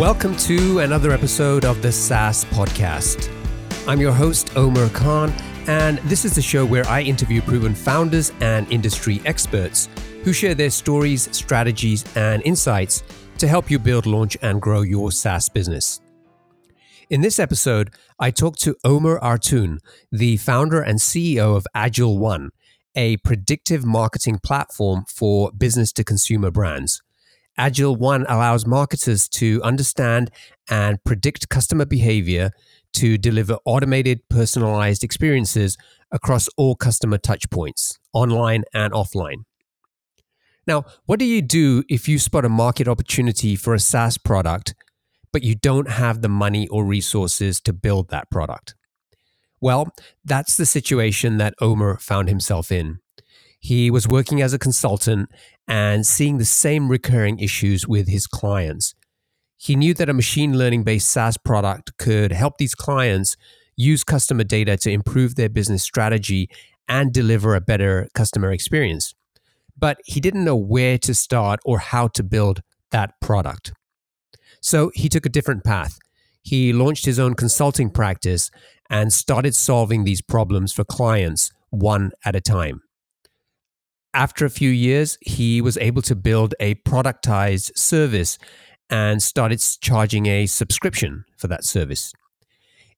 Welcome 0.00 0.34
to 0.36 0.78
another 0.78 1.10
episode 1.12 1.66
of 1.66 1.82
the 1.82 1.92
SaaS 1.92 2.46
Podcast. 2.46 3.28
I'm 3.86 4.00
your 4.00 4.14
host, 4.14 4.56
Omer 4.56 4.88
Khan, 4.88 5.30
and 5.66 5.98
this 5.98 6.24
is 6.24 6.34
the 6.34 6.40
show 6.40 6.64
where 6.64 6.86
I 6.86 7.02
interview 7.02 7.42
proven 7.42 7.74
founders 7.74 8.32
and 8.40 8.66
industry 8.72 9.20
experts 9.26 9.90
who 10.24 10.32
share 10.32 10.54
their 10.54 10.70
stories, 10.70 11.28
strategies, 11.36 12.06
and 12.16 12.42
insights 12.46 13.02
to 13.36 13.46
help 13.46 13.70
you 13.70 13.78
build, 13.78 14.06
launch, 14.06 14.38
and 14.40 14.62
grow 14.62 14.80
your 14.80 15.12
SaaS 15.12 15.50
business. 15.50 16.00
In 17.10 17.20
this 17.20 17.38
episode, 17.38 17.90
I 18.18 18.30
talk 18.30 18.56
to 18.60 18.76
Omer 18.82 19.20
Artun, 19.20 19.80
the 20.10 20.38
founder 20.38 20.80
and 20.80 20.98
CEO 20.98 21.54
of 21.54 21.66
AgilOne, 21.76 22.48
a 22.94 23.18
predictive 23.18 23.84
marketing 23.84 24.40
platform 24.42 25.04
for 25.14 25.52
business 25.52 25.92
to 25.92 26.04
consumer 26.04 26.50
brands. 26.50 27.02
AgilOne 27.60 28.24
allows 28.26 28.66
marketers 28.66 29.28
to 29.28 29.60
understand 29.62 30.30
and 30.70 31.02
predict 31.04 31.50
customer 31.50 31.84
behavior 31.84 32.52
to 32.94 33.18
deliver 33.18 33.58
automated, 33.66 34.26
personalized 34.30 35.04
experiences 35.04 35.76
across 36.10 36.48
all 36.56 36.74
customer 36.74 37.18
touchpoints, 37.18 37.98
online 38.14 38.64
and 38.72 38.94
offline. 38.94 39.44
Now, 40.66 40.84
what 41.04 41.18
do 41.18 41.26
you 41.26 41.42
do 41.42 41.84
if 41.88 42.08
you 42.08 42.18
spot 42.18 42.46
a 42.46 42.48
market 42.48 42.88
opportunity 42.88 43.56
for 43.56 43.74
a 43.74 43.80
SaaS 43.80 44.16
product, 44.16 44.74
but 45.30 45.42
you 45.42 45.54
don't 45.54 45.90
have 45.90 46.22
the 46.22 46.28
money 46.28 46.66
or 46.68 46.84
resources 46.84 47.60
to 47.62 47.72
build 47.74 48.08
that 48.08 48.30
product? 48.30 48.74
Well, 49.60 49.92
that's 50.24 50.56
the 50.56 50.66
situation 50.66 51.36
that 51.36 51.54
Omer 51.60 51.98
found 51.98 52.28
himself 52.28 52.72
in. 52.72 53.00
He 53.60 53.90
was 53.90 54.08
working 54.08 54.40
as 54.40 54.54
a 54.54 54.58
consultant 54.58 55.30
and 55.70 56.04
seeing 56.04 56.38
the 56.38 56.44
same 56.44 56.88
recurring 56.88 57.38
issues 57.38 57.86
with 57.86 58.08
his 58.08 58.26
clients. 58.26 58.92
He 59.56 59.76
knew 59.76 59.94
that 59.94 60.08
a 60.08 60.12
machine 60.12 60.58
learning 60.58 60.82
based 60.82 61.08
SaaS 61.08 61.36
product 61.36 61.96
could 61.96 62.32
help 62.32 62.58
these 62.58 62.74
clients 62.74 63.36
use 63.76 64.02
customer 64.02 64.42
data 64.42 64.76
to 64.78 64.90
improve 64.90 65.36
their 65.36 65.48
business 65.48 65.84
strategy 65.84 66.50
and 66.88 67.12
deliver 67.12 67.54
a 67.54 67.60
better 67.60 68.08
customer 68.14 68.50
experience. 68.50 69.14
But 69.78 69.98
he 70.04 70.18
didn't 70.20 70.44
know 70.44 70.56
where 70.56 70.98
to 70.98 71.14
start 71.14 71.60
or 71.64 71.78
how 71.78 72.08
to 72.08 72.24
build 72.24 72.62
that 72.90 73.12
product. 73.20 73.72
So 74.60 74.90
he 74.94 75.08
took 75.08 75.24
a 75.24 75.30
different 75.30 75.62
path. 75.62 75.98
He 76.42 76.72
launched 76.72 77.06
his 77.06 77.20
own 77.20 77.34
consulting 77.34 77.90
practice 77.90 78.50
and 78.90 79.12
started 79.12 79.54
solving 79.54 80.02
these 80.02 80.20
problems 80.20 80.72
for 80.72 80.84
clients 80.84 81.52
one 81.70 82.10
at 82.24 82.34
a 82.34 82.40
time. 82.40 82.82
After 84.12 84.44
a 84.44 84.50
few 84.50 84.70
years, 84.70 85.18
he 85.20 85.60
was 85.60 85.76
able 85.78 86.02
to 86.02 86.16
build 86.16 86.54
a 86.58 86.74
productized 86.76 87.76
service 87.76 88.38
and 88.88 89.22
started 89.22 89.62
charging 89.80 90.26
a 90.26 90.46
subscription 90.46 91.24
for 91.38 91.46
that 91.46 91.64
service. 91.64 92.12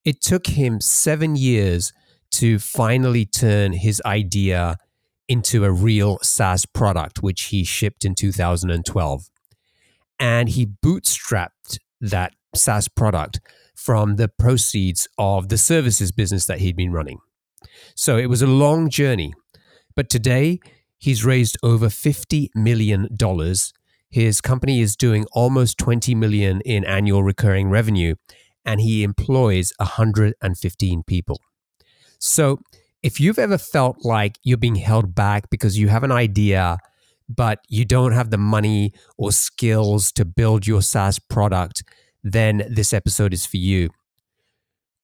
It 0.05 0.23
took 0.23 0.47
him 0.47 0.81
seven 0.81 1.37
years 1.37 1.93
to 2.33 2.59
finally 2.59 3.27
turn 3.27 3.75
his 3.75 4.01
idea 4.07 4.79
into 5.29 5.65
a 5.65 5.71
real 5.71 6.19
SaaS 6.23 6.65
product, 6.67 7.23
which 7.23 7.45
he 7.45 7.63
shipped 7.63 8.05
in 8.05 8.15
2012. 8.15 9.31
And 10.19 10.49
he 10.49 10.67
bootstrapped 10.67 11.79
that 12.01 12.33
SaaS 12.55 12.89
product 12.89 13.41
from 13.75 14.17
the 14.17 14.29
proceeds 14.29 15.09
of 15.19 15.49
the 15.49 15.59
services 15.59 16.11
business 16.11 16.47
that 16.47 16.61
he'd 16.61 16.77
been 16.77 16.93
running. 16.93 17.19
So 17.95 18.17
it 18.17 18.27
was 18.27 18.43
a 18.43 18.47
long 18.47 18.89
journey. 18.89 19.35
But 19.95 20.09
today, 20.09 20.61
He's 21.03 21.25
raised 21.25 21.59
over 21.65 21.89
$50 21.89 22.51
million. 22.55 23.09
His 24.09 24.41
company 24.41 24.81
is 24.81 24.95
doing 24.95 25.27
almost 25.33 25.77
20 25.79 26.15
million 26.15 26.61
in 26.61 26.85
annual 26.85 27.25
recurring 27.25 27.71
revenue 27.71 28.15
and 28.65 28.81
he 28.81 29.03
employs 29.03 29.73
115 29.79 31.03
people. 31.03 31.41
So, 32.21 32.61
if 33.03 33.19
you've 33.19 33.41
ever 33.41 33.59
felt 33.59 34.05
like 34.05 34.39
you're 34.45 34.57
being 34.57 34.77
held 34.77 35.13
back 35.13 35.51
because 35.51 35.77
you 35.77 35.89
have 35.89 36.05
an 36.05 36.13
idea 36.13 36.79
but 37.29 37.59
you 37.69 37.85
don't 37.85 38.13
have 38.13 38.31
the 38.31 38.39
money 38.39 38.93
or 39.19 39.33
skills 39.33 40.13
to 40.13 40.25
build 40.25 40.69
your 40.69 40.83
SaaS 40.83 41.19
product, 41.19 41.83
then 42.23 42.63
this 42.71 42.93
episode 42.93 43.35
is 43.35 43.45
for 43.45 43.57
you 43.57 43.91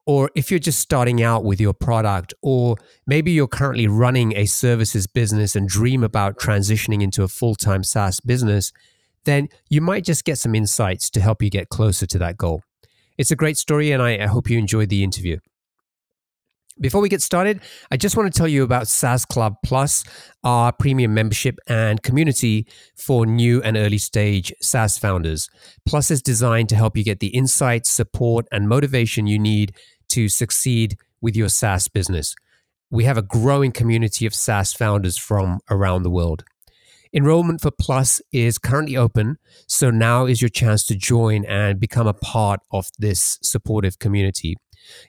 or 0.08 0.30
if 0.34 0.50
you're 0.50 0.58
just 0.58 0.78
starting 0.78 1.22
out 1.22 1.44
with 1.44 1.60
your 1.60 1.74
product, 1.74 2.32
or 2.40 2.76
maybe 3.06 3.30
you're 3.30 3.46
currently 3.46 3.86
running 3.86 4.34
a 4.38 4.46
services 4.46 5.06
business 5.06 5.54
and 5.54 5.68
dream 5.68 6.02
about 6.02 6.38
transitioning 6.38 7.02
into 7.02 7.22
a 7.24 7.28
full 7.28 7.54
time 7.54 7.84
SaaS 7.84 8.18
business, 8.18 8.72
then 9.24 9.48
you 9.68 9.82
might 9.82 10.04
just 10.04 10.24
get 10.24 10.38
some 10.38 10.54
insights 10.54 11.10
to 11.10 11.20
help 11.20 11.42
you 11.42 11.50
get 11.50 11.68
closer 11.68 12.06
to 12.06 12.18
that 12.20 12.38
goal. 12.38 12.62
It's 13.18 13.30
a 13.30 13.36
great 13.36 13.58
story, 13.58 13.92
and 13.92 14.02
I, 14.02 14.26
hope 14.26 14.48
you 14.48 14.56
enjoyed 14.56 14.88
the 14.88 15.04
interview. 15.04 15.40
Before 16.80 17.02
we 17.02 17.10
get 17.10 17.20
started, 17.20 17.60
I 17.90 17.96
just 17.98 18.16
want 18.16 18.32
to 18.32 18.38
tell 18.38 18.48
you 18.48 18.62
about 18.62 18.88
SaaS 18.88 19.26
Club 19.26 19.56
Plus, 19.62 20.04
our 20.42 20.72
premium 20.72 21.12
membership 21.12 21.58
and 21.66 22.02
community 22.02 22.66
for 22.96 23.26
new 23.26 23.60
and 23.62 23.76
early 23.76 23.98
stage 23.98 24.54
SaaS 24.62 24.96
founders. 24.96 25.50
Plus 25.86 26.10
is 26.10 26.22
designed 26.22 26.68
to 26.70 26.76
help 26.76 26.96
you 26.96 27.04
get 27.04 27.18
the 27.18 27.26
insights, 27.26 27.90
support, 27.90 28.46
and 28.52 28.68
motivation 28.68 29.26
you 29.26 29.38
need 29.40 29.74
to 30.08 30.28
succeed 30.28 30.96
with 31.20 31.36
your 31.36 31.48
SaaS 31.48 31.88
business. 31.88 32.34
We 32.90 33.04
have 33.04 33.18
a 33.18 33.22
growing 33.22 33.72
community 33.72 34.26
of 34.26 34.34
SaaS 34.34 34.72
founders 34.72 35.18
from 35.18 35.60
around 35.70 36.02
the 36.02 36.10
world. 36.10 36.44
Enrollment 37.12 37.60
for 37.60 37.70
Plus 37.70 38.20
is 38.32 38.58
currently 38.58 38.96
open, 38.96 39.38
so 39.66 39.90
now 39.90 40.26
is 40.26 40.42
your 40.42 40.50
chance 40.50 40.84
to 40.86 40.94
join 40.94 41.44
and 41.46 41.80
become 41.80 42.06
a 42.06 42.12
part 42.12 42.60
of 42.70 42.86
this 42.98 43.38
supportive 43.42 43.98
community. 43.98 44.56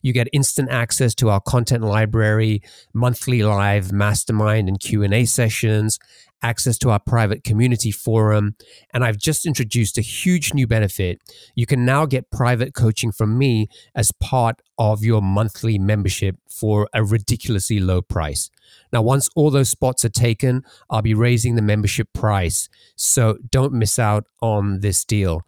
You 0.02 0.14
get 0.14 0.30
instant 0.34 0.70
access 0.70 1.14
to 1.16 1.30
our 1.30 1.42
content 1.42 1.84
library, 1.84 2.62
monthly 2.94 3.44
live 3.44 3.92
mastermind 3.92 4.68
and 4.68 4.80
Q&A 4.80 5.26
sessions, 5.26 6.00
access 6.41 6.77
to 6.79 6.89
our 6.89 7.00
private 7.00 7.44
community 7.44 7.91
forum, 7.91 8.55
and 8.94 9.03
I've 9.03 9.17
just 9.17 9.45
introduced 9.45 9.97
a 9.97 10.01
huge 10.01 10.53
new 10.53 10.67
benefit. 10.67 11.22
You 11.55 11.66
can 11.66 11.85
now 11.85 12.05
get 12.05 12.31
private 12.31 12.73
coaching 12.73 13.11
from 13.11 13.38
me 13.38 13.67
as 13.95 14.11
part 14.19 14.61
of 14.77 15.03
your 15.03 15.22
monthly 15.22 15.77
membership 15.77 16.38
for 16.50 16.89
a 16.94 17.03
ridiculously 17.03 17.79
low 17.79 18.01
price. 18.01 18.50
Now, 18.94 19.01
once 19.01 19.29
all 19.35 19.51
those 19.51 19.69
spots 19.69 20.05
are 20.05 20.09
taken, 20.09 20.63
I'll 20.89 21.01
be 21.01 21.13
raising 21.13 21.55
the 21.55 21.61
membership 21.61 22.07
price. 22.13 22.69
So 22.95 23.38
don't 23.50 23.73
miss 23.73 24.00
out 24.00 24.25
on 24.41 24.81
this 24.81 25.06
deal. 25.06 25.41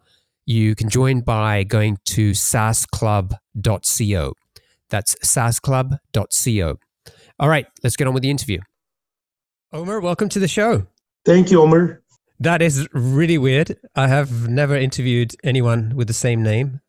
You 0.44 0.74
can 0.74 0.88
join 0.88 1.20
by 1.20 1.62
going 1.62 1.98
to 2.06 2.32
saasclub.co. 2.32 4.32
That's 4.90 5.14
saasclub.co. 5.24 6.78
All 7.38 7.48
right, 7.48 7.66
let's 7.82 7.96
get 7.96 8.06
on 8.06 8.14
with 8.14 8.22
the 8.22 8.30
interview. 8.30 8.58
Omer, 9.74 10.00
welcome 10.00 10.28
to 10.28 10.38
the 10.38 10.48
show. 10.48 10.86
Thank 11.24 11.50
you, 11.50 11.62
Omer. 11.62 12.02
That 12.38 12.60
is 12.60 12.86
really 12.92 13.38
weird. 13.38 13.74
I 13.96 14.06
have 14.06 14.46
never 14.46 14.76
interviewed 14.76 15.34
anyone 15.44 15.94
with 15.96 16.08
the 16.08 16.14
same 16.14 16.42
name. 16.42 16.82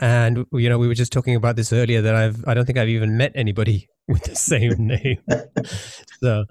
And 0.00 0.46
you 0.52 0.70
know, 0.70 0.78
we 0.78 0.88
were 0.88 0.94
just 0.94 1.12
talking 1.12 1.34
about 1.34 1.56
this 1.56 1.70
earlier 1.70 2.00
that 2.00 2.14
I've 2.14 2.42
I 2.48 2.54
don't 2.54 2.64
think 2.64 2.78
I've 2.78 2.88
even 2.88 3.18
met 3.18 3.32
anybody 3.34 3.90
with 4.08 4.22
the 4.24 4.34
same 4.34 4.72
name. 4.78 5.18
so 6.22 6.46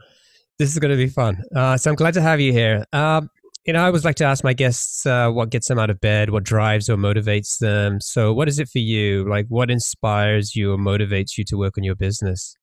this 0.60 0.72
is 0.72 0.78
going 0.78 0.92
to 0.92 0.98
be 0.98 1.08
fun. 1.08 1.42
Uh, 1.56 1.76
so 1.76 1.90
I'm 1.90 1.96
glad 1.96 2.14
to 2.14 2.22
have 2.22 2.40
you 2.40 2.54
here. 2.54 2.86
Um, 2.94 3.32
you 3.66 3.74
know, 3.74 3.82
I 3.82 3.88
always 3.88 4.06
like 4.06 4.18
to 4.18 4.26
ask 4.26 4.44
my 4.44 4.54
guests 4.54 5.08
uh, 5.08 5.32
what 5.32 5.50
gets 5.50 5.70
them 5.70 5.80
out 5.80 5.90
of 5.90 6.00
bed, 6.00 6.30
what 6.30 6.44
drives 6.44 6.88
or 6.88 6.98
motivates 6.98 7.58
them. 7.58 8.00
So, 8.00 8.32
what 8.32 8.48
is 8.48 8.60
it 8.60 8.70
for 8.70 8.80
you? 8.80 9.28
Like, 9.28 9.48
what 9.48 9.72
inspires 9.72 10.56
you 10.56 10.74
or 10.74 10.78
motivates 10.78 11.38
you 11.38 11.44
to 11.46 11.58
work 11.58 11.80
on 11.80 11.84
your 11.84 11.96
business? 11.96 12.56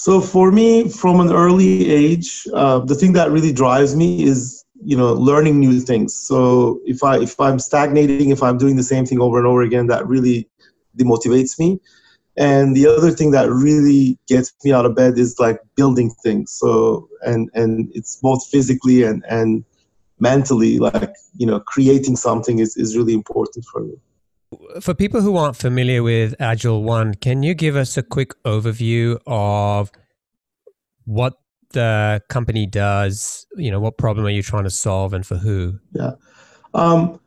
So 0.00 0.18
for 0.22 0.50
me, 0.50 0.88
from 0.88 1.20
an 1.20 1.30
early 1.30 1.90
age, 1.90 2.48
uh, 2.54 2.78
the 2.78 2.94
thing 2.94 3.12
that 3.12 3.30
really 3.30 3.52
drives 3.52 3.94
me 3.94 4.22
is 4.22 4.64
you 4.82 4.96
know 4.96 5.12
learning 5.12 5.60
new 5.60 5.78
things. 5.78 6.14
So 6.14 6.80
if 6.86 7.04
I 7.04 7.18
if 7.18 7.38
I'm 7.38 7.58
stagnating, 7.58 8.30
if 8.30 8.42
I'm 8.42 8.56
doing 8.56 8.76
the 8.76 8.82
same 8.82 9.04
thing 9.04 9.20
over 9.20 9.36
and 9.36 9.46
over 9.46 9.60
again, 9.60 9.88
that 9.88 10.06
really 10.06 10.48
demotivates 10.96 11.58
me. 11.58 11.80
And 12.38 12.74
the 12.74 12.86
other 12.86 13.10
thing 13.10 13.32
that 13.32 13.50
really 13.50 14.18
gets 14.26 14.54
me 14.64 14.72
out 14.72 14.86
of 14.86 14.94
bed 14.96 15.18
is 15.18 15.38
like 15.38 15.60
building 15.76 16.08
things. 16.24 16.50
So 16.52 17.06
and 17.20 17.50
and 17.52 17.90
it's 17.92 18.16
both 18.16 18.46
physically 18.46 19.02
and 19.02 19.22
and 19.28 19.66
mentally 20.18 20.78
like 20.78 21.12
you 21.36 21.46
know 21.46 21.60
creating 21.60 22.16
something 22.16 22.58
is 22.58 22.74
is 22.78 22.96
really 22.96 23.12
important 23.12 23.66
for 23.70 23.82
me. 23.82 23.96
For 24.80 24.94
people 24.94 25.20
who 25.20 25.36
aren't 25.36 25.56
familiar 25.56 26.02
with 26.02 26.36
AgilOne, 26.38 27.20
can 27.20 27.42
you 27.42 27.54
give 27.54 27.76
us 27.76 27.96
a 27.96 28.02
quick 28.02 28.32
overview 28.44 29.18
of 29.26 29.92
what 31.04 31.34
the 31.72 32.20
company 32.28 32.66
does? 32.66 33.46
You 33.56 33.70
know, 33.70 33.78
what 33.78 33.96
problem 33.96 34.26
are 34.26 34.30
you 34.30 34.42
trying 34.42 34.64
to 34.64 34.70
solve 34.70 35.12
and 35.12 35.24
for 35.24 35.36
who? 35.36 35.78
Yeah. 35.92 36.12
Um, 36.74 37.20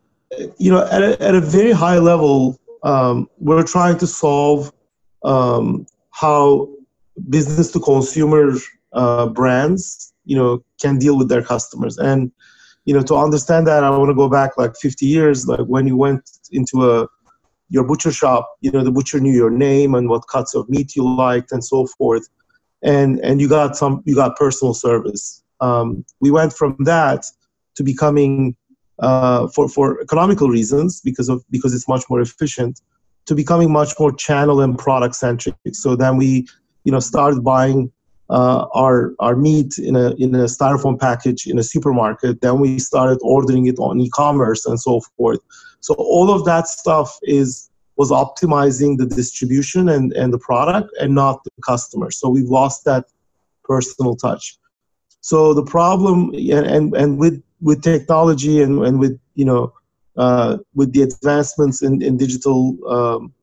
you 0.58 0.72
know, 0.72 0.86
at 0.88 1.02
a, 1.02 1.22
at 1.22 1.36
a 1.36 1.42
very 1.42 1.72
high 1.72 1.98
level, 1.98 2.60
um, 2.84 3.30
we're 3.38 3.64
trying 3.64 3.98
to 4.00 4.08
solve 4.08 4.72
um, 5.24 5.86
how 6.12 6.68
business 7.30 7.72
to 7.72 7.80
consumer 7.80 8.54
uh, 8.94 9.28
brands, 9.28 10.14
you 10.26 10.36
know, 10.36 10.64
can 10.82 10.98
deal 10.98 11.18
with 11.18 11.30
their 11.30 11.42
customers. 11.42 11.98
And 11.98 12.32
you 12.86 12.94
know, 12.94 13.02
to 13.04 13.16
understand 13.16 13.68
that, 13.68 13.84
I 13.84 13.90
want 13.90 14.10
to 14.10 14.16
go 14.16 14.30
back 14.30 14.58
like 14.58 14.76
50 14.76 15.06
years, 15.06 15.48
like 15.48 15.66
when 15.68 15.88
you 15.88 15.96
went 15.98 16.30
into 16.52 16.90
a 16.90 17.08
your 17.70 17.84
butcher 17.84 18.12
shop, 18.12 18.56
you 18.62 18.70
know, 18.72 18.84
the 18.84 18.92
butcher 18.92 19.20
knew 19.20 19.34
your 19.34 19.50
name 19.50 19.96
and 19.96 20.10
what 20.10 20.28
cuts 20.28 20.54
of 20.54 20.70
meat 20.70 20.96
you 20.96 21.04
liked 21.16 21.52
and 21.52 21.64
so 21.64 21.88
forth, 21.88 22.28
and 22.84 23.20
and 23.22 23.42
you 23.42 23.48
got 23.50 23.76
some 23.76 24.04
you 24.06 24.16
got 24.16 24.36
personal 24.36 24.74
service. 24.74 25.44
Um, 25.62 26.06
we 26.20 26.30
went 26.30 26.54
from 26.54 26.76
that 26.80 27.26
to 27.76 27.84
becoming 27.84 28.56
uh, 29.00 29.48
for 29.48 29.70
for 29.70 30.02
economical 30.02 30.50
reasons 30.50 31.02
because 31.02 31.30
of 31.30 31.44
because 31.50 31.74
it's 31.74 31.88
much 31.88 32.04
more 32.10 32.22
efficient 32.22 32.82
to 33.26 33.36
becoming 33.36 33.72
much 33.72 33.94
more 34.00 34.12
channel 34.12 34.60
and 34.62 34.78
product 34.78 35.16
centric. 35.16 35.56
So 35.72 35.96
then 35.96 36.18
we, 36.18 36.46
you 36.84 36.92
know, 36.92 37.00
started 37.00 37.44
buying 37.44 37.92
uh, 38.30 38.66
our 38.74 39.14
our 39.20 39.36
meat 39.36 39.78
in 39.78 39.96
a 39.96 40.12
in 40.16 40.34
a 40.36 40.46
styrofoam 40.46 41.00
package 41.00 41.48
in 41.48 41.60
a 41.60 41.64
supermarket. 41.64 42.42
Then 42.42 42.60
we 42.60 42.80
started 42.80 43.20
ordering 43.22 43.68
it 43.68 43.78
on 43.80 44.00
e-commerce 44.00 44.66
and 44.66 44.80
so 44.80 45.02
forth. 45.18 45.40
So 45.82 45.94
all 45.96 46.32
of 46.32 46.46
that 46.46 46.68
stuff 46.68 47.18
is 47.24 47.70
was 47.96 48.10
optimizing 48.10 48.98
the 48.98 49.06
distribution 49.06 49.90
and, 49.90 50.14
and 50.14 50.34
the 50.34 50.40
product 50.40 50.90
and 51.00 51.14
not 51.14 51.44
the 51.44 51.52
customer. 51.64 52.10
So 52.10 52.28
we've 52.30 52.50
lost 52.50 52.86
that 52.86 53.06
personal 53.64 54.16
touch. 54.16 54.58
So 55.22 55.54
the 55.54 55.64
problem 55.64 56.32
and 56.34 56.66
and, 56.66 56.96
and 56.96 57.18
with 57.18 57.42
with 57.62 57.82
technology 57.82 58.62
and, 58.62 58.84
and 58.86 59.00
with 59.00 59.20
you 59.36 59.46
know 59.46 59.74
uh, 60.18 60.58
with 60.76 60.94
the 60.94 61.02
advancements 61.02 61.82
in, 61.82 62.02
in 62.02 62.18
digital 62.18 62.78
um, 62.88 63.34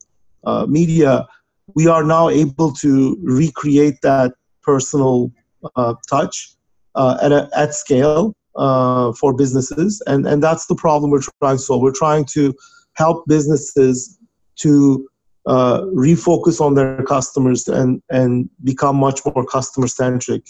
uh, 0.43 0.65
media, 0.65 1.27
we 1.75 1.87
are 1.87 2.03
now 2.03 2.29
able 2.29 2.71
to 2.73 3.17
recreate 3.21 4.01
that 4.01 4.33
personal 4.63 5.31
uh, 5.75 5.95
touch 6.09 6.51
uh, 6.95 7.17
at, 7.21 7.31
a, 7.31 7.49
at 7.55 7.73
scale 7.73 8.33
uh, 8.55 9.13
for 9.13 9.33
businesses. 9.33 10.01
And, 10.07 10.25
and 10.25 10.43
that's 10.43 10.67
the 10.67 10.75
problem 10.75 11.11
we're 11.11 11.23
trying 11.39 11.57
to 11.57 11.63
solve. 11.63 11.81
We're 11.81 11.91
trying 11.91 12.25
to 12.33 12.53
help 12.93 13.25
businesses 13.27 14.19
to 14.57 15.07
uh, 15.45 15.81
refocus 15.95 16.61
on 16.61 16.75
their 16.75 17.03
customers 17.03 17.67
and, 17.67 18.01
and 18.09 18.49
become 18.63 18.95
much 18.95 19.21
more 19.25 19.45
customer 19.45 19.87
centric 19.87 20.45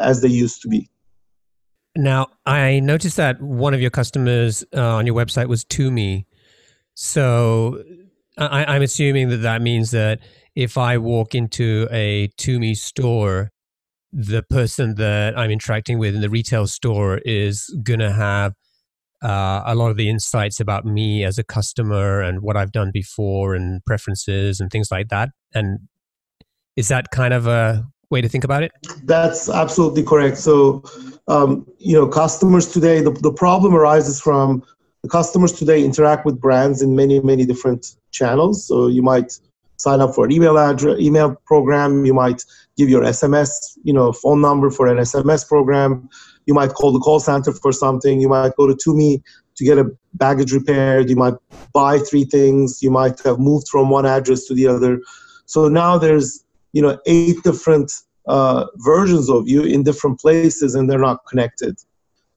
as 0.00 0.22
they 0.22 0.28
used 0.28 0.60
to 0.62 0.68
be. 0.68 0.88
Now, 1.98 2.28
I 2.46 2.78
noticed 2.78 3.16
that 3.16 3.42
one 3.42 3.74
of 3.74 3.80
your 3.80 3.90
customers 3.90 4.64
uh, 4.72 4.80
on 4.80 5.04
your 5.04 5.16
website 5.16 5.48
was 5.48 5.64
Tumi. 5.64 6.26
So 6.94 7.82
I, 8.36 8.76
am 8.76 8.82
assuming 8.82 9.30
that 9.30 9.38
that 9.38 9.62
means 9.62 9.90
that 9.90 10.20
if 10.58 10.76
I 10.76 10.98
walk 10.98 11.36
into 11.36 11.86
a 11.92 12.30
Tumi 12.36 12.76
store, 12.76 13.52
the 14.12 14.42
person 14.42 14.96
that 14.96 15.38
I'm 15.38 15.52
interacting 15.52 16.00
with 16.00 16.16
in 16.16 16.20
the 16.20 16.28
retail 16.28 16.66
store 16.66 17.20
is 17.24 17.72
going 17.84 18.00
to 18.00 18.10
have 18.10 18.54
uh, 19.22 19.62
a 19.64 19.76
lot 19.76 19.92
of 19.92 19.96
the 19.96 20.08
insights 20.08 20.58
about 20.58 20.84
me 20.84 21.22
as 21.22 21.38
a 21.38 21.44
customer 21.44 22.20
and 22.20 22.42
what 22.42 22.56
I've 22.56 22.72
done 22.72 22.90
before 22.92 23.54
and 23.54 23.84
preferences 23.84 24.58
and 24.58 24.68
things 24.68 24.88
like 24.90 25.10
that. 25.10 25.28
And 25.54 25.78
is 26.74 26.88
that 26.88 27.12
kind 27.12 27.32
of 27.32 27.46
a 27.46 27.86
way 28.10 28.20
to 28.20 28.28
think 28.28 28.42
about 28.42 28.64
it? 28.64 28.72
That's 29.04 29.48
absolutely 29.48 30.02
correct. 30.02 30.38
So, 30.38 30.82
um, 31.28 31.68
you 31.78 31.94
know, 31.94 32.08
customers 32.08 32.66
today, 32.72 33.00
the, 33.00 33.12
the 33.12 33.32
problem 33.32 33.76
arises 33.76 34.20
from 34.20 34.64
the 35.04 35.08
customers 35.08 35.52
today 35.52 35.84
interact 35.84 36.26
with 36.26 36.40
brands 36.40 36.82
in 36.82 36.96
many, 36.96 37.20
many 37.20 37.46
different 37.46 37.94
channels. 38.10 38.66
So 38.66 38.88
you 38.88 39.02
might 39.02 39.38
sign 39.78 40.00
up 40.00 40.14
for 40.14 40.26
an 40.26 40.32
email 40.32 40.58
address, 40.58 41.00
email 41.00 41.34
program. 41.46 42.04
You 42.04 42.14
might 42.14 42.44
give 42.76 42.88
your 42.88 43.02
SMS, 43.02 43.50
you 43.82 43.92
know, 43.92 44.12
phone 44.12 44.40
number 44.40 44.70
for 44.70 44.86
an 44.86 44.98
SMS 44.98 45.48
program. 45.48 46.08
You 46.46 46.54
might 46.54 46.74
call 46.74 46.92
the 46.92 47.00
call 47.00 47.20
center 47.20 47.52
for 47.52 47.72
something. 47.72 48.20
You 48.20 48.28
might 48.28 48.54
go 48.56 48.66
to 48.66 48.74
Tumi 48.74 49.22
to 49.56 49.64
get 49.64 49.78
a 49.78 49.90
baggage 50.14 50.52
repaired. 50.52 51.10
You 51.10 51.16
might 51.16 51.34
buy 51.72 51.98
three 51.98 52.24
things. 52.24 52.82
You 52.82 52.90
might 52.90 53.20
have 53.22 53.38
moved 53.38 53.68
from 53.68 53.88
one 53.90 54.06
address 54.06 54.44
to 54.46 54.54
the 54.54 54.66
other. 54.66 55.00
So 55.46 55.68
now 55.68 55.98
there's 55.98 56.44
you 56.72 56.82
know 56.82 56.98
eight 57.06 57.42
different 57.42 57.92
uh, 58.26 58.66
versions 58.76 59.30
of 59.30 59.48
you 59.48 59.62
in 59.62 59.82
different 59.82 60.20
places 60.20 60.74
and 60.74 60.90
they're 60.90 60.98
not 60.98 61.24
connected 61.26 61.76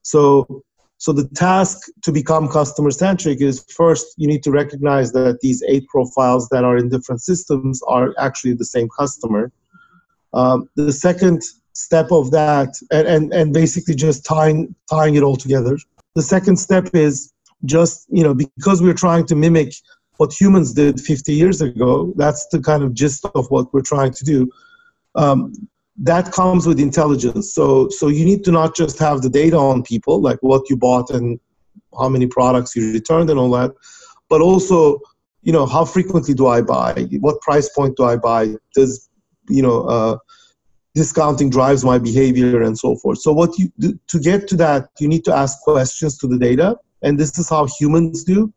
so 0.02 0.62
so 1.02 1.12
the 1.12 1.28
task 1.28 1.78
to 2.02 2.12
become 2.12 2.48
customer 2.48 2.90
centric 2.90 3.40
is 3.40 3.64
first 3.80 4.06
you 4.16 4.28
need 4.32 4.42
to 4.42 4.50
recognize 4.50 5.12
that 5.12 5.38
these 5.40 5.62
eight 5.72 5.86
profiles 5.88 6.48
that 6.50 6.64
are 6.64 6.76
in 6.76 6.88
different 6.88 7.20
systems 7.20 7.80
are 7.88 8.14
actually 8.18 8.54
the 8.54 8.70
same 8.76 8.88
customer 9.00 9.50
um, 10.34 10.68
the 10.76 10.92
second 10.92 11.42
step 11.74 12.12
of 12.12 12.30
that 12.30 12.70
and, 12.90 13.06
and 13.08 13.32
and 13.32 13.52
basically 13.52 13.94
just 13.94 14.24
tying 14.24 14.74
tying 14.90 15.14
it 15.14 15.22
all 15.22 15.36
together 15.36 15.76
the 16.14 16.26
second 16.34 16.56
step 16.56 16.88
is 16.94 17.32
just 17.64 18.06
you 18.10 18.22
know 18.22 18.34
because 18.34 18.82
we're 18.82 19.00
trying 19.06 19.24
to 19.26 19.34
mimic 19.34 19.72
what 20.22 20.32
humans 20.32 20.72
did 20.72 21.00
50 21.00 21.34
years 21.34 21.60
ago. 21.60 22.12
That's 22.16 22.46
the 22.52 22.60
kind 22.60 22.82
of 22.84 22.94
gist 22.94 23.24
of 23.34 23.50
what 23.50 23.72
we're 23.72 23.82
trying 23.94 24.12
to 24.12 24.24
do. 24.24 24.50
Um, 25.14 25.52
that 26.02 26.32
comes 26.32 26.66
with 26.66 26.80
intelligence. 26.80 27.54
So, 27.54 27.88
so 27.88 28.08
you 28.08 28.24
need 28.24 28.42
to 28.44 28.50
not 28.50 28.74
just 28.74 28.98
have 28.98 29.22
the 29.22 29.30
data 29.30 29.56
on 29.56 29.84
people, 29.84 30.20
like 30.20 30.38
what 30.40 30.68
you 30.68 30.76
bought 30.76 31.10
and 31.10 31.38
how 31.98 32.08
many 32.08 32.26
products 32.26 32.74
you 32.74 32.92
returned 32.92 33.30
and 33.30 33.38
all 33.38 33.50
that, 33.52 33.72
but 34.28 34.40
also, 34.40 35.00
you 35.42 35.52
know, 35.52 35.64
how 35.64 35.84
frequently 35.84 36.34
do 36.34 36.48
I 36.48 36.60
buy? 36.60 37.06
What 37.20 37.40
price 37.40 37.68
point 37.68 37.96
do 37.96 38.04
I 38.04 38.16
buy? 38.16 38.56
Does, 38.74 39.08
you 39.48 39.62
know, 39.62 39.82
uh, 39.82 40.18
discounting 40.94 41.50
drives 41.50 41.84
my 41.84 41.98
behavior 41.98 42.62
and 42.62 42.76
so 42.76 42.96
forth. 42.96 43.18
So, 43.18 43.32
what 43.32 43.56
you 43.56 43.72
do, 43.78 43.98
to 44.08 44.18
get 44.18 44.48
to 44.48 44.56
that, 44.56 44.88
you 44.98 45.06
need 45.06 45.24
to 45.26 45.34
ask 45.34 45.60
questions 45.60 46.18
to 46.18 46.26
the 46.26 46.38
data, 46.38 46.76
and 47.02 47.18
this 47.18 47.38
is 47.38 47.48
how 47.48 47.66
humans 47.78 48.24
do 48.24 48.52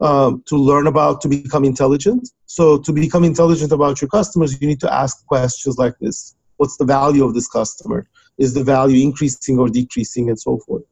um, 0.00 0.42
to 0.46 0.56
learn 0.56 0.88
about 0.88 1.20
to 1.20 1.28
become 1.28 1.64
intelligent. 1.64 2.30
So 2.46 2.78
to 2.78 2.92
become 2.92 3.22
intelligent 3.22 3.70
about 3.70 4.00
your 4.00 4.08
customers, 4.08 4.60
you 4.60 4.66
need 4.66 4.80
to 4.80 4.92
ask 4.92 5.24
questions 5.26 5.78
like 5.78 5.94
this: 6.00 6.34
What's 6.60 6.76
the 6.76 6.84
value 6.84 7.24
of 7.24 7.32
this 7.32 7.48
customer? 7.48 8.06
Is 8.36 8.52
the 8.52 8.62
value 8.62 9.02
increasing 9.02 9.58
or 9.58 9.68
decreasing, 9.70 10.28
and 10.28 10.38
so 10.38 10.58
forth. 10.58 10.84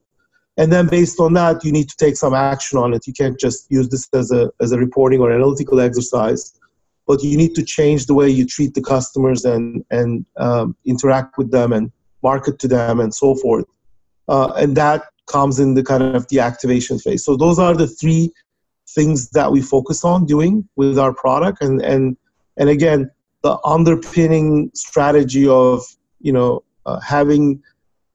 And 0.57 0.73
then 0.73 0.87
based 0.87 1.19
on 1.19 1.33
that, 1.33 1.63
you 1.63 1.71
need 1.71 1.87
to 1.89 1.95
take 1.95 2.17
some 2.17 2.33
action 2.33 2.79
on 2.79 2.95
it. 2.95 3.05
You 3.05 3.13
can't 3.13 3.39
just 3.39 3.67
use 3.69 3.87
this 3.87 4.09
as 4.13 4.31
a 4.31 4.51
as 4.59 4.71
a 4.71 4.79
reporting 4.79 5.21
or 5.21 5.31
analytical 5.31 5.79
exercise, 5.79 6.59
but 7.05 7.21
you 7.21 7.37
need 7.37 7.53
to 7.53 7.63
change 7.63 8.07
the 8.07 8.15
way 8.15 8.27
you 8.29 8.47
treat 8.47 8.73
the 8.73 8.81
customers 8.81 9.45
and 9.45 9.85
and 9.91 10.25
um, 10.37 10.75
interact 10.85 11.37
with 11.37 11.51
them 11.51 11.71
and 11.71 11.91
market 12.23 12.57
to 12.59 12.67
them 12.67 12.99
and 12.99 13.13
so 13.13 13.35
forth. 13.35 13.65
Uh, 14.27 14.51
and 14.57 14.75
that 14.75 15.03
comes 15.27 15.59
in 15.59 15.75
the 15.75 15.83
kind 15.83 16.03
of 16.15 16.27
the 16.29 16.39
activation 16.39 16.97
phase. 16.97 17.23
So 17.23 17.37
those 17.37 17.59
are 17.59 17.75
the 17.75 17.87
three 18.01 18.31
things 18.95 19.29
that 19.37 19.51
we 19.51 19.61
focus 19.61 20.03
on 20.03 20.25
doing 20.25 20.67
with 20.77 20.97
our 20.97 21.13
product 21.13 21.61
and 21.61 21.79
and 21.93 22.17
and 22.57 22.69
again 22.69 23.11
the 23.41 23.57
underpinning 23.65 24.71
strategy 24.73 25.47
of 25.47 25.83
you 26.19 26.33
know 26.33 26.63
uh, 26.85 26.99
having 26.99 27.61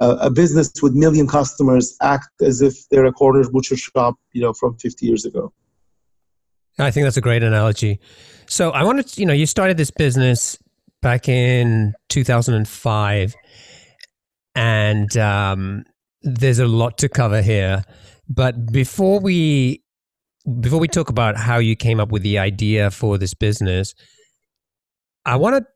a, 0.00 0.11
a, 0.11 0.31
business 0.31 0.73
with 0.83 0.95
million 0.95 1.26
customers 1.26 1.97
act 2.02 2.28
as 2.43 2.61
if 2.61 2.88
they're 2.88 3.07
a 3.07 3.12
corner 3.12 3.49
butcher 3.49 3.76
shop 3.76 4.16
you 4.33 4.40
know 4.40 4.52
from 4.52 4.76
50 4.78 5.07
years 5.07 5.25
ago. 5.25 5.52
I 6.78 6.90
think 6.90 7.04
that's 7.04 7.16
a 7.16 7.21
great 7.21 7.43
analogy. 7.45 8.00
So 8.47 8.71
i 8.71 8.83
wanted 8.83 9.07
to, 9.09 9.21
you 9.21 9.26
know 9.26 9.33
you 9.33 9.47
started 9.47 9.76
this 9.76 9.90
business 9.90 10.59
back 11.00 11.28
in 11.28 11.95
2005 12.09 13.35
and 14.54 15.16
um, 15.16 15.85
there's 16.23 16.59
a 16.59 16.66
lot 16.66 16.99
to 16.99 17.09
cover 17.09 17.43
here. 17.43 17.85
But 18.28 18.73
before 18.73 19.21
we 19.21 19.83
before 20.61 20.78
we 20.78 20.88
talk 20.88 21.09
about 21.09 21.37
how 21.37 21.59
you 21.59 21.75
came 21.75 22.00
up 22.00 22.11
with 22.11 22.23
the 22.23 22.38
idea 22.38 22.90
for 22.90 23.16
this 23.19 23.35
business, 23.35 23.95
I 25.26 25.37
want 25.37 25.57
to 25.57 25.66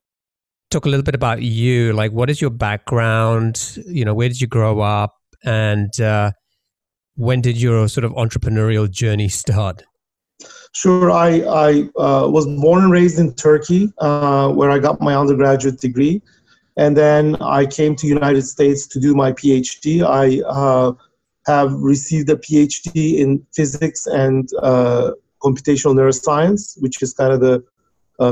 talk 0.70 0.84
a 0.84 0.88
little 0.88 1.04
bit 1.04 1.14
about 1.14 1.42
you. 1.42 1.92
Like, 1.92 2.12
what 2.12 2.28
is 2.30 2.40
your 2.40 2.50
background? 2.50 3.78
You 3.86 4.04
know, 4.04 4.14
where 4.14 4.28
did 4.28 4.40
you 4.40 4.46
grow 4.46 4.80
up, 4.80 5.14
and 5.44 5.98
uh, 6.00 6.32
when 7.16 7.40
did 7.40 7.60
your 7.60 7.88
sort 7.88 8.04
of 8.04 8.12
entrepreneurial 8.12 8.90
journey 8.90 9.28
start? 9.28 9.82
Sure, 10.72 11.10
I 11.10 11.40
I 11.40 11.70
uh, 12.00 12.28
was 12.28 12.46
born 12.46 12.84
and 12.84 12.92
raised 12.92 13.18
in 13.18 13.34
Turkey, 13.34 13.92
uh, 13.98 14.50
where 14.52 14.70
I 14.70 14.78
got 14.78 15.00
my 15.00 15.16
undergraduate 15.16 15.80
degree, 15.80 16.22
and 16.76 16.96
then 16.96 17.36
I 17.36 17.66
came 17.66 17.96
to 17.96 18.06
United 18.06 18.42
States 18.42 18.86
to 18.88 19.00
do 19.00 19.14
my 19.14 19.32
PhD. 19.32 20.04
I 20.04 20.42
uh, 20.46 20.92
have 21.46 21.72
received 21.72 22.28
a 22.28 22.36
PhD 22.36 23.18
in 23.18 23.44
physics 23.54 24.06
and 24.06 24.48
uh, 24.62 25.12
computational 25.42 25.94
neuroscience, 25.94 26.80
which 26.82 27.02
is 27.02 27.14
kind 27.14 27.32
of 27.32 27.40
the 27.40 27.64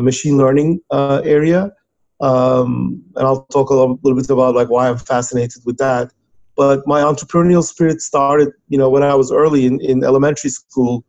machine 0.00 0.37
learning 0.37 0.81
uh, 0.90 1.23
area. 1.25 1.73
Um, 2.21 3.02
and 3.16 3.26
I'll 3.26 3.47
talk 3.47 3.71
a 3.71 3.75
little, 3.75 3.97
bit 3.97 4.31
about 4.31 4.55
like 4.55 4.71
why 4.71 4.88
I'm 4.88 4.99
fascinated 4.99 5.62
with 5.64 5.78
that. 5.78 6.12
But 6.57 6.87
my 6.87 7.00
entrepreneurial 7.02 7.62
spirit 7.62 8.00
started, 8.00 8.52
you 8.69 8.78
know, 8.78 8.88
when 8.88 9.02
I 9.02 9.14
was 9.14 9.31
early 9.31 9.66
in, 9.66 9.81
in 9.81 10.02
elementary 10.02 10.50
school. 10.50 11.05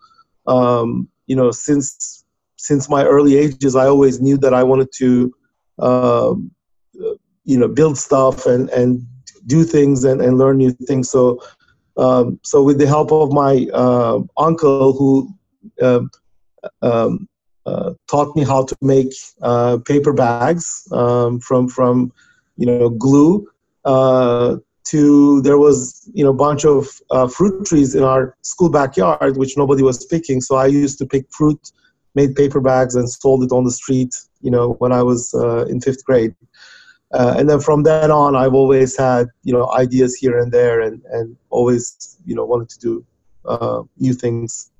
Um, 0.45 1.07
you 1.27 1.35
know, 1.35 1.51
since 1.51 2.25
since 2.57 2.89
my 2.89 3.05
early 3.05 3.37
ages, 3.37 3.75
I 3.75 3.87
always 3.87 4.19
knew 4.19 4.37
that 4.37 4.53
I 4.53 4.63
wanted 4.63 4.89
to, 4.93 5.33
um, 5.79 6.51
you 7.45 7.57
know, 7.57 7.67
build 7.67 7.97
stuff 7.97 8.45
and 8.45 8.69
and 8.69 9.05
do 9.45 9.63
things 9.63 10.03
and, 10.03 10.21
and 10.21 10.37
learn 10.37 10.57
new 10.57 10.71
things. 10.71 11.09
So 11.09 11.39
Um, 11.97 12.39
so 12.43 12.61
with 12.61 12.77
the 12.77 12.85
help 12.85 13.11
of 13.11 13.31
my 13.31 13.67
uh, 13.73 14.19
uncle, 14.37 14.93
who 14.93 15.33
um, 15.81 16.11
um, 16.81 16.83
uh, 16.83 17.07
taught 18.07 18.35
me 18.35 18.43
how 18.43 18.63
to 18.65 18.75
make 18.81 19.13
uh, 19.41 19.77
paper 19.85 20.13
bags 20.13 20.87
um, 20.91 21.39
from 21.39 21.67
from 21.67 22.11
you 22.57 22.65
know 22.65 22.89
glue 22.89 23.47
uh, 23.85 24.57
to 24.83 25.41
there 25.41 25.57
was 25.57 26.09
you 26.13 26.23
know 26.23 26.31
a 26.31 26.41
bunch 26.47 26.65
of 26.65 26.87
uh, 27.11 27.27
fruit 27.27 27.65
trees 27.65 27.95
in 27.95 28.03
our 28.03 28.35
school 28.41 28.69
backyard 28.69 29.37
which 29.37 29.57
nobody 29.57 29.83
was 29.83 30.05
picking. 30.05 30.39
So 30.41 30.55
i 30.55 30.65
used 30.65 30.97
to 30.99 31.05
pick 31.05 31.25
fruit 31.29 31.71
made 32.15 32.35
paper 32.35 32.61
bags 32.61 32.95
and 32.95 33.09
sold 33.09 33.43
it 33.43 33.51
on 33.51 33.63
the 33.63 33.71
street 33.71 34.13
you 34.41 34.51
know 34.51 34.65
when 34.79 34.91
i 34.91 35.03
was 35.03 35.33
uh, 35.33 35.65
in 35.65 35.81
fifth 35.81 36.03
grade. 36.05 36.33
Uh, 37.13 37.35
and 37.37 37.49
then 37.49 37.59
from 37.67 37.83
then 37.83 38.11
on 38.11 38.35
i've 38.35 38.53
always 38.61 38.97
had 38.97 39.27
you 39.43 39.53
know 39.53 39.65
ideas 39.83 40.15
here 40.21 40.37
and 40.39 40.51
there 40.51 40.81
and 40.81 41.01
and 41.11 41.37
always 41.49 42.17
you 42.25 42.35
know 42.35 42.45
wanted 42.45 42.69
to 42.69 42.79
do 42.79 43.05
uh, 43.45 43.81
new 43.97 44.13
things 44.13 44.71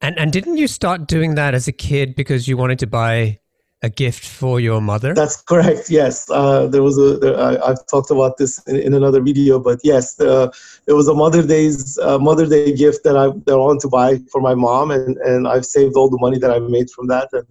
and 0.00 0.18
and 0.18 0.32
didn't 0.32 0.56
you 0.56 0.68
start 0.68 1.06
doing 1.06 1.34
that 1.34 1.54
as 1.54 1.68
a 1.68 1.72
kid 1.72 2.14
because 2.14 2.48
you 2.48 2.56
wanted 2.56 2.78
to 2.80 2.86
buy 2.86 3.38
a 3.82 3.88
gift 3.88 4.26
for 4.26 4.60
your 4.60 4.80
mother? 4.80 5.14
That's 5.14 5.40
correct. 5.42 5.88
Yes, 5.90 6.28
uh, 6.30 6.66
there 6.66 6.82
was 6.82 6.98
a. 6.98 7.18
There, 7.18 7.38
I, 7.38 7.68
have 7.68 7.86
talked 7.86 8.10
about 8.10 8.36
this 8.36 8.58
in, 8.66 8.76
in, 8.76 8.94
another 8.94 9.22
video, 9.22 9.58
but 9.58 9.78
yes, 9.84 10.20
uh, 10.20 10.50
there 10.86 10.96
was 10.96 11.08
a 11.08 11.14
Mother 11.14 11.46
Day's 11.46 11.98
uh, 11.98 12.18
Mother 12.18 12.46
Day 12.46 12.74
gift 12.74 13.04
that 13.04 13.16
I 13.16 13.28
that 13.46 13.52
I 13.52 13.56
wanted 13.56 13.80
to 13.80 13.88
buy 13.88 14.18
for 14.32 14.40
my 14.40 14.54
mom, 14.54 14.90
and 14.90 15.16
and 15.18 15.46
I've 15.46 15.66
saved 15.66 15.96
all 15.96 16.10
the 16.10 16.18
money 16.18 16.38
that 16.38 16.50
I 16.50 16.58
made 16.58 16.90
from 16.90 17.06
that, 17.08 17.28
and 17.32 17.46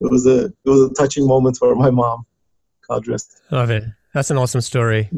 it 0.00 0.10
was 0.10 0.26
a 0.26 0.46
it 0.46 0.68
was 0.68 0.90
a 0.90 0.94
touching 0.94 1.26
moment 1.26 1.56
for 1.56 1.74
my 1.74 1.90
mom. 1.90 2.26
God 2.88 3.06
rest. 3.06 3.40
Love 3.50 3.70
it. 3.70 3.84
That's 4.14 4.30
an 4.30 4.38
awesome 4.38 4.60
story. 4.60 5.08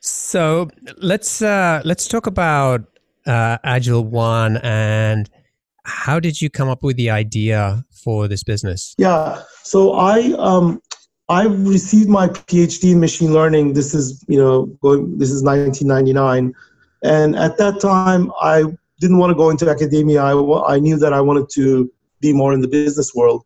So 0.00 0.70
let's 0.96 1.42
uh, 1.42 1.82
let's 1.84 2.06
talk 2.06 2.26
about 2.26 2.82
uh, 3.26 3.58
AgilOne 3.64 4.60
and 4.62 5.28
how 5.88 6.20
did 6.20 6.40
you 6.40 6.50
come 6.50 6.68
up 6.68 6.82
with 6.82 6.96
the 6.96 7.10
idea 7.10 7.84
for 8.04 8.28
this 8.28 8.44
business? 8.44 8.94
Yeah, 8.98 9.42
so 9.62 9.94
I 9.94 10.34
um, 10.38 10.80
I 11.28 11.46
received 11.46 12.08
my 12.08 12.28
PhD 12.28 12.92
in 12.92 13.00
machine 13.00 13.32
learning. 13.32 13.72
This 13.72 13.94
is 13.94 14.24
you 14.28 14.38
know 14.38 14.66
going. 14.82 15.18
This 15.18 15.30
is 15.30 15.42
1999, 15.42 16.54
and 17.02 17.36
at 17.36 17.58
that 17.58 17.80
time 17.80 18.30
I 18.40 18.64
didn't 19.00 19.18
want 19.18 19.30
to 19.30 19.34
go 19.34 19.50
into 19.50 19.68
academia. 19.68 20.22
I, 20.22 20.74
I 20.74 20.78
knew 20.78 20.96
that 20.98 21.12
I 21.12 21.20
wanted 21.20 21.48
to 21.54 21.90
be 22.20 22.32
more 22.32 22.52
in 22.52 22.60
the 22.60 22.68
business 22.68 23.14
world, 23.14 23.44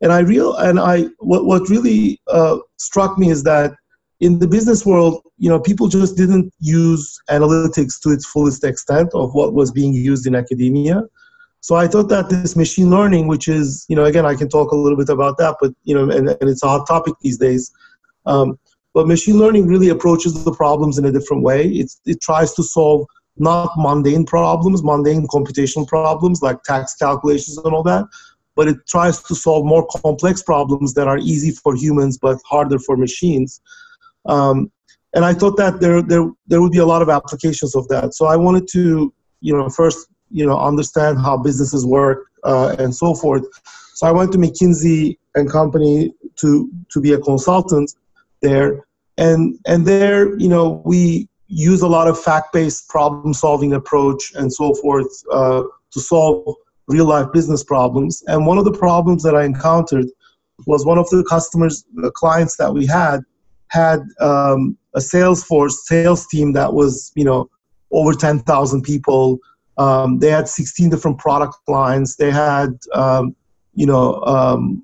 and 0.00 0.12
I 0.12 0.20
real 0.20 0.56
and 0.56 0.80
I 0.80 1.04
what 1.18 1.46
what 1.46 1.68
really 1.68 2.20
uh, 2.28 2.58
struck 2.76 3.18
me 3.18 3.30
is 3.30 3.44
that 3.44 3.74
in 4.20 4.38
the 4.38 4.48
business 4.48 4.86
world, 4.86 5.22
you 5.38 5.50
know, 5.50 5.60
people 5.60 5.88
just 5.88 6.16
didn't 6.16 6.52
use 6.58 7.18
analytics 7.28 8.00
to 8.02 8.10
its 8.10 8.24
fullest 8.24 8.64
extent 8.64 9.10
of 9.14 9.34
what 9.34 9.52
was 9.52 9.70
being 9.70 9.92
used 9.92 10.26
in 10.26 10.34
academia. 10.34 11.02
So 11.66 11.74
I 11.74 11.88
thought 11.88 12.08
that 12.10 12.30
this 12.30 12.54
machine 12.54 12.90
learning, 12.90 13.26
which 13.26 13.48
is, 13.48 13.86
you 13.88 13.96
know, 13.96 14.04
again, 14.04 14.24
I 14.24 14.36
can 14.36 14.48
talk 14.48 14.70
a 14.70 14.76
little 14.76 14.96
bit 14.96 15.08
about 15.08 15.36
that, 15.38 15.56
but, 15.60 15.72
you 15.82 15.96
know, 15.96 16.08
and, 16.16 16.28
and 16.28 16.48
it's 16.48 16.62
a 16.62 16.68
hot 16.68 16.86
topic 16.86 17.14
these 17.22 17.38
days. 17.38 17.72
Um, 18.24 18.56
but 18.94 19.08
machine 19.08 19.36
learning 19.36 19.66
really 19.66 19.88
approaches 19.88 20.44
the 20.44 20.52
problems 20.52 20.96
in 20.96 21.06
a 21.06 21.10
different 21.10 21.42
way. 21.42 21.66
It's, 21.66 22.00
it 22.06 22.20
tries 22.20 22.54
to 22.54 22.62
solve 22.62 23.04
not 23.36 23.72
mundane 23.76 24.24
problems, 24.24 24.84
mundane 24.84 25.26
computational 25.26 25.88
problems 25.88 26.40
like 26.40 26.62
tax 26.62 26.94
calculations 26.94 27.58
and 27.58 27.74
all 27.74 27.82
that, 27.82 28.04
but 28.54 28.68
it 28.68 28.76
tries 28.86 29.20
to 29.24 29.34
solve 29.34 29.66
more 29.66 29.88
complex 29.88 30.44
problems 30.44 30.94
that 30.94 31.08
are 31.08 31.18
easy 31.18 31.50
for 31.50 31.74
humans 31.74 32.16
but 32.16 32.38
harder 32.48 32.78
for 32.78 32.96
machines. 32.96 33.60
Um, 34.26 34.70
and 35.14 35.24
I 35.24 35.34
thought 35.34 35.56
that 35.56 35.80
there, 35.80 36.00
there, 36.00 36.30
there 36.46 36.62
would 36.62 36.70
be 36.70 36.78
a 36.78 36.86
lot 36.86 37.02
of 37.02 37.08
applications 37.08 37.74
of 37.74 37.88
that. 37.88 38.14
So 38.14 38.26
I 38.26 38.36
wanted 38.36 38.68
to, 38.68 39.12
you 39.40 39.52
know, 39.52 39.68
first 39.68 40.06
you 40.30 40.46
know 40.46 40.58
understand 40.58 41.18
how 41.18 41.36
businesses 41.36 41.86
work 41.86 42.26
uh, 42.44 42.76
and 42.78 42.94
so 42.94 43.14
forth. 43.14 43.44
So 43.94 44.06
I 44.06 44.12
went 44.12 44.32
to 44.32 44.38
McKinsey 44.38 45.18
and 45.34 45.50
Company 45.50 46.12
to 46.36 46.70
to 46.90 47.00
be 47.00 47.12
a 47.12 47.18
consultant 47.18 47.94
there, 48.42 48.84
and 49.16 49.58
and 49.66 49.86
there 49.86 50.38
you 50.38 50.48
know 50.48 50.82
we 50.84 51.28
use 51.48 51.82
a 51.82 51.88
lot 51.88 52.08
of 52.08 52.20
fact-based 52.20 52.88
problem-solving 52.88 53.72
approach 53.72 54.32
and 54.34 54.52
so 54.52 54.74
forth 54.74 55.06
uh, 55.30 55.62
to 55.92 56.00
solve 56.00 56.56
real-life 56.88 57.32
business 57.32 57.62
problems. 57.62 58.22
And 58.26 58.46
one 58.46 58.58
of 58.58 58.64
the 58.64 58.72
problems 58.72 59.22
that 59.22 59.36
I 59.36 59.44
encountered 59.44 60.06
was 60.66 60.84
one 60.84 60.98
of 60.98 61.08
the 61.10 61.24
customers, 61.24 61.84
the 61.94 62.10
clients 62.10 62.56
that 62.56 62.72
we 62.74 62.84
had, 62.84 63.20
had 63.68 64.00
um, 64.20 64.76
a 64.94 64.98
Salesforce 64.98 65.72
sales 65.84 66.26
team 66.26 66.52
that 66.54 66.72
was 66.72 67.12
you 67.14 67.24
know 67.24 67.48
over 67.92 68.12
10,000 68.12 68.82
people 68.82 69.38
um, 69.78 70.18
they 70.18 70.30
had 70.30 70.48
16 70.48 70.90
different 70.90 71.18
product 71.18 71.56
lines. 71.68 72.16
They 72.16 72.30
had, 72.30 72.78
um, 72.94 73.36
you 73.74 73.86
know, 73.86 74.22
um, 74.22 74.82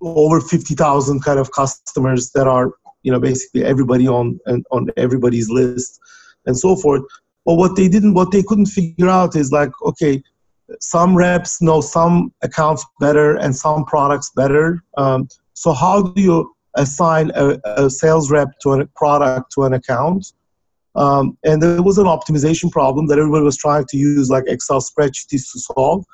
over 0.00 0.40
50,000 0.40 1.22
kind 1.22 1.38
of 1.38 1.50
customers 1.52 2.30
that 2.32 2.46
are, 2.46 2.72
you 3.02 3.12
know, 3.12 3.20
basically 3.20 3.64
everybody 3.64 4.06
on 4.06 4.38
on 4.70 4.86
everybody's 4.96 5.48
list, 5.48 6.00
and 6.46 6.56
so 6.56 6.76
forth. 6.76 7.02
But 7.46 7.54
what 7.54 7.76
they 7.76 7.88
didn't, 7.88 8.14
what 8.14 8.30
they 8.30 8.42
couldn't 8.42 8.66
figure 8.66 9.08
out 9.08 9.34
is 9.34 9.50
like, 9.52 9.70
okay, 9.82 10.22
some 10.80 11.16
reps 11.16 11.62
know 11.62 11.80
some 11.80 12.32
accounts 12.42 12.84
better 13.00 13.36
and 13.36 13.56
some 13.56 13.84
products 13.84 14.30
better. 14.36 14.82
Um, 14.96 15.28
so 15.54 15.72
how 15.72 16.02
do 16.02 16.20
you 16.20 16.54
assign 16.76 17.32
a, 17.34 17.58
a 17.64 17.90
sales 17.90 18.30
rep 18.30 18.48
to 18.60 18.72
a 18.72 18.86
product 18.88 19.52
to 19.52 19.64
an 19.64 19.72
account? 19.72 20.32
Um, 20.98 21.38
and 21.44 21.62
there 21.62 21.80
was 21.80 21.96
an 21.98 22.06
optimization 22.06 22.72
problem 22.72 23.06
that 23.06 23.18
everybody 23.18 23.44
was 23.44 23.56
trying 23.56 23.86
to 23.86 23.96
use 23.96 24.28
like 24.30 24.44
Excel 24.48 24.80
spreadsheets 24.80 25.52
to 25.52 25.60
solve. 25.60 26.04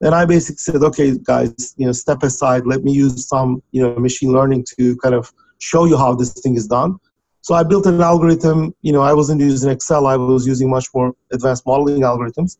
And 0.00 0.14
I 0.14 0.24
basically 0.26 0.58
said, 0.58 0.76
okay, 0.76 1.18
guys, 1.18 1.74
you 1.76 1.86
know, 1.86 1.92
step 1.92 2.22
aside. 2.22 2.64
Let 2.64 2.84
me 2.84 2.92
use 2.92 3.26
some, 3.26 3.60
you 3.72 3.82
know, 3.82 3.96
machine 3.96 4.32
learning 4.32 4.64
to 4.78 4.96
kind 4.98 5.16
of 5.16 5.32
show 5.58 5.86
you 5.86 5.96
how 5.96 6.14
this 6.14 6.32
thing 6.34 6.54
is 6.54 6.68
done. 6.68 6.98
So 7.40 7.54
I 7.54 7.64
built 7.64 7.86
an 7.86 8.00
algorithm. 8.00 8.74
You 8.82 8.92
know, 8.92 9.02
I 9.02 9.12
wasn't 9.12 9.40
using 9.40 9.72
Excel. 9.72 10.06
I 10.06 10.16
was 10.16 10.46
using 10.46 10.70
much 10.70 10.86
more 10.94 11.14
advanced 11.32 11.66
modeling 11.66 12.02
algorithms, 12.02 12.58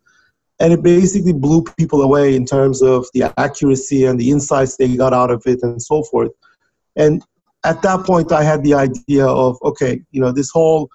and 0.59 0.73
it 0.73 0.83
basically 0.83 1.33
blew 1.33 1.63
people 1.63 2.03
away 2.03 2.35
in 2.35 2.45
terms 2.45 2.83
of 2.83 3.07
the 3.15 3.33
accuracy 3.39 4.05
and 4.07 4.19
the 4.19 4.31
insights 4.33 4.77
they 4.77 4.97
got 4.97 5.13
out 5.13 5.31
of 5.31 5.43
it, 5.47 5.63
and 5.63 5.81
so 5.81 6.03
forth. 6.03 6.33
And 6.97 7.23
at 7.65 7.83
that 7.83 8.05
point, 8.05 8.33
I 8.33 8.43
had 8.43 8.65
the 8.65 8.75
idea 8.75 9.27
of, 9.27 9.59
okay, 9.63 10.01
you 10.11 10.21
know, 10.21 10.33
this 10.33 10.51
whole 10.51 10.89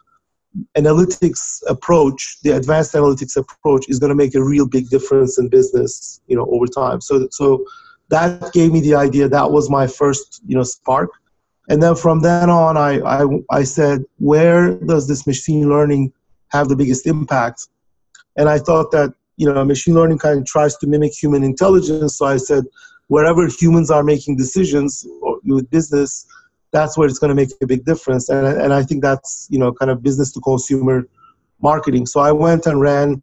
analytics 0.77 1.61
approach, 1.67 2.37
the 2.43 2.51
advanced 2.51 2.93
analytics 2.93 3.35
approach, 3.35 3.89
is 3.89 3.99
going 3.99 4.09
to 4.09 4.15
make 4.15 4.35
a 4.35 4.43
real 4.43 4.67
big 4.67 4.89
difference 4.89 5.39
in 5.39 5.49
business, 5.49 6.21
you 6.27 6.35
know, 6.35 6.47
over 6.51 6.67
time. 6.67 7.01
So, 7.01 7.27
so 7.31 7.65
that 8.09 8.53
gave 8.53 8.71
me 8.71 8.81
the 8.81 8.95
idea. 8.95 9.27
That 9.27 9.51
was 9.51 9.69
my 9.69 9.87
first, 9.87 10.41
you 10.45 10.55
know, 10.55 10.63
spark. 10.63 11.09
And 11.69 11.81
then 11.81 11.95
from 11.95 12.21
then 12.21 12.49
on, 12.49 12.77
I, 12.77 12.99
I, 12.99 13.25
I 13.49 13.63
said, 13.63 14.03
where 14.19 14.75
does 14.75 15.07
this 15.07 15.25
machine 15.25 15.69
learning 15.69 16.11
have 16.49 16.67
the 16.67 16.75
biggest 16.75 17.07
impact? 17.07 17.67
And 18.35 18.49
I 18.49 18.59
thought 18.59 18.91
that, 18.91 19.13
you 19.37 19.51
know, 19.51 19.63
machine 19.63 19.93
learning 19.93 20.19
kind 20.19 20.39
of 20.39 20.45
tries 20.45 20.75
to 20.77 20.87
mimic 20.87 21.13
human 21.13 21.43
intelligence. 21.43 22.17
So 22.17 22.25
I 22.25 22.37
said, 22.37 22.65
wherever 23.07 23.47
humans 23.47 23.89
are 23.89 24.03
making 24.03 24.37
decisions 24.37 25.05
with 25.45 25.69
business, 25.69 26.25
that's 26.73 26.97
where 26.97 27.07
it's 27.07 27.19
going 27.19 27.29
to 27.29 27.35
make 27.35 27.51
a 27.61 27.67
big 27.67 27.85
difference. 27.85 28.29
And, 28.29 28.45
and 28.45 28.73
I 28.73 28.83
think 28.83 29.01
that's, 29.01 29.47
you 29.49 29.59
know, 29.59 29.71
kind 29.71 29.91
of 29.91 30.03
business 30.03 30.31
to 30.33 30.41
consumer 30.41 31.07
marketing. 31.61 32.05
So 32.05 32.19
I 32.19 32.31
went 32.31 32.65
and 32.65 32.81
ran 32.81 33.21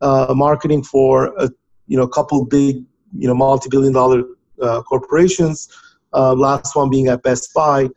uh, 0.00 0.32
marketing 0.36 0.82
for 0.84 1.12
a, 1.38 1.50
you 1.88 1.96
know, 1.96 2.04
a 2.04 2.08
couple 2.08 2.44
big, 2.44 2.84
you 3.22 3.26
know, 3.28 3.34
multi-billion 3.34 3.92
dollar 3.92 4.22
uh, 4.62 4.82
corporations, 4.82 5.68
uh, 6.12 6.34
last 6.34 6.76
one 6.76 6.90
being 6.90 7.08
at 7.08 7.22
Best 7.22 7.52
Buy. 7.54 7.88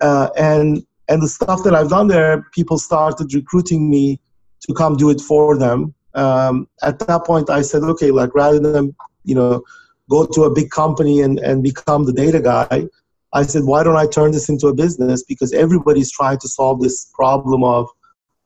Uh, 0.00 0.28
and, 0.38 0.86
and 1.08 1.22
the 1.22 1.28
stuff 1.28 1.64
that 1.64 1.74
I've 1.74 1.90
done 1.90 2.06
there, 2.06 2.46
people 2.52 2.78
started 2.78 3.34
recruiting 3.34 3.90
me 3.90 4.20
to 4.66 4.74
come 4.74 4.96
do 4.96 5.10
it 5.10 5.20
for 5.20 5.58
them. 5.58 5.94
Um, 6.14 6.68
at 6.82 6.98
that 7.00 7.24
point, 7.24 7.50
I 7.50 7.62
said, 7.62 7.82
okay, 7.82 8.10
like 8.10 8.34
rather 8.34 8.60
than, 8.60 8.94
you 9.24 9.34
know, 9.34 9.62
go 10.08 10.26
to 10.26 10.44
a 10.44 10.50
big 10.52 10.70
company 10.70 11.22
and, 11.22 11.38
and 11.38 11.62
become 11.62 12.04
the 12.04 12.12
data 12.12 12.40
guy, 12.40 12.86
I 13.32 13.42
said, 13.42 13.64
why 13.64 13.82
don't 13.84 13.96
I 13.96 14.06
turn 14.06 14.32
this 14.32 14.48
into 14.48 14.66
a 14.66 14.74
business? 14.74 15.22
Because 15.22 15.52
everybody's 15.52 16.10
trying 16.10 16.38
to 16.38 16.48
solve 16.48 16.80
this 16.80 17.10
problem 17.14 17.62
of, 17.62 17.88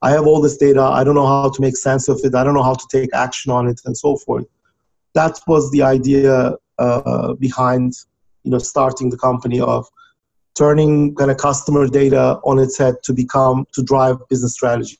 I 0.01 0.11
have 0.11 0.27
all 0.27 0.41
this 0.41 0.57
data, 0.57 0.81
I 0.81 1.03
don't 1.03 1.15
know 1.15 1.25
how 1.25 1.49
to 1.49 1.61
make 1.61 1.75
sense 1.75 2.07
of 2.07 2.19
it, 2.23 2.35
I 2.35 2.43
don't 2.43 2.53
know 2.53 2.63
how 2.63 2.75
to 2.75 2.87
take 2.91 3.09
action 3.13 3.51
on 3.51 3.67
it, 3.67 3.81
and 3.85 3.97
so 3.97 4.17
forth. 4.17 4.45
That 5.13 5.39
was 5.47 5.71
the 5.71 5.81
idea 5.81 6.55
uh, 6.77 7.33
behind, 7.35 7.93
you 8.43 8.51
know, 8.51 8.59
starting 8.59 9.09
the 9.09 9.17
company 9.17 9.59
of 9.59 9.87
turning 10.53 11.15
kind 11.15 11.31
of 11.31 11.37
customer 11.37 11.87
data 11.87 12.39
on 12.43 12.59
its 12.59 12.77
head 12.77 12.95
to 13.03 13.13
become 13.13 13.65
to 13.73 13.81
drive 13.81 14.17
business 14.29 14.53
strategy. 14.53 14.99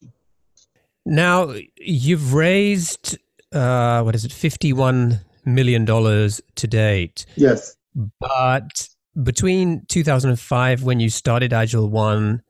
Now 1.06 1.54
you've 1.78 2.34
raised 2.34 3.18
uh, 3.52 4.02
what 4.02 4.16
is 4.16 4.26
it, 4.26 4.32
fifty-one 4.32 5.22
million 5.46 5.86
dollars 5.86 6.42
to 6.56 6.68
date. 6.68 7.26
Yes, 7.36 7.76
but 8.20 8.90
between 9.24 9.86
2005 9.88 10.84
when 10.84 11.00
you 11.00 11.10
started 11.10 11.52
AgilOne 11.52 12.42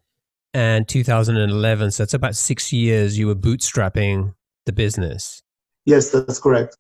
and 0.54 0.88
2011, 0.88 1.92
so 1.92 2.04
it's 2.04 2.14
about 2.14 2.36
six 2.36 2.72
years, 2.72 3.18
you 3.18 3.28
were 3.28 3.36
bootstrapping 3.36 4.34
the 4.66 4.72
business. 4.72 5.44
Yes, 5.86 6.10
that's 6.10 6.40
correct. 6.40 6.78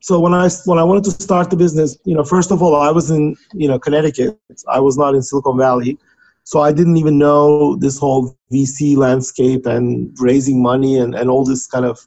So 0.00 0.20
when 0.20 0.32
I 0.32 0.48
when 0.66 0.78
I 0.78 0.84
wanted 0.84 1.04
to 1.04 1.10
start 1.10 1.50
the 1.50 1.56
business, 1.56 1.98
you 2.04 2.14
know, 2.14 2.22
first 2.22 2.50
of 2.52 2.62
all, 2.62 2.76
I 2.76 2.90
was 2.90 3.10
in 3.10 3.36
you 3.52 3.66
know 3.66 3.78
Connecticut. 3.78 4.38
I 4.68 4.78
was 4.78 4.96
not 4.96 5.14
in 5.14 5.22
Silicon 5.22 5.58
Valley, 5.58 5.98
so 6.44 6.60
I 6.60 6.72
didn't 6.72 6.96
even 6.96 7.18
know 7.18 7.74
this 7.76 7.98
whole 7.98 8.36
VC 8.52 8.96
landscape 8.96 9.66
and 9.66 10.16
raising 10.20 10.62
money 10.62 10.96
and, 10.96 11.14
and 11.14 11.28
all 11.28 11.44
this 11.44 11.66
kind 11.66 11.84
of 11.84 11.98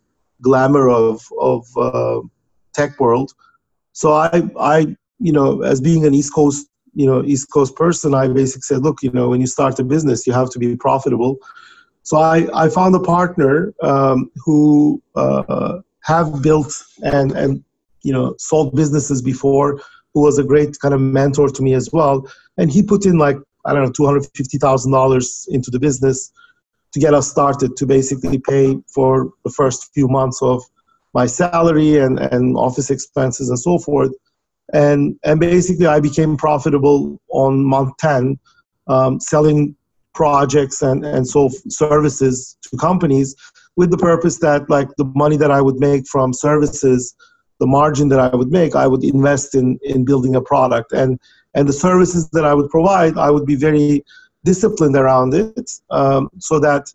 glamour 0.41 0.89
of 0.89 1.21
of 1.39 1.67
uh, 1.77 2.21
tech 2.73 2.97
world. 2.99 3.33
So 3.91 4.13
I 4.13 4.49
I 4.57 4.95
you 5.19 5.33
know 5.33 5.61
as 5.61 5.81
being 5.81 6.05
an 6.05 6.13
East 6.13 6.33
Coast 6.33 6.69
you 6.99 7.07
know 7.09 7.23
East 7.23 7.47
Coast 7.53 7.75
person, 7.75 8.13
I 8.13 8.27
basically 8.27 8.67
said, 8.69 8.83
look, 8.83 8.97
you 9.01 9.11
know, 9.11 9.29
when 9.29 9.41
you 9.41 9.47
start 9.47 9.79
a 9.79 9.83
business, 9.83 10.27
you 10.27 10.33
have 10.33 10.49
to 10.51 10.59
be 10.59 10.75
profitable. 10.75 11.37
So 12.03 12.17
I 12.17 12.37
I 12.63 12.69
found 12.69 12.93
a 12.95 13.03
partner 13.15 13.73
um, 13.81 14.29
who 14.43 15.01
uh, 15.15 15.79
have 16.01 16.41
built 16.41 16.73
and 17.03 17.31
and 17.31 17.63
you 18.03 18.13
know 18.13 18.35
sold 18.37 18.75
businesses 18.75 19.21
before 19.21 19.79
who 20.13 20.21
was 20.21 20.39
a 20.39 20.43
great 20.43 20.79
kind 20.79 20.93
of 20.93 21.01
mentor 21.01 21.49
to 21.49 21.61
me 21.61 21.73
as 21.73 21.89
well 21.91 22.15
and 22.57 22.71
he 22.71 22.81
put 22.81 23.05
in 23.05 23.17
like 23.17 23.37
i 23.65 23.73
don't 23.73 23.83
know 23.83 23.91
$250000 23.91 25.47
into 25.49 25.69
the 25.71 25.79
business 25.79 26.31
to 26.93 26.99
get 26.99 27.13
us 27.13 27.29
started 27.29 27.75
to 27.77 27.85
basically 27.85 28.39
pay 28.39 28.77
for 28.87 29.31
the 29.43 29.51
first 29.51 29.93
few 29.93 30.07
months 30.07 30.41
of 30.41 30.63
my 31.13 31.25
salary 31.25 31.97
and, 31.97 32.19
and 32.19 32.55
office 32.57 32.89
expenses 32.89 33.49
and 33.49 33.59
so 33.59 33.77
forth 33.77 34.13
and 34.73 35.17
and 35.23 35.39
basically 35.39 35.87
i 35.87 35.99
became 35.99 36.37
profitable 36.37 37.19
on 37.29 37.63
month 37.63 37.91
10 37.99 38.37
um, 38.87 39.19
selling 39.19 39.75
projects 40.13 40.81
and 40.81 41.05
and 41.05 41.27
so 41.27 41.49
services 41.69 42.57
to 42.61 42.77
companies 42.77 43.35
with 43.75 43.91
the 43.91 43.97
purpose 43.97 44.39
that 44.39 44.69
like 44.69 44.87
the 44.97 45.05
money 45.15 45.37
that 45.37 45.51
i 45.51 45.61
would 45.61 45.79
make 45.79 46.07
from 46.07 46.33
services 46.33 47.15
the 47.59 47.67
margin 47.67 48.09
that 48.09 48.19
I 48.19 48.35
would 48.35 48.51
make, 48.51 48.75
I 48.75 48.87
would 48.87 49.03
invest 49.03 49.53
in 49.53 49.79
in 49.83 50.05
building 50.05 50.35
a 50.35 50.41
product 50.41 50.91
and 50.91 51.19
and 51.53 51.67
the 51.67 51.73
services 51.73 52.29
that 52.31 52.45
I 52.45 52.53
would 52.53 52.69
provide, 52.69 53.17
I 53.17 53.31
would 53.31 53.45
be 53.45 53.55
very 53.55 54.05
disciplined 54.45 54.95
around 54.95 55.33
it, 55.33 55.71
um, 55.89 56.29
so 56.37 56.59
that 56.59 56.93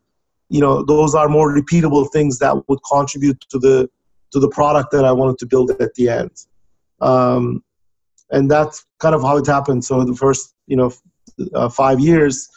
you 0.48 0.60
know 0.60 0.82
those 0.82 1.14
are 1.14 1.28
more 1.28 1.54
repeatable 1.54 2.10
things 2.12 2.38
that 2.38 2.68
would 2.68 2.78
contribute 2.90 3.40
to 3.50 3.58
the 3.58 3.90
to 4.32 4.40
the 4.40 4.48
product 4.48 4.90
that 4.92 5.04
I 5.04 5.12
wanted 5.12 5.38
to 5.38 5.46
build 5.46 5.70
at 5.80 5.94
the 5.94 6.08
end. 6.08 6.46
Um, 7.00 7.62
and 8.34 8.50
that's 8.50 8.84
kind 8.98 9.14
of 9.14 9.22
how 9.22 9.36
it 9.36 9.46
happened. 9.46 9.84
So 9.84 10.04
the 10.04 10.14
first 10.14 10.54
you 10.66 10.76
know 10.76 10.92
uh, 11.54 11.68
five 11.68 12.00
years 12.00 12.48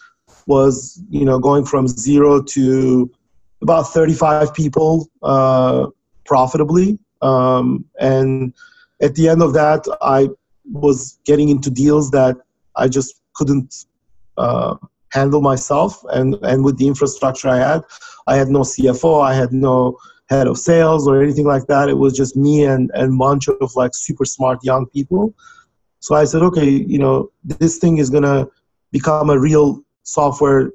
was 0.46 1.01
you 1.10 1.25
know 1.25 1.39
going 1.39 1.65
from 1.65 1.88
zero 1.88 2.41
to 2.41 3.12
about 3.62 3.84
35 3.84 4.53
people 4.53 5.10
uh, 5.24 5.88
profitably 6.25 7.00
um, 7.22 7.86
and 8.00 8.53
at 9.01 9.15
the 9.15 9.29
end 9.29 9.41
of 9.41 9.53
that, 9.53 9.86
I 10.01 10.29
was 10.72 11.19
getting 11.25 11.50
into 11.50 11.69
deals 11.69 12.12
that 12.12 12.38
I 12.75 12.88
just 12.88 13.22
couldn't 13.34 13.86
uh, 14.38 14.75
handle 15.12 15.41
myself. 15.41 16.03
And, 16.10 16.36
and 16.43 16.63
with 16.63 16.77
the 16.77 16.88
infrastructure 16.88 17.50
I 17.50 17.57
had, 17.57 17.81
I 18.27 18.36
had 18.36 18.50
no 18.50 18.60
CFO, 18.60 19.24
I 19.24 19.34
had 19.34 19.53
no 19.53 19.98
head 20.29 20.48
of 20.48 20.57
sales 20.57 21.07
or 21.07 21.22
anything 21.22 21.46
like 21.46 21.67
that. 21.67 21.89
It 21.89 21.98
was 21.98 22.15
just 22.15 22.36
me 22.36 22.65
and, 22.65 22.91
and 22.93 23.17
bunch 23.17 23.48
of 23.48 23.75
like 23.75 23.91
super 23.93 24.25
smart 24.25 24.60
young 24.63 24.88
people. 24.88 25.34
So 26.08 26.16
I 26.16 26.24
said, 26.24 26.42
okay, 26.42 26.70
you 26.70 26.98
know, 26.98 27.32
this 27.44 27.80
thing 27.80 27.98
is 27.98 28.10
to 28.12 28.50
become 28.94 29.30
a 29.30 29.38
real 29.38 29.82
software 30.04 30.72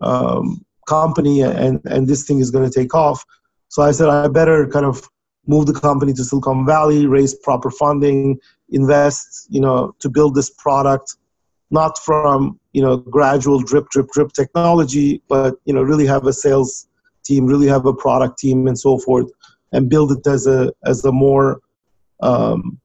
um, 0.00 0.64
company 0.86 1.40
and, 1.40 1.80
and 1.86 2.06
this 2.06 2.22
thing 2.22 2.38
is 2.38 2.52
to 2.52 2.70
take 2.70 2.94
off. 2.94 3.24
So 3.66 3.82
I 3.82 3.90
said, 3.90 4.08
I 4.08 4.28
better 4.28 4.68
kind 4.68 4.86
of 4.86 5.02
move 5.48 5.66
the 5.66 5.72
company 5.72 6.12
to 6.12 6.22
Silicon 6.22 6.64
Valley, 6.64 7.06
raise 7.06 7.34
proper 7.34 7.68
funding, 7.68 8.38
invest, 8.68 9.48
you 9.50 9.60
know, 9.60 9.92
to 9.98 10.08
build 10.08 10.36
this 10.36 10.50
product, 10.50 11.16
not 11.72 11.98
from 11.98 12.60
you 12.72 12.80
know 12.80 12.98
gradual 12.98 13.58
drip, 13.58 13.88
drip, 13.88 14.08
drip 14.12 14.30
technology, 14.32 15.20
but 15.26 15.56
you 15.64 15.74
know 15.74 15.82
really 15.82 16.06
have 16.06 16.26
a 16.26 16.32
sales 16.32 16.86
team, 17.24 17.44
really 17.44 17.66
have 17.66 17.86
a 17.86 17.92
product 17.92 18.38
team, 18.38 18.68
and 18.68 18.78
so 18.78 18.98
forth, 18.98 19.28
and 19.72 19.90
build 19.90 20.12
it 20.12 20.24
as 20.28 20.46
a 20.46 20.72
as 20.84 21.04
a 21.04 21.10
more 21.10 21.60
um, 22.20 22.79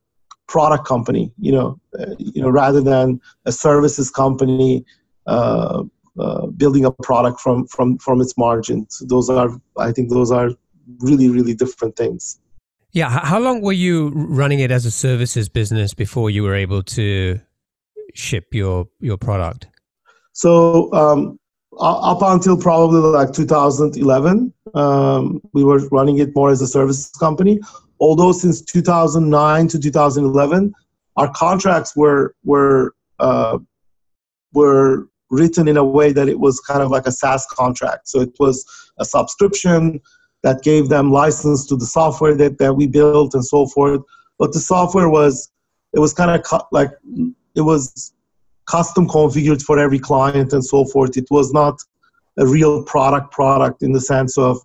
product 0.47 0.85
company, 0.85 1.31
you 1.39 1.51
know, 1.51 1.79
uh, 1.99 2.15
you 2.17 2.41
know, 2.41 2.49
rather 2.49 2.81
than 2.81 3.19
a 3.45 3.51
services 3.51 4.09
company. 4.11 4.85
Uh, 5.27 5.83
uh, 6.17 6.47
building 6.47 6.85
a 6.85 6.91
product 6.91 7.41
from 7.41 7.67
from 7.67 7.97
from 7.97 8.21
its 8.21 8.37
margins. 8.37 9.03
Those 9.07 9.29
are, 9.29 9.49
I 9.77 9.91
think, 9.91 10.09
those 10.09 10.31
are 10.31 10.51
really 10.99 11.27
really 11.27 11.53
different 11.53 11.97
things. 11.97 12.39
Yeah. 12.93 13.09
How 13.09 13.39
long 13.41 13.61
were 13.61 13.73
you 13.73 14.11
running 14.15 14.61
it 14.61 14.71
as 14.71 14.85
a 14.85 14.91
services 14.91 15.49
business 15.49 15.93
before 15.93 16.29
you 16.29 16.43
were 16.43 16.55
able 16.55 16.81
to 16.83 17.41
ship 18.13 18.45
your 18.53 18.87
your 19.01 19.17
product? 19.17 19.67
So 20.31 20.89
um, 20.93 21.37
up 21.77 22.21
until 22.21 22.57
probably 22.57 23.01
like 23.01 23.33
2011, 23.33 24.53
um, 24.73 25.41
we 25.51 25.65
were 25.65 25.85
running 25.89 26.19
it 26.19 26.33
more 26.33 26.51
as 26.51 26.61
a 26.61 26.67
services 26.67 27.11
company. 27.19 27.59
Although 27.99 28.31
since 28.31 28.61
2009 28.61 29.67
to 29.69 29.79
2011, 29.79 30.73
our 31.17 31.31
contracts 31.33 31.95
were 31.95 32.35
were 32.43 32.93
uh, 33.19 33.57
were 34.53 35.07
written 35.29 35.67
in 35.67 35.77
a 35.77 35.83
way 35.83 36.11
that 36.11 36.29
it 36.29 36.39
was 36.39 36.59
kind 36.59 36.81
of 36.81 36.91
like 36.91 37.07
a 37.07 37.11
SaaS 37.11 37.45
contract. 37.47 38.07
So 38.07 38.21
it 38.21 38.33
was 38.39 38.65
a 38.99 39.05
subscription 39.05 39.99
that 40.43 40.61
gave 40.61 40.89
them 40.89 41.11
license 41.11 41.65
to 41.67 41.75
the 41.75 41.85
software 41.85 42.35
that, 42.35 42.59
that 42.59 42.73
we 42.75 42.87
built 42.87 43.33
and 43.33 43.43
so 43.43 43.67
forth. 43.67 44.01
But 44.37 44.53
the 44.53 44.59
software 44.59 45.09
was, 45.09 45.51
it 45.93 45.99
was 45.99 46.13
kind 46.13 46.31
of 46.31 46.43
cu- 46.43 46.67
like, 46.71 46.91
it 47.55 47.61
was 47.61 48.13
custom 48.67 49.07
configured 49.07 49.61
for 49.61 49.79
every 49.79 49.99
client 49.99 50.53
and 50.53 50.63
so 50.63 50.85
forth. 50.85 51.17
It 51.17 51.27
was 51.31 51.51
not 51.51 51.79
a 52.37 52.45
real 52.45 52.83
product 52.83 53.31
product 53.31 53.81
in 53.81 53.91
the 53.93 54.01
sense 54.01 54.37
of 54.37 54.59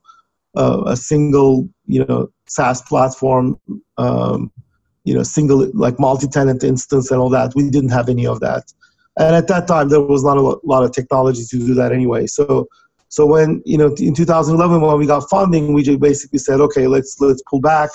uh, 0.57 0.83
a 0.87 0.97
single, 0.97 1.69
you 1.87 2.05
know, 2.05 2.29
SaaS 2.47 2.83
platform, 2.83 3.59
um, 3.99 4.51
you 5.05 5.15
know, 5.15 5.23
single 5.23 5.71
like 5.75 5.99
multi-tenant 5.99 6.65
instance 6.65 7.11
and 7.11 7.21
all 7.21 7.31
that. 7.31 7.53
We 7.55 7.71
didn't 7.71 7.91
have 7.91 8.09
any 8.09 8.27
of 8.27 8.41
that. 8.41 8.73
And 9.19 9.35
at 9.35 9.49
that 9.49 9.67
time, 9.67 9.89
there 9.89 10.01
was 10.01 10.25
not 10.25 10.37
a 10.37 10.59
lot 10.65 10.85
of 10.85 10.93
technology 10.93 11.45
to 11.51 11.59
do 11.59 11.75
that 11.75 11.93
anyway. 11.93 12.27
So 12.27 12.67
so 13.09 13.27
when 13.27 13.61
you 13.67 13.77
know 13.77 13.93
in 13.99 14.15
2011 14.15 14.81
when 14.81 14.99
we 14.99 15.07
got 15.07 15.29
funding, 15.29 15.73
we 15.73 15.83
just 15.83 16.01
basically 16.01 16.39
said, 16.39 16.61
okay, 16.61 16.87
let's 16.87 17.21
let's 17.21 17.43
pull 17.51 17.61
back 17.61 17.91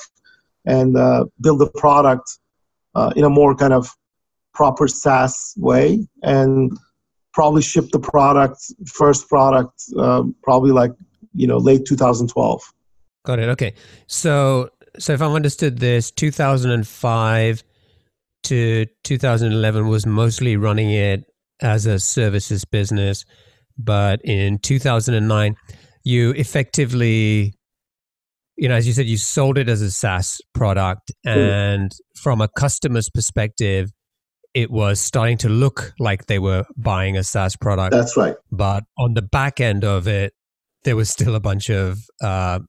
and 0.66 0.98
uh, 0.98 1.26
build 1.42 1.62
a 1.62 1.68
product 1.78 2.38
uh, 2.96 3.12
in 3.16 3.24
a 3.24 3.30
more 3.30 3.56
kind 3.56 3.74
of 3.74 3.90
proper 4.54 4.88
SaaS 4.88 5.54
way 5.58 6.06
and 6.24 6.72
probably 7.34 7.62
ship 7.62 7.90
the 7.92 8.00
product 8.00 8.58
first 8.88 9.28
product 9.28 9.84
um, 9.98 10.34
probably 10.42 10.72
like 10.72 10.92
you 11.36 11.48
know 11.48 11.58
late 11.58 11.86
2012. 11.86 12.74
Got 13.26 13.40
it. 13.40 13.50
Okay. 13.50 13.74
So 14.08 14.70
so 14.98 15.14
if 15.14 15.22
I've 15.22 15.32
understood 15.32 15.80
this, 15.80 16.12
2005 16.12 17.64
to 18.46 18.86
2011 19.04 19.88
was 19.88 20.06
mostly 20.06 20.56
running 20.56 20.92
it 20.92 21.26
as 21.62 21.86
a 21.86 22.00
services 22.00 22.64
business 22.64 23.26
but 23.78 24.22
in 24.24 24.60
2009 24.60 25.56
you 26.04 26.32
effectively 26.32 27.54
you 28.56 28.70
know 28.70 28.76
as 28.76 28.86
you 28.86 28.94
said 28.94 29.08
you 29.08 29.18
sold 29.18 29.58
it 29.58 29.68
as 29.68 29.82
a 29.82 29.90
SaaS 29.90 30.40
product 30.54 31.12
and 31.26 31.92
mm. 31.92 32.20
from 32.22 32.40
a 32.40 32.48
customer's 32.48 33.10
perspective 33.10 33.92
it 34.54 34.70
was 34.70 35.02
starting 35.02 35.38
to 35.38 35.50
look 35.50 35.94
like 36.00 36.28
they 36.28 36.40
were 36.40 36.64
buying 36.78 37.18
a 37.18 37.24
SaaS 37.24 37.56
product 37.56 37.94
that's 37.94 38.16
right 38.16 38.36
but 38.52 38.84
on 38.98 39.16
the 39.16 39.24
back 39.24 39.60
end 39.60 39.84
of 39.84 40.08
it 40.08 40.34
there 40.86 40.96
was 40.96 41.10
still 41.10 41.36
a 41.36 41.40
bunch 41.40 41.70
of 41.70 42.00
uh, 42.22 42.60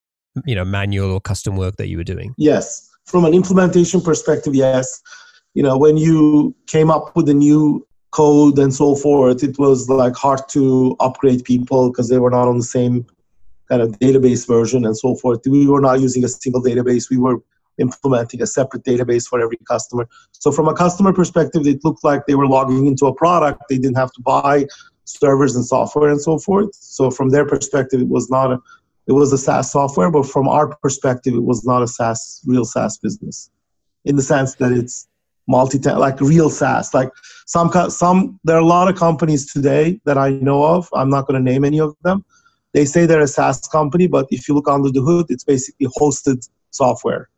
you 0.45 0.55
know 0.55 0.65
manual 0.65 1.13
or 1.13 1.21
custom 1.21 1.57
work 1.57 1.77
that 1.77 1.89
you 1.89 1.97
were 1.97 2.05
doing 2.05 2.35
yes 2.37 2.91
from 3.05 3.25
an 3.25 3.33
implementation 3.33 4.01
perspective 4.01 4.55
yes 4.55 5.01
you 5.55 5.63
know 5.63 5.79
when 5.79 5.97
you 5.97 6.55
came 6.67 6.91
up 6.91 7.15
with 7.15 7.29
a 7.29 7.35
new 7.35 7.87
code 8.17 8.59
and 8.59 8.73
so 8.73 8.95
forth, 8.95 9.43
it 9.43 9.59
was 9.59 9.91
like 9.91 10.17
hard 10.17 10.41
to 10.49 10.97
upgrade 11.01 11.45
people 11.45 11.91
because 11.91 12.09
they 12.09 12.19
were 12.19 12.31
not 12.31 12.49
on 12.49 12.57
the 12.57 12.65
same 12.65 13.07
kind 13.69 13.83
of 13.83 13.91
database 13.99 14.47
version 14.47 14.87
and 14.87 14.97
so 14.97 15.15
forth. 15.17 15.41
We 15.47 15.67
were 15.67 15.83
not 15.83 16.01
using 16.01 16.25
a 16.25 16.29
single 16.29 16.63
database. 16.63 17.11
We 17.11 17.19
were 17.19 17.37
implementing 17.79 18.41
a 18.41 18.47
separate 18.47 18.85
database 18.85 19.27
for 19.27 19.39
every 19.39 19.59
customer. 19.69 20.09
So 20.33 20.51
from 20.51 20.67
a 20.67 20.73
customer 20.73 21.13
perspective, 21.13 21.67
it 21.67 21.85
looked 21.85 22.03
like 22.05 22.25
they 22.27 22.35
were 22.35 22.47
logging 22.47 22.87
into 22.87 23.05
a 23.07 23.15
product. 23.15 23.65
They 23.69 23.77
didn't 23.77 23.99
have 23.99 24.13
to 24.13 24.23
buy 24.23 24.67
servers 25.07 25.57
and 25.57 25.65
software 25.65 26.11
and 26.11 26.21
so 26.21 26.39
forth. 26.39 26.75
So 26.75 27.11
from 27.11 27.31
their 27.31 27.47
perspective, 27.47 28.01
it 28.01 28.09
was 28.09 28.31
not 28.31 28.53
a 28.53 28.59
it 29.07 29.13
was 29.13 29.33
a 29.33 29.39
SaaS 29.39 29.71
software, 29.71 30.11
but 30.11 30.27
from 30.27 30.49
our 30.49 30.75
perspective, 30.79 31.35
it 31.35 31.45
was 31.45 31.65
not 31.65 31.83
a 31.83 31.87
SaaS 31.87 32.43
real 32.45 32.65
SaaS 32.65 32.99
business, 32.99 33.51
in 34.05 34.17
the 34.17 34.23
sense 34.23 34.57
that 34.57 34.73
it's 34.73 35.07
multi 35.47 35.79
like 35.79 36.21
real 36.21 36.51
SaaS. 36.51 36.93
Like 36.93 37.11
some 37.47 37.71
some 37.89 38.39
there 38.45 38.57
are 38.57 38.61
a 38.61 38.65
lot 38.65 38.89
of 38.89 38.97
companies 38.97 39.53
today 39.53 40.01
that 40.05 40.19
I 40.19 40.31
know 40.31 40.65
of. 40.65 40.89
I'm 40.93 41.09
not 41.09 41.27
going 41.27 41.43
to 41.43 41.53
name 41.53 41.65
any 41.65 41.81
of 41.81 41.95
them. 42.03 42.25
they 42.73 42.85
say 42.85 43.07
they're 43.07 43.21
a 43.21 43.29
SaaS 43.29 43.67
company, 43.69 44.07
but 44.07 44.27
if 44.31 44.49
you 44.49 44.55
look 44.55 44.69
under 44.69 44.91
the 44.91 45.01
hood, 45.01 45.27
it's 45.31 45.45
basically 45.45 45.87
hosted 45.99 46.49
software. 46.71 47.29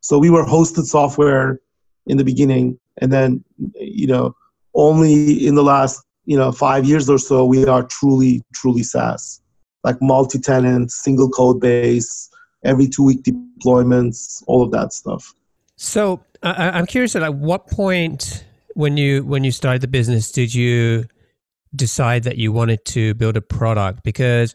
So 0.00 0.18
we 0.18 0.30
were 0.30 0.44
hosted 0.44 0.86
software 0.86 1.60
in 2.06 2.16
the 2.16 2.24
beginning, 2.24 2.78
and 3.00 3.12
then 3.12 3.44
you 3.78 4.06
know 4.06 4.34
only 4.74 5.46
in 5.46 5.54
the 5.54 5.62
last 5.62 6.02
you 6.24 6.36
know 6.36 6.52
five 6.52 6.84
years 6.84 7.08
or 7.08 7.18
so 7.18 7.44
we 7.44 7.66
are 7.66 7.82
truly 7.84 8.42
truly 8.54 8.82
SaaS, 8.82 9.40
like 9.84 10.00
multi-tenant, 10.00 10.90
single 10.90 11.28
code 11.28 11.60
base, 11.60 12.30
every 12.64 12.88
two 12.88 13.04
week 13.04 13.22
deployments, 13.22 14.42
all 14.46 14.62
of 14.62 14.70
that 14.72 14.92
stuff. 14.92 15.34
So 15.76 16.20
I, 16.42 16.78
am 16.78 16.86
curious 16.86 17.16
at 17.16 17.34
what 17.34 17.66
point 17.66 18.44
when 18.74 18.96
you 18.96 19.24
when 19.24 19.44
you 19.44 19.50
started 19.50 19.82
the 19.82 19.88
business 19.88 20.30
did 20.30 20.54
you 20.54 21.06
decide 21.74 22.24
that 22.24 22.36
you 22.36 22.52
wanted 22.52 22.84
to 22.84 23.14
build 23.14 23.36
a 23.36 23.40
product 23.40 24.02
because 24.04 24.54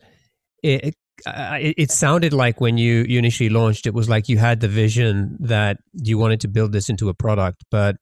it, 0.63 0.85
it, 0.85 1.75
it 1.77 1.91
sounded 1.91 2.33
like 2.33 2.61
when 2.61 2.77
you, 2.77 3.05
you 3.07 3.17
initially 3.17 3.49
launched, 3.49 3.87
it 3.87 3.93
was 3.93 4.07
like 4.07 4.29
you 4.29 4.37
had 4.37 4.59
the 4.59 4.67
vision 4.67 5.37
that 5.39 5.77
you 5.93 6.17
wanted 6.17 6.41
to 6.41 6.47
build 6.47 6.71
this 6.71 6.89
into 6.89 7.09
a 7.09 7.13
product. 7.13 7.63
But 7.71 7.97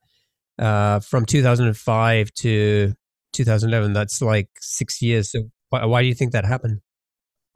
uh, 0.59 0.99
from 0.99 1.25
2005 1.25 2.31
to 2.33 2.93
2011, 3.35 3.93
that's 3.93 4.21
like 4.21 4.49
six 4.59 5.01
years. 5.01 5.31
So 5.31 5.43
why, 5.69 5.85
why 5.85 6.01
do 6.01 6.07
you 6.07 6.15
think 6.15 6.31
that 6.31 6.45
happened? 6.45 6.81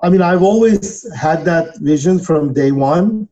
I 0.02 0.10
mean, 0.10 0.22
I've 0.22 0.44
always 0.44 1.06
had 1.16 1.44
that 1.46 1.78
vision 1.80 2.20
from 2.20 2.54
day 2.54 2.72
one, 2.72 3.28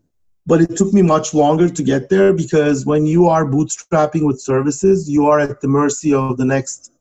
but 0.45 0.61
it 0.61 0.75
took 0.75 0.93
me 0.93 1.01
much 1.01 1.33
longer 1.33 1.69
to 1.69 1.83
get 1.83 2.09
there 2.09 2.33
because 2.33 2.85
when 2.85 3.05
you 3.05 3.27
are 3.27 3.45
bootstrapping 3.45 4.25
with 4.25 4.41
services, 4.41 5.09
you 5.09 5.27
are 5.27 5.39
at 5.39 5.61
the 5.61 5.67
mercy 5.67 6.13
of 6.13 6.37
the 6.37 6.45
next 6.45 6.91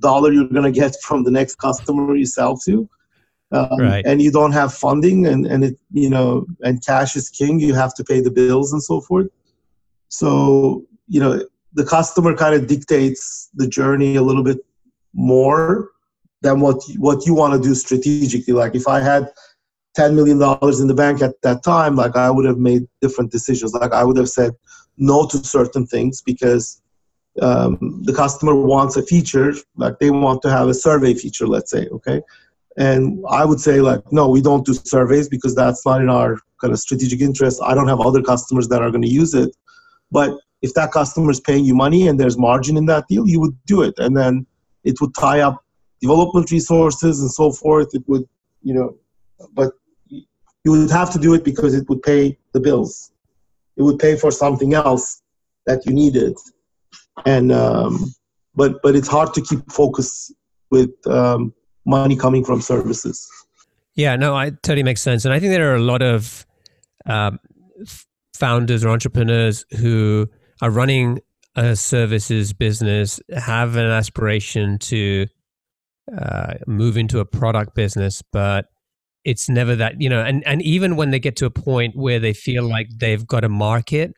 dollar 0.00 0.32
you're 0.32 0.48
going 0.48 0.70
to 0.72 0.80
get 0.80 0.96
from 1.02 1.24
the 1.24 1.30
next 1.30 1.56
customer 1.56 2.16
you 2.16 2.26
sell 2.26 2.56
to 2.56 2.88
um, 3.52 3.80
right. 3.80 4.04
and 4.06 4.20
you 4.20 4.30
don't 4.30 4.52
have 4.52 4.72
funding 4.74 5.26
and, 5.26 5.46
and 5.46 5.64
it 5.64 5.78
you 5.92 6.10
know 6.10 6.46
and 6.62 6.84
cash 6.84 7.16
is 7.16 7.28
king 7.28 7.60
you 7.60 7.74
have 7.74 7.94
to 7.94 8.04
pay 8.04 8.20
the 8.20 8.30
bills 8.30 8.72
and 8.72 8.82
so 8.82 9.00
forth 9.00 9.28
so 10.08 10.84
you 11.08 11.20
know 11.20 11.40
the 11.74 11.84
customer 11.84 12.34
kind 12.34 12.54
of 12.54 12.66
dictates 12.66 13.50
the 13.54 13.66
journey 13.68 14.16
a 14.16 14.22
little 14.22 14.42
bit 14.42 14.58
more 15.16 15.90
than 16.42 16.60
what 16.60 16.80
what 16.98 17.26
you 17.26 17.34
want 17.34 17.52
to 17.54 17.68
do 17.68 17.74
strategically 17.74 18.54
like 18.54 18.74
if 18.74 18.86
i 18.86 19.00
had 19.00 19.28
10 19.94 20.14
million 20.14 20.38
dollars 20.38 20.80
in 20.80 20.86
the 20.86 20.94
bank 20.94 21.22
at 21.22 21.34
that 21.42 21.64
time 21.64 21.96
like 21.96 22.16
i 22.16 22.30
would 22.30 22.44
have 22.44 22.58
made 22.58 22.86
different 23.00 23.32
decisions 23.32 23.72
like 23.74 23.92
i 23.92 24.04
would 24.04 24.16
have 24.16 24.28
said 24.28 24.52
no 24.98 25.26
to 25.26 25.38
certain 25.38 25.86
things 25.86 26.22
because 26.22 26.82
um, 27.42 28.00
the 28.04 28.14
customer 28.14 28.54
wants 28.54 28.96
a 28.96 29.02
feature 29.02 29.52
like 29.76 29.98
they 29.98 30.10
want 30.10 30.40
to 30.42 30.50
have 30.50 30.68
a 30.68 30.74
survey 30.74 31.12
feature 31.12 31.46
let's 31.46 31.70
say 31.70 31.86
okay 31.88 32.20
and 32.76 33.24
I 33.28 33.44
would 33.44 33.60
say 33.60 33.80
like, 33.80 34.00
no, 34.12 34.28
we 34.28 34.42
don't 34.42 34.66
do 34.66 34.74
surveys 34.74 35.28
because 35.28 35.54
that's 35.54 35.84
not 35.86 36.02
in 36.02 36.10
our 36.10 36.38
kind 36.60 36.72
of 36.72 36.78
strategic 36.78 37.20
interest. 37.20 37.60
I 37.64 37.74
don't 37.74 37.88
have 37.88 38.00
other 38.00 38.22
customers 38.22 38.68
that 38.68 38.82
are 38.82 38.90
going 38.90 39.02
to 39.02 39.08
use 39.08 39.34
it. 39.34 39.56
But 40.10 40.38
if 40.62 40.74
that 40.74 40.92
customer 40.92 41.30
is 41.30 41.40
paying 41.40 41.64
you 41.64 41.74
money 41.74 42.08
and 42.08 42.20
there's 42.20 42.36
margin 42.36 42.76
in 42.76 42.86
that 42.86 43.08
deal, 43.08 43.26
you 43.26 43.40
would 43.40 43.56
do 43.66 43.82
it. 43.82 43.94
And 43.98 44.16
then 44.16 44.46
it 44.86 45.00
would 45.00 45.14
tie 45.14 45.40
up 45.40 45.56
development 46.00 46.50
resources 46.50 47.20
and 47.20 47.30
so 47.30 47.52
forth. 47.52 47.88
It 47.92 48.04
would, 48.06 48.26
you 48.62 48.74
know, 48.74 48.96
but 49.52 49.72
you 50.64 50.70
would 50.72 50.90
have 50.90 51.10
to 51.12 51.18
do 51.18 51.34
it 51.34 51.44
because 51.44 51.74
it 51.74 51.88
would 51.88 52.02
pay 52.02 52.38
the 52.54 52.60
bills. 52.60 53.12
It 53.76 53.82
would 53.82 53.98
pay 53.98 54.16
for 54.16 54.30
something 54.30 54.72
else 54.74 55.22
that 55.66 55.84
you 55.86 55.92
needed. 55.92 56.34
And, 57.24 57.52
um, 57.52 58.14
but, 58.54 58.82
but 58.82 58.96
it's 58.96 59.08
hard 59.08 59.34
to 59.34 59.42
keep 59.42 59.60
focus 59.70 60.32
with, 60.70 60.90
um, 61.06 61.52
money 61.86 62.16
coming 62.16 62.44
from 62.44 62.60
services. 62.60 63.28
Yeah, 63.94 64.16
no, 64.16 64.34
I 64.34 64.50
totally 64.50 64.82
makes 64.82 65.00
sense, 65.00 65.24
and 65.24 65.32
I 65.32 65.40
think 65.40 65.52
there 65.52 65.72
are 65.72 65.76
a 65.76 65.80
lot 65.92 66.02
of 66.02 66.44
um, 67.06 67.38
founders 68.34 68.84
or 68.84 68.90
entrepreneurs 68.90 69.64
who 69.78 70.28
are 70.60 70.70
running 70.70 71.20
a 71.56 71.74
services 71.74 72.52
business 72.52 73.18
have 73.34 73.76
an 73.76 73.86
aspiration 73.86 74.78
to 74.78 75.26
uh, 76.16 76.54
move 76.66 76.96
into 76.96 77.18
a 77.18 77.24
product 77.24 77.74
business, 77.74 78.22
but 78.30 78.66
it's 79.24 79.48
never 79.48 79.74
that 79.74 80.00
you 80.00 80.08
know. 80.08 80.22
And 80.22 80.46
and 80.46 80.62
even 80.62 80.96
when 80.96 81.10
they 81.10 81.18
get 81.18 81.36
to 81.36 81.46
a 81.46 81.50
point 81.50 81.96
where 81.96 82.20
they 82.20 82.32
feel 82.32 82.62
like 82.62 82.88
they've 82.98 83.26
got 83.26 83.42
a 83.42 83.48
market 83.48 84.12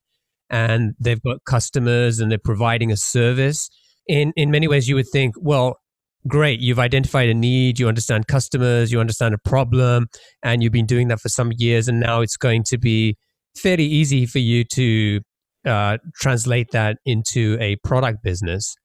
and 0.51 0.95
they've 1.01 1.23
got 1.23 1.45
customers 1.45 2.19
and 2.19 2.31
they're 2.31 2.39
providing 2.39 2.91
a 2.93 2.97
service, 2.97 3.71
in 4.07 4.33
in 4.37 4.51
many 4.51 4.69
ways 4.69 4.89
you 4.89 4.97
would 4.97 5.09
think, 5.11 5.35
well, 5.41 5.79
great 6.27 6.61
you've 6.61 6.81
identified 6.81 7.29
a 7.29 7.35
need 7.35 7.79
you 7.79 7.87
understand 7.87 8.27
customers 8.27 8.91
you 8.91 8.99
understand 8.99 9.33
a 9.33 9.39
problem 9.39 10.09
and 10.43 10.63
you've 10.63 10.73
been 10.73 10.85
doing 10.85 11.09
that 11.09 11.21
for 11.21 11.29
some 11.29 11.53
years 11.57 11.87
and 11.87 12.01
now 12.01 12.21
it's 12.21 12.37
going 12.37 12.65
to 12.65 12.77
be 12.77 13.17
fairly 13.57 13.85
easy 13.85 14.27
for 14.27 14.41
you 14.41 14.65
to 14.65 15.21
uh, 15.65 15.99
translate 16.15 16.71
that 16.71 16.99
into 17.05 17.57
a 17.61 17.77
product 17.77 18.23
business 18.23 18.77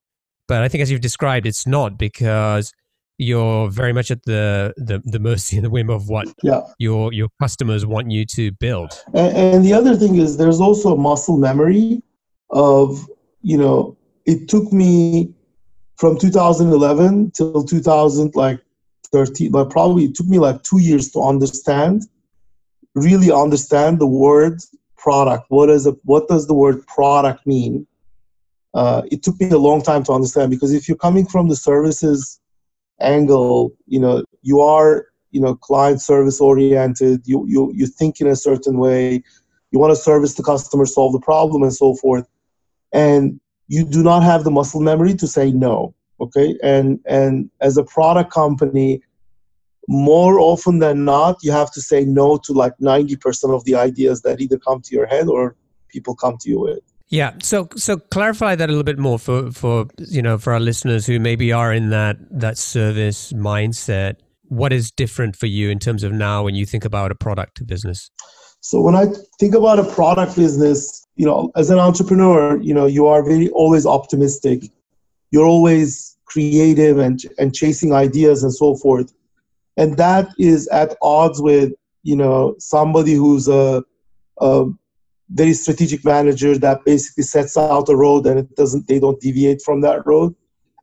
but 0.47 0.63
i 0.63 0.67
think 0.67 0.81
as 0.81 0.91
you've 0.91 1.01
described 1.01 1.45
it's 1.45 1.67
not 1.67 1.97
because 1.97 2.71
you're 3.17 3.69
very 3.69 3.93
much 3.93 4.11
at 4.11 4.23
the 4.25 4.73
the, 4.77 5.01
the 5.05 5.19
mercy 5.19 5.55
and 5.57 5.65
the 5.65 5.69
whim 5.69 5.89
of 5.89 6.09
what 6.09 6.27
yeah. 6.41 6.61
your 6.79 7.13
your 7.13 7.29
customers 7.41 7.85
want 7.85 8.11
you 8.11 8.25
to 8.25 8.51
build 8.53 8.91
and, 9.13 9.37
and 9.37 9.65
the 9.65 9.73
other 9.73 9.95
thing 9.95 10.15
is 10.15 10.37
there's 10.37 10.59
also 10.59 10.93
a 10.93 10.97
muscle 10.97 11.37
memory 11.37 12.01
of 12.49 13.07
you 13.41 13.57
know 13.57 13.97
it 14.25 14.47
took 14.47 14.71
me 14.71 15.33
from 15.97 16.17
2011 16.17 17.31
till 17.31 17.63
2000 17.63 18.35
like 18.35 18.59
13 19.11 19.51
but 19.51 19.69
probably 19.69 20.05
it 20.05 20.15
took 20.15 20.27
me 20.27 20.39
like 20.39 20.61
two 20.63 20.79
years 20.79 21.11
to 21.11 21.21
understand 21.21 22.03
really 22.95 23.31
understand 23.31 23.99
the 23.99 24.07
word 24.07 24.59
product 25.03 25.45
what 25.49 25.69
is 25.69 25.85
a 25.85 25.91
what 26.03 26.27
does 26.27 26.47
the 26.47 26.53
word 26.53 26.85
product 26.87 27.45
mean? 27.45 27.85
Uh, 28.73 29.01
it 29.11 29.21
took 29.21 29.39
me 29.39 29.49
a 29.49 29.57
long 29.69 29.81
time 29.81 30.03
to 30.03 30.13
understand 30.13 30.49
because 30.49 30.73
if 30.73 30.87
you're 30.87 31.05
coming 31.07 31.25
from 31.25 31.49
the 31.49 31.55
services 31.55 32.39
angle 33.01 33.71
you 33.85 33.99
know 33.99 34.23
you 34.41 34.61
are 34.61 35.07
you 35.31 35.41
know 35.41 35.55
client 35.55 35.99
service 36.01 36.39
oriented 36.39 37.21
you 37.25 37.45
you 37.47 37.71
you 37.75 37.85
think 37.85 38.21
in 38.21 38.27
a 38.27 38.35
certain 38.35 38.77
way 38.77 39.21
you 39.71 39.79
want 39.79 39.91
to 39.91 40.01
service 40.09 40.35
the 40.35 40.43
customer 40.43 40.85
solve 40.85 41.11
the 41.11 41.19
problem 41.19 41.63
and 41.63 41.73
so 41.73 41.95
forth. 41.95 42.27
And 42.93 43.39
you 43.67 43.83
do 43.83 44.03
not 44.03 44.21
have 44.23 44.43
the 44.43 44.51
muscle 44.51 44.81
memory 44.81 45.15
to 45.15 45.27
say 45.27 45.51
no 45.51 45.93
okay? 46.23 46.57
And 46.63 46.99
and 47.05 47.49
as 47.61 47.77
a 47.77 47.83
product 47.83 48.31
company 48.31 49.01
more 49.87 50.39
often 50.39 50.79
than 50.79 51.03
not 51.05 51.37
you 51.41 51.51
have 51.51 51.71
to 51.71 51.81
say 51.81 52.05
no 52.05 52.37
to 52.37 52.53
like 52.53 52.73
90% 52.81 53.53
of 53.53 53.63
the 53.65 53.75
ideas 53.75 54.21
that 54.21 54.39
either 54.39 54.57
come 54.57 54.81
to 54.81 54.95
your 54.95 55.05
head 55.05 55.27
or 55.27 55.55
people 55.89 56.15
come 56.15 56.37
to 56.41 56.49
you 56.49 56.59
with 56.59 56.79
yeah 57.09 57.33
so 57.41 57.67
so 57.75 57.97
clarify 57.97 58.55
that 58.55 58.69
a 58.69 58.71
little 58.71 58.83
bit 58.83 58.97
more 58.97 59.19
for 59.19 59.51
for 59.51 59.85
you 59.97 60.21
know 60.21 60.37
for 60.37 60.53
our 60.53 60.59
listeners 60.59 61.05
who 61.05 61.19
maybe 61.19 61.51
are 61.51 61.73
in 61.73 61.89
that 61.89 62.17
that 62.31 62.57
service 62.57 63.33
mindset 63.33 64.15
what 64.43 64.71
is 64.71 64.89
different 64.89 65.35
for 65.35 65.47
you 65.47 65.69
in 65.69 65.79
terms 65.79 66.03
of 66.03 66.11
now 66.11 66.43
when 66.43 66.55
you 66.55 66.65
think 66.65 66.85
about 66.85 67.11
a 67.11 67.15
product 67.15 67.65
business 67.67 68.09
so 68.61 68.79
when 68.81 68.95
i 68.95 69.05
think 69.39 69.53
about 69.53 69.79
a 69.79 69.83
product 69.83 70.35
business 70.35 71.03
you 71.15 71.25
know, 71.25 71.51
as 71.55 71.69
an 71.69 71.79
entrepreneur, 71.79 72.57
you 72.61 72.73
know, 72.73 72.85
you 72.85 73.05
are 73.07 73.23
very 73.23 73.49
always 73.49 73.85
optimistic. 73.85 74.63
You're 75.31 75.45
always 75.45 76.17
creative 76.25 76.97
and 76.97 77.21
and 77.37 77.53
chasing 77.53 77.93
ideas 77.93 78.43
and 78.43 78.53
so 78.53 78.75
forth. 78.75 79.13
And 79.77 79.97
that 79.97 80.29
is 80.37 80.67
at 80.67 80.95
odds 81.01 81.41
with, 81.41 81.73
you 82.03 82.15
know, 82.15 82.55
somebody 82.59 83.13
who's 83.13 83.47
a, 83.47 83.83
a 84.39 84.65
very 85.29 85.53
strategic 85.53 86.05
manager 86.05 86.57
that 86.57 86.85
basically 86.85 87.23
sets 87.23 87.57
out 87.57 87.89
a 87.89 87.95
road 87.95 88.27
and 88.27 88.39
it 88.39 88.55
doesn't 88.55 88.87
they 88.87 88.99
don't 88.99 89.19
deviate 89.19 89.61
from 89.61 89.81
that 89.81 90.05
road. 90.05 90.35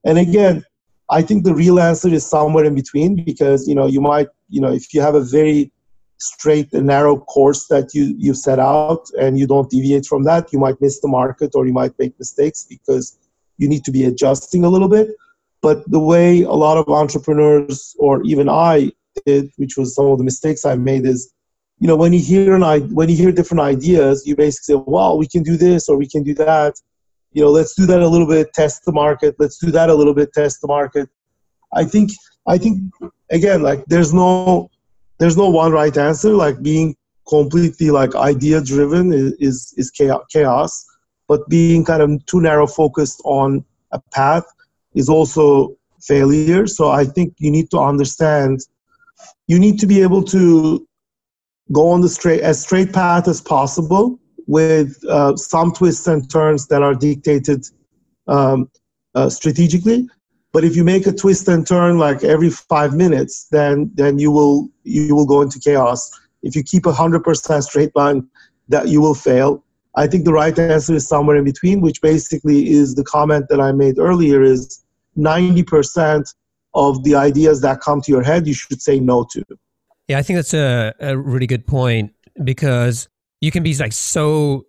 And 0.05 0.19
again, 0.19 0.65
I 1.11 1.23
think 1.23 1.45
the 1.45 1.55
real 1.55 1.79
answer 1.79 2.09
is 2.09 2.27
somewhere 2.27 2.65
in 2.65 2.75
between 2.75 3.17
because, 3.25 3.69
you 3.69 3.75
know, 3.75 3.87
you 3.87 4.01
might, 4.01 4.29
you 4.49 4.61
know, 4.61 4.73
if 4.73 4.95
you 4.95 5.01
have 5.01 5.15
a 5.15 5.21
very 5.21 5.73
straight 6.21 6.73
and 6.73 6.87
narrow 6.87 7.17
course 7.17 7.67
that 7.69 7.95
you 7.95 8.15
you 8.19 8.35
set 8.35 8.59
out 8.59 9.09
and 9.19 9.39
you 9.39 9.47
don't 9.47 9.71
deviate 9.71 10.05
from 10.05 10.23
that 10.23 10.53
you 10.53 10.59
might 10.59 10.79
miss 10.81 11.01
the 11.01 11.09
market 11.09 11.53
or 11.55 11.67
you 11.67 11.73
might 11.73 11.99
make 11.99 12.17
mistakes 12.19 12.67
because 12.69 13.19
you 13.57 13.67
need 13.67 13.85
to 13.85 13.91
be 13.91 14.05
adjusting 14.05 14.63
a 14.63 14.69
little 14.69 14.89
bit 14.89 15.09
but 15.63 15.89
the 15.91 16.01
way 16.01 16.43
a 16.43 16.53
lot 16.53 16.77
of 16.79 16.89
entrepreneurs 16.89 17.95
or 17.99 18.23
even 18.25 18.49
i 18.49 18.91
did 19.27 19.51
which 19.57 19.77
was 19.77 19.95
some 19.95 20.07
of 20.07 20.19
the 20.19 20.25
mistakes 20.25 20.65
i 20.65 20.75
made 20.75 21.05
is 21.05 21.33
you 21.81 21.87
know 21.89 21.97
when 21.97 22.13
you 22.13 22.21
hear 22.21 22.55
an 22.55 22.95
when 22.95 23.09
you 23.09 23.17
hear 23.17 23.33
different 23.33 23.61
ideas 23.61 24.27
you 24.27 24.37
basically 24.37 24.75
say 24.75 24.83
well 24.87 25.19
we 25.19 25.27
can 25.27 25.43
do 25.43 25.57
this 25.57 25.89
or 25.89 25.97
we 25.97 26.07
can 26.07 26.23
do 26.23 26.35
that. 26.35 26.75
You 27.33 27.43
know 27.43 27.51
let's 27.51 27.75
do 27.75 27.87
that 27.87 28.01
a 28.01 28.09
little 28.09 28.27
bit 28.27 28.53
test 28.53 28.85
the 28.85 28.93
market. 28.93 29.35
Let's 29.39 29.59
do 29.59 29.71
that 29.71 29.89
a 29.89 29.95
little 29.95 30.15
bit 30.15 30.33
test 30.33 30.61
the 30.61 30.69
market. 30.69 31.09
I 31.73 31.85
think 31.85 32.11
i 32.47 32.57
think 32.57 32.81
again 33.31 33.63
like 33.63 33.85
there's 33.87 34.13
no 34.15 34.71
there's 35.19 35.37
no 35.37 35.49
one 35.49 35.73
right 35.73 35.97
answer. 35.97 36.33
Like 36.33 36.63
being 36.63 36.97
completely 37.29 37.91
like 37.91 38.15
idea 38.15 38.61
driven 38.61 39.13
is, 39.13 39.73
is, 39.77 39.91
chaos, 40.33 40.85
but 41.29 41.49
being 41.49 41.85
kind 41.85 42.03
of 42.03 42.27
too 42.27 42.41
narrow 42.41 42.67
focused 42.67 43.21
on 43.25 43.65
a 43.93 44.01
path 44.13 44.45
is 44.95 45.09
also 45.09 45.77
failure. 46.01 46.67
So 46.67 46.91
I 46.91 47.05
think 47.05 47.35
you 47.39 47.51
need 47.51 47.71
to 47.71 47.79
understand 47.79 48.61
you 49.47 49.59
need 49.59 49.79
to 49.81 49.87
be 49.87 50.01
able 50.01 50.23
to 50.23 50.87
go 51.73 51.91
on 51.91 52.01
the 52.01 52.09
straight 52.09 52.41
as 52.41 52.63
straight 52.63 52.93
path 52.93 53.29
as 53.29 53.41
possible 53.41 54.19
with 54.47 54.97
uh, 55.09 55.37
some 55.37 55.73
twists 55.73 56.07
and 56.07 56.29
turns 56.31 56.67
that 56.69 56.83
are 56.83 56.95
dictated 56.95 57.65
um, 58.27 58.71
uh, 59.15 59.29
strategically. 59.29 60.09
But 60.53 60.65
if 60.65 60.75
you 60.75 60.83
make 60.83 61.07
a 61.07 61.13
twist 61.13 61.47
and 61.49 61.67
turn 61.67 61.99
like 61.99 62.25
every 62.25 62.51
five 62.51 62.95
minutes, 62.95 63.47
then 63.51 63.91
then 63.95 64.19
you 64.19 64.33
will 64.33 64.69
you 64.83 65.15
will 65.15 65.27
go 65.27 65.43
into 65.43 65.61
chaos. 65.61 66.11
If 66.43 66.57
you 66.57 66.65
keep 66.65 66.87
a 66.87 66.93
hundred 66.93 67.23
percent 67.23 67.65
straight 67.65 67.95
line, 67.95 68.29
that 68.69 68.89
you 68.89 69.01
will 69.01 69.15
fail. 69.15 69.63
I 69.97 70.07
think 70.07 70.25
the 70.25 70.33
right 70.33 70.57
answer 70.59 70.95
is 70.95 71.09
somewhere 71.09 71.37
in 71.37 71.45
between, 71.45 71.81
which 71.81 72.01
basically 72.01 72.71
is 72.71 72.95
the 72.95 73.05
comment 73.05 73.47
that 73.49 73.61
I 73.61 73.73
made 73.73 73.99
earlier 73.99 74.43
is 74.43 74.83
90% 75.19 76.33
of 76.75 77.03
the 77.03 77.17
ideas 77.17 77.61
that 77.63 77.81
come 77.81 78.01
to 78.03 78.13
your 78.13 78.23
head, 78.23 78.47
you 78.47 78.55
should 78.55 78.81
say 78.81 79.01
no 79.01 79.27
to. 79.33 79.45
Yeah, 80.07 80.19
I 80.19 80.23
think 80.23 80.37
that's 80.39 80.55
a, 80.55 80.95
a 81.01 81.17
really 81.17 81.47
good 81.47 81.67
point 81.67 82.13
because 82.43 83.09
you 83.41 83.51
can 83.51 83.63
be 83.63 83.75
like 83.75 83.93
so 83.93 84.67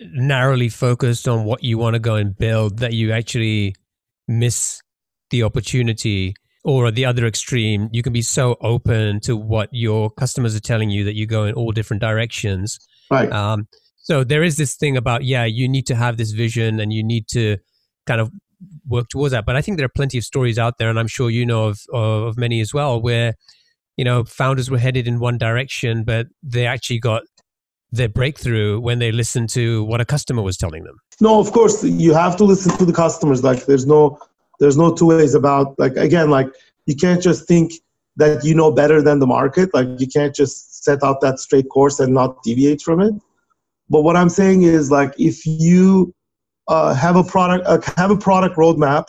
narrowly 0.00 0.68
focused 0.68 1.28
on 1.28 1.44
what 1.44 1.62
you 1.62 1.78
want 1.78 1.94
to 1.94 2.00
go 2.00 2.14
and 2.14 2.36
build 2.36 2.78
that 2.78 2.92
you 2.92 3.12
actually 3.12 3.74
miss 4.28 4.80
the 5.30 5.42
opportunity 5.42 6.34
or 6.64 6.86
at 6.86 6.94
the 6.94 7.04
other 7.04 7.26
extreme 7.26 7.88
you 7.92 8.02
can 8.02 8.12
be 8.12 8.22
so 8.22 8.56
open 8.60 9.20
to 9.20 9.36
what 9.36 9.68
your 9.72 10.10
customers 10.10 10.54
are 10.54 10.60
telling 10.60 10.90
you 10.90 11.04
that 11.04 11.14
you 11.14 11.26
go 11.26 11.44
in 11.44 11.54
all 11.54 11.72
different 11.72 12.00
directions 12.00 12.78
right 13.10 13.32
um, 13.32 13.66
so 14.02 14.24
there 14.24 14.42
is 14.42 14.56
this 14.56 14.74
thing 14.76 14.96
about 14.96 15.24
yeah 15.24 15.44
you 15.44 15.68
need 15.68 15.86
to 15.86 15.94
have 15.94 16.16
this 16.16 16.32
vision 16.32 16.80
and 16.80 16.92
you 16.92 17.02
need 17.02 17.26
to 17.28 17.56
kind 18.06 18.20
of 18.20 18.30
work 18.86 19.08
towards 19.08 19.32
that. 19.32 19.46
But 19.46 19.56
i 19.56 19.62
think 19.62 19.76
there 19.78 19.86
are 19.86 19.96
plenty 19.96 20.18
of 20.18 20.24
stories 20.24 20.58
out 20.58 20.78
there 20.78 20.90
and 20.90 20.98
i'm 20.98 21.08
sure 21.08 21.30
you 21.30 21.46
know 21.46 21.68
of, 21.68 21.80
of 21.92 22.36
many 22.36 22.60
as 22.60 22.74
well 22.74 23.00
where 23.00 23.34
you 23.96 24.04
know 24.04 24.24
founders 24.24 24.70
were 24.70 24.78
headed 24.78 25.08
in 25.08 25.18
one 25.18 25.38
direction 25.38 26.04
but 26.04 26.26
they 26.42 26.66
actually 26.66 26.98
got 26.98 27.22
their 27.90 28.08
breakthrough 28.08 28.80
when 28.80 28.98
they 28.98 29.12
listened 29.12 29.50
to 29.50 29.84
what 29.84 30.00
a 30.00 30.04
customer 30.04 30.42
was 30.42 30.56
telling 30.56 30.82
them. 30.84 30.96
No 31.20 31.38
of 31.38 31.52
course 31.52 31.84
you 31.84 32.14
have 32.14 32.36
to 32.38 32.44
listen 32.44 32.76
to 32.78 32.84
the 32.84 32.92
customers. 32.92 33.44
Like 33.44 33.66
there's 33.66 33.86
no 33.86 34.18
there's 34.60 34.76
no 34.76 34.94
two 34.94 35.06
ways 35.06 35.34
about 35.34 35.78
like 35.78 35.96
again 35.96 36.30
like 36.30 36.48
you 36.86 36.96
can't 36.96 37.22
just 37.22 37.46
think 37.46 37.72
that 38.16 38.44
you 38.44 38.54
know 38.54 38.70
better 38.70 39.02
than 39.02 39.18
the 39.18 39.26
market. 39.26 39.72
Like 39.74 39.88
you 39.98 40.06
can't 40.06 40.34
just 40.34 40.84
set 40.84 41.02
out 41.02 41.20
that 41.20 41.38
straight 41.38 41.68
course 41.68 42.00
and 42.00 42.14
not 42.14 42.42
deviate 42.42 42.80
from 42.80 43.00
it 43.00 43.14
but 43.92 44.02
what 44.02 44.16
i'm 44.16 44.28
saying 44.28 44.62
is 44.62 44.90
like 44.90 45.12
if 45.18 45.46
you 45.46 46.12
uh, 46.68 46.94
have 46.94 47.16
a 47.16 47.24
product 47.24 47.66
uh, 47.66 47.78
have 47.96 48.10
a 48.10 48.16
product 48.16 48.56
roadmap 48.56 49.06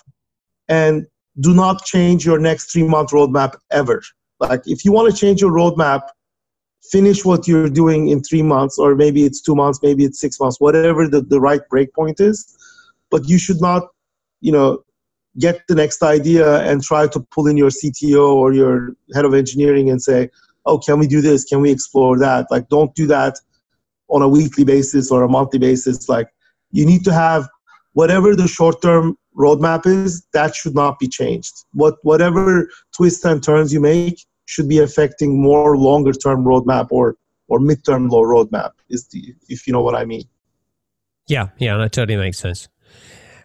and 0.70 1.06
do 1.40 1.54
not 1.54 1.84
change 1.86 2.26
your 2.26 2.40
next 2.40 2.72
three 2.72 2.84
month 2.84 3.12
roadmap 3.12 3.56
ever. 3.72 4.02
Like 4.40 4.62
if 4.66 4.86
you 4.86 4.92
want 4.92 5.12
to 5.14 5.18
change 5.20 5.42
your 5.42 5.52
roadmap 5.52 6.02
finish 6.92 7.24
what 7.24 7.48
you're 7.48 7.70
doing 7.70 8.10
in 8.10 8.22
three 8.22 8.42
months 8.42 8.78
or 8.78 8.94
maybe 8.94 9.24
it's 9.24 9.42
two 9.42 9.56
months 9.56 9.80
maybe 9.82 10.04
it's 10.04 10.20
six 10.20 10.38
months 10.38 10.60
whatever 10.60 11.08
the, 11.08 11.22
the 11.22 11.40
right 11.40 11.62
break 11.70 11.94
point 11.94 12.20
is 12.20 12.58
but 13.10 13.28
you 13.28 13.38
should 13.38 13.62
not 13.62 13.88
you 14.42 14.52
know 14.52 14.84
get 15.40 15.62
the 15.70 15.76
next 15.76 16.04
idea 16.04 16.60
and 16.70 16.84
try 16.84 17.08
to 17.08 17.22
pull 17.32 17.48
in 17.48 17.56
your 17.56 17.70
cto 17.70 18.34
or 18.34 18.52
your 18.52 18.98
head 19.16 19.24
of 19.24 19.34
engineering 19.34 19.90
and 19.90 20.02
say 20.02 20.30
oh 20.66 20.78
can 20.78 21.00
we 21.00 21.08
do 21.08 21.22
this? 21.22 21.46
Can 21.46 21.62
we 21.62 21.72
explore 21.72 22.20
that? 22.20 22.48
Like 22.52 22.68
don't 22.68 22.94
do 22.96 23.08
that 23.08 23.40
on 24.14 24.22
a 24.22 24.28
weekly 24.28 24.64
basis 24.64 25.12
or 25.12 25.24
a 25.24 25.28
monthly 25.28 25.60
basis 25.60 26.08
like 26.08 26.28
you 26.72 26.86
need 26.86 27.04
to 27.04 27.14
have 27.14 27.50
whatever 27.94 28.36
the 28.36 28.48
short 28.48 28.82
term 28.82 29.18
roadmap 29.38 29.86
is 29.86 30.26
that 30.34 30.56
should 30.56 30.76
not 30.76 31.00
be 31.00 31.08
changed. 31.08 31.54
What 31.74 31.96
whatever 32.04 32.70
twists 32.96 33.26
and 33.26 33.42
turns 33.42 33.74
you 33.74 33.80
make 33.80 34.24
should 34.46 34.70
be 34.70 34.80
affecting 34.80 35.42
more 35.42 35.78
longer 35.78 36.14
term 36.14 36.44
roadmap 36.44 36.88
or 36.92 37.16
or 37.48 37.60
midterm 37.60 38.10
low 38.10 38.22
roadmap 38.22 38.72
is 38.90 39.08
the 39.08 39.34
if 39.50 39.66
you 39.68 39.74
know 39.74 39.82
what 39.82 39.96
i 39.96 40.06
mean. 40.06 40.26
Yeah 41.28 41.50
yeah 41.58 41.78
that 41.78 41.92
totally 41.92 42.18
makes 42.18 42.38
sense. 42.38 42.68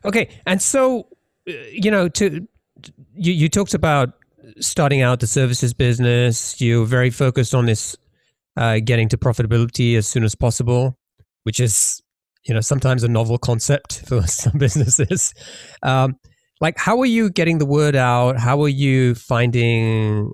Okay 0.05 0.29
and 0.47 0.61
so 0.61 1.09
uh, 1.49 1.53
you 1.73 1.91
know 1.91 2.09
to 2.11 2.47
you, 3.15 3.33
you 3.33 3.49
talked 3.49 3.75
about 3.75 4.13
starting 4.61 5.03
out 5.03 5.21
the 5.21 5.27
services 5.27 5.75
business. 5.75 6.61
You're 6.61 6.87
very 6.87 7.11
focused 7.11 7.55
on 7.55 7.67
this 7.67 7.97
uh, 8.59 8.79
getting 8.85 9.09
to 9.09 9.17
profitability 9.17 9.97
as 9.97 10.07
soon 10.07 10.25
as 10.25 10.35
possible 10.35 10.99
which 11.45 11.61
is 11.61 12.03
you 12.47 12.53
know 12.53 12.61
sometimes 12.61 13.03
a 13.03 13.09
novel 13.09 13.39
concept 13.39 14.03
for 14.07 14.23
some 14.27 14.59
businesses 14.59 15.33
um, 15.83 16.17
like 16.61 16.77
how 16.77 16.99
are 16.99 17.07
you 17.07 17.31
getting 17.31 17.59
the 17.59 17.67
word 17.67 17.97
out 17.97 18.39
how 18.39 18.61
are 18.63 18.69
you 18.69 19.15
finding 19.15 20.31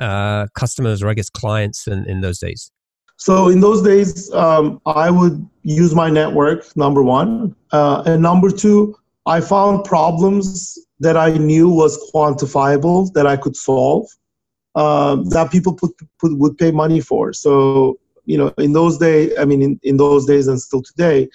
uh, 0.00 0.46
customers 0.54 1.02
or 1.02 1.08
I 1.08 1.14
guess 1.14 1.30
clients 1.30 1.86
in, 1.86 2.08
in 2.08 2.20
those 2.20 2.38
days? 2.38 2.70
So 3.16 3.48
in 3.48 3.60
those 3.60 3.82
days, 3.82 4.30
um, 4.32 4.80
I 4.84 5.10
would 5.10 5.46
use 5.62 5.94
my 5.94 6.10
network. 6.10 6.76
Number 6.76 7.02
one, 7.02 7.56
uh, 7.72 8.02
and 8.04 8.22
number 8.22 8.50
two, 8.50 8.94
I 9.24 9.40
found 9.40 9.84
problems 9.84 10.78
that 11.00 11.16
I 11.16 11.30
knew 11.30 11.68
was 11.68 11.98
quantifiable 12.12 13.12
that 13.14 13.26
I 13.26 13.36
could 13.36 13.56
solve 13.56 14.06
uh, 14.76 15.16
that 15.30 15.50
people 15.50 15.74
put, 15.74 15.90
put, 16.20 16.38
would 16.38 16.56
pay 16.56 16.70
money 16.70 17.00
for. 17.00 17.32
So 17.32 17.98
you 18.26 18.36
know, 18.36 18.52
in 18.58 18.72
those 18.72 18.98
days, 18.98 19.32
I 19.38 19.44
mean, 19.44 19.62
in, 19.62 19.80
in 19.82 19.96
those 19.96 20.26
days 20.26 20.48
and 20.48 20.60
still 20.60 20.82
today, 20.82 21.28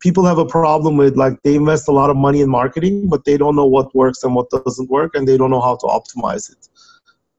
people 0.00 0.24
have 0.24 0.38
a 0.38 0.44
problem 0.44 0.96
with 0.96 1.16
like 1.16 1.42
they 1.42 1.54
invest 1.54 1.88
a 1.88 1.92
lot 1.92 2.10
of 2.10 2.16
money 2.16 2.40
in 2.40 2.50
marketing, 2.50 3.08
but 3.08 3.24
they 3.24 3.36
don't 3.36 3.56
know 3.56 3.66
what 3.66 3.94
works 3.94 4.22
and 4.22 4.34
what 4.34 4.50
doesn't 4.50 4.90
work, 4.90 5.14
and 5.14 5.26
they 5.26 5.36
don't 5.36 5.50
know 5.50 5.60
how 5.60 5.76
to 5.76 5.86
optimize 5.86 6.50
it. 6.50 6.68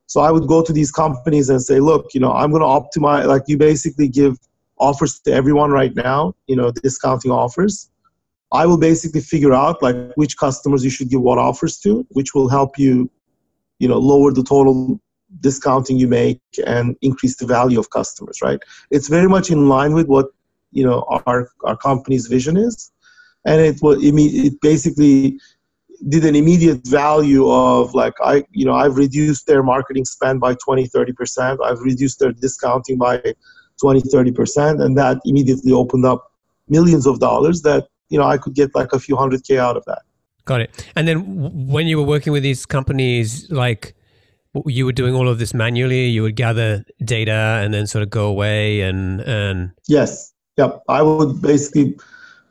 So 0.07 0.21
I 0.21 0.31
would 0.31 0.47
go 0.47 0.63
to 0.63 0.73
these 0.73 0.91
companies 0.91 1.49
and 1.49 1.61
say, 1.61 1.79
look, 1.79 2.13
you 2.13 2.19
know, 2.19 2.31
I'm 2.31 2.51
going 2.51 2.61
to 2.61 2.67
optimize. 2.67 3.25
Like 3.25 3.43
you 3.47 3.57
basically 3.57 4.07
give 4.07 4.37
offers 4.77 5.19
to 5.21 5.33
everyone 5.33 5.71
right 5.71 5.95
now, 5.95 6.35
you 6.47 6.55
know, 6.55 6.71
discounting 6.71 7.31
offers. 7.31 7.89
I 8.51 8.65
will 8.65 8.77
basically 8.77 9.21
figure 9.21 9.53
out 9.53 9.81
like 9.81 9.95
which 10.15 10.37
customers 10.37 10.83
you 10.83 10.89
should 10.89 11.09
give 11.09 11.21
what 11.21 11.37
offers 11.37 11.79
to, 11.79 12.05
which 12.11 12.33
will 12.33 12.47
help 12.47 12.77
you, 12.77 13.09
you 13.79 13.87
know, 13.87 13.97
lower 13.97 14.31
the 14.31 14.43
total 14.43 14.99
discounting 15.39 15.97
you 15.97 16.07
make 16.07 16.41
and 16.65 16.95
increase 17.01 17.37
the 17.37 17.45
value 17.45 17.79
of 17.79 17.89
customers. 17.89 18.39
Right? 18.41 18.59
It's 18.91 19.07
very 19.07 19.29
much 19.29 19.49
in 19.49 19.69
line 19.69 19.93
with 19.93 20.07
what 20.07 20.27
you 20.71 20.85
know 20.85 21.05
our 21.25 21.49
our 21.63 21.77
company's 21.77 22.27
vision 22.27 22.57
is, 22.57 22.91
and 23.45 23.61
it 23.61 23.79
will 23.81 23.97
it 23.99 24.61
basically 24.61 25.39
did 26.09 26.25
an 26.25 26.35
immediate 26.35 26.85
value 26.85 27.49
of 27.49 27.93
like 27.93 28.13
i 28.21 28.43
you 28.51 28.65
know 28.65 28.73
i've 28.73 28.97
reduced 28.97 29.47
their 29.47 29.63
marketing 29.63 30.05
spend 30.05 30.39
by 30.39 30.53
20 30.55 30.87
30% 30.87 31.57
i've 31.63 31.79
reduced 31.79 32.19
their 32.19 32.31
discounting 32.31 32.97
by 32.97 33.21
20 33.79 34.01
30% 34.01 34.83
and 34.83 34.97
that 34.97 35.19
immediately 35.25 35.71
opened 35.71 36.05
up 36.05 36.31
millions 36.67 37.05
of 37.05 37.19
dollars 37.19 37.61
that 37.61 37.87
you 38.09 38.17
know 38.17 38.25
i 38.25 38.37
could 38.37 38.53
get 38.53 38.73
like 38.75 38.91
a 38.93 38.99
few 38.99 39.15
hundred 39.15 39.43
k 39.43 39.57
out 39.57 39.77
of 39.77 39.85
that 39.85 40.01
got 40.45 40.61
it 40.61 40.89
and 40.95 41.07
then 41.07 41.19
when 41.67 41.87
you 41.87 41.97
were 41.97 42.03
working 42.03 42.33
with 42.33 42.43
these 42.43 42.65
companies 42.65 43.49
like 43.49 43.95
you 44.65 44.85
were 44.85 44.91
doing 44.91 45.15
all 45.15 45.27
of 45.27 45.39
this 45.39 45.53
manually 45.53 46.05
you 46.05 46.21
would 46.21 46.35
gather 46.35 46.83
data 47.03 47.59
and 47.61 47.73
then 47.73 47.85
sort 47.87 48.01
of 48.01 48.09
go 48.09 48.27
away 48.27 48.81
and 48.81 49.21
and 49.21 49.71
yes 49.87 50.33
yep 50.57 50.81
i 50.87 51.01
would 51.01 51.41
basically 51.41 51.95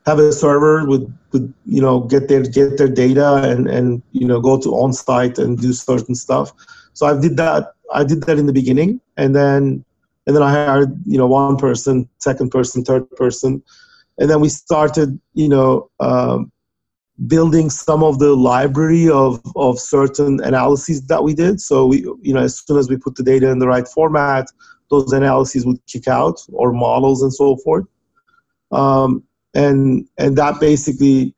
have 0.05 0.19
a 0.19 0.31
server 0.31 0.85
with, 0.85 1.11
with 1.31 1.53
you 1.65 1.81
know 1.81 2.01
get 2.01 2.27
their 2.27 2.43
get 2.43 2.77
their 2.77 2.87
data 2.87 3.35
and 3.43 3.67
and 3.67 4.01
you 4.11 4.27
know 4.27 4.39
go 4.39 4.59
to 4.59 4.69
on 4.75 4.93
site 4.93 5.37
and 5.39 5.59
do 5.59 5.73
certain 5.73 6.15
stuff. 6.15 6.51
So 6.93 7.05
I 7.05 7.19
did 7.19 7.37
that. 7.37 7.73
I 7.93 8.03
did 8.03 8.23
that 8.23 8.37
in 8.37 8.45
the 8.45 8.53
beginning, 8.53 9.01
and 9.17 9.35
then 9.35 9.83
and 10.27 10.35
then 10.35 10.43
I 10.43 10.51
hired 10.51 10.95
you 11.05 11.17
know 11.17 11.27
one 11.27 11.57
person, 11.57 12.07
second 12.19 12.51
person, 12.51 12.83
third 12.83 13.09
person, 13.11 13.63
and 14.19 14.29
then 14.29 14.41
we 14.41 14.49
started 14.49 15.19
you 15.33 15.49
know 15.49 15.89
um, 15.99 16.51
building 17.27 17.69
some 17.69 18.03
of 18.03 18.19
the 18.19 18.35
library 18.35 19.09
of 19.09 19.41
of 19.55 19.79
certain 19.79 20.41
analyses 20.43 21.05
that 21.07 21.23
we 21.23 21.33
did. 21.33 21.61
So 21.61 21.85
we 21.87 21.99
you 22.21 22.33
know 22.33 22.41
as 22.41 22.59
soon 22.59 22.77
as 22.77 22.89
we 22.89 22.97
put 22.97 23.15
the 23.15 23.23
data 23.23 23.49
in 23.49 23.59
the 23.59 23.67
right 23.67 23.87
format, 23.87 24.47
those 24.89 25.13
analyses 25.13 25.65
would 25.65 25.85
kick 25.87 26.07
out 26.07 26.41
or 26.51 26.73
models 26.73 27.21
and 27.21 27.33
so 27.33 27.57
forth. 27.57 27.85
Um, 28.71 29.23
and 29.53 30.07
and 30.17 30.37
that 30.37 30.59
basically 30.59 31.33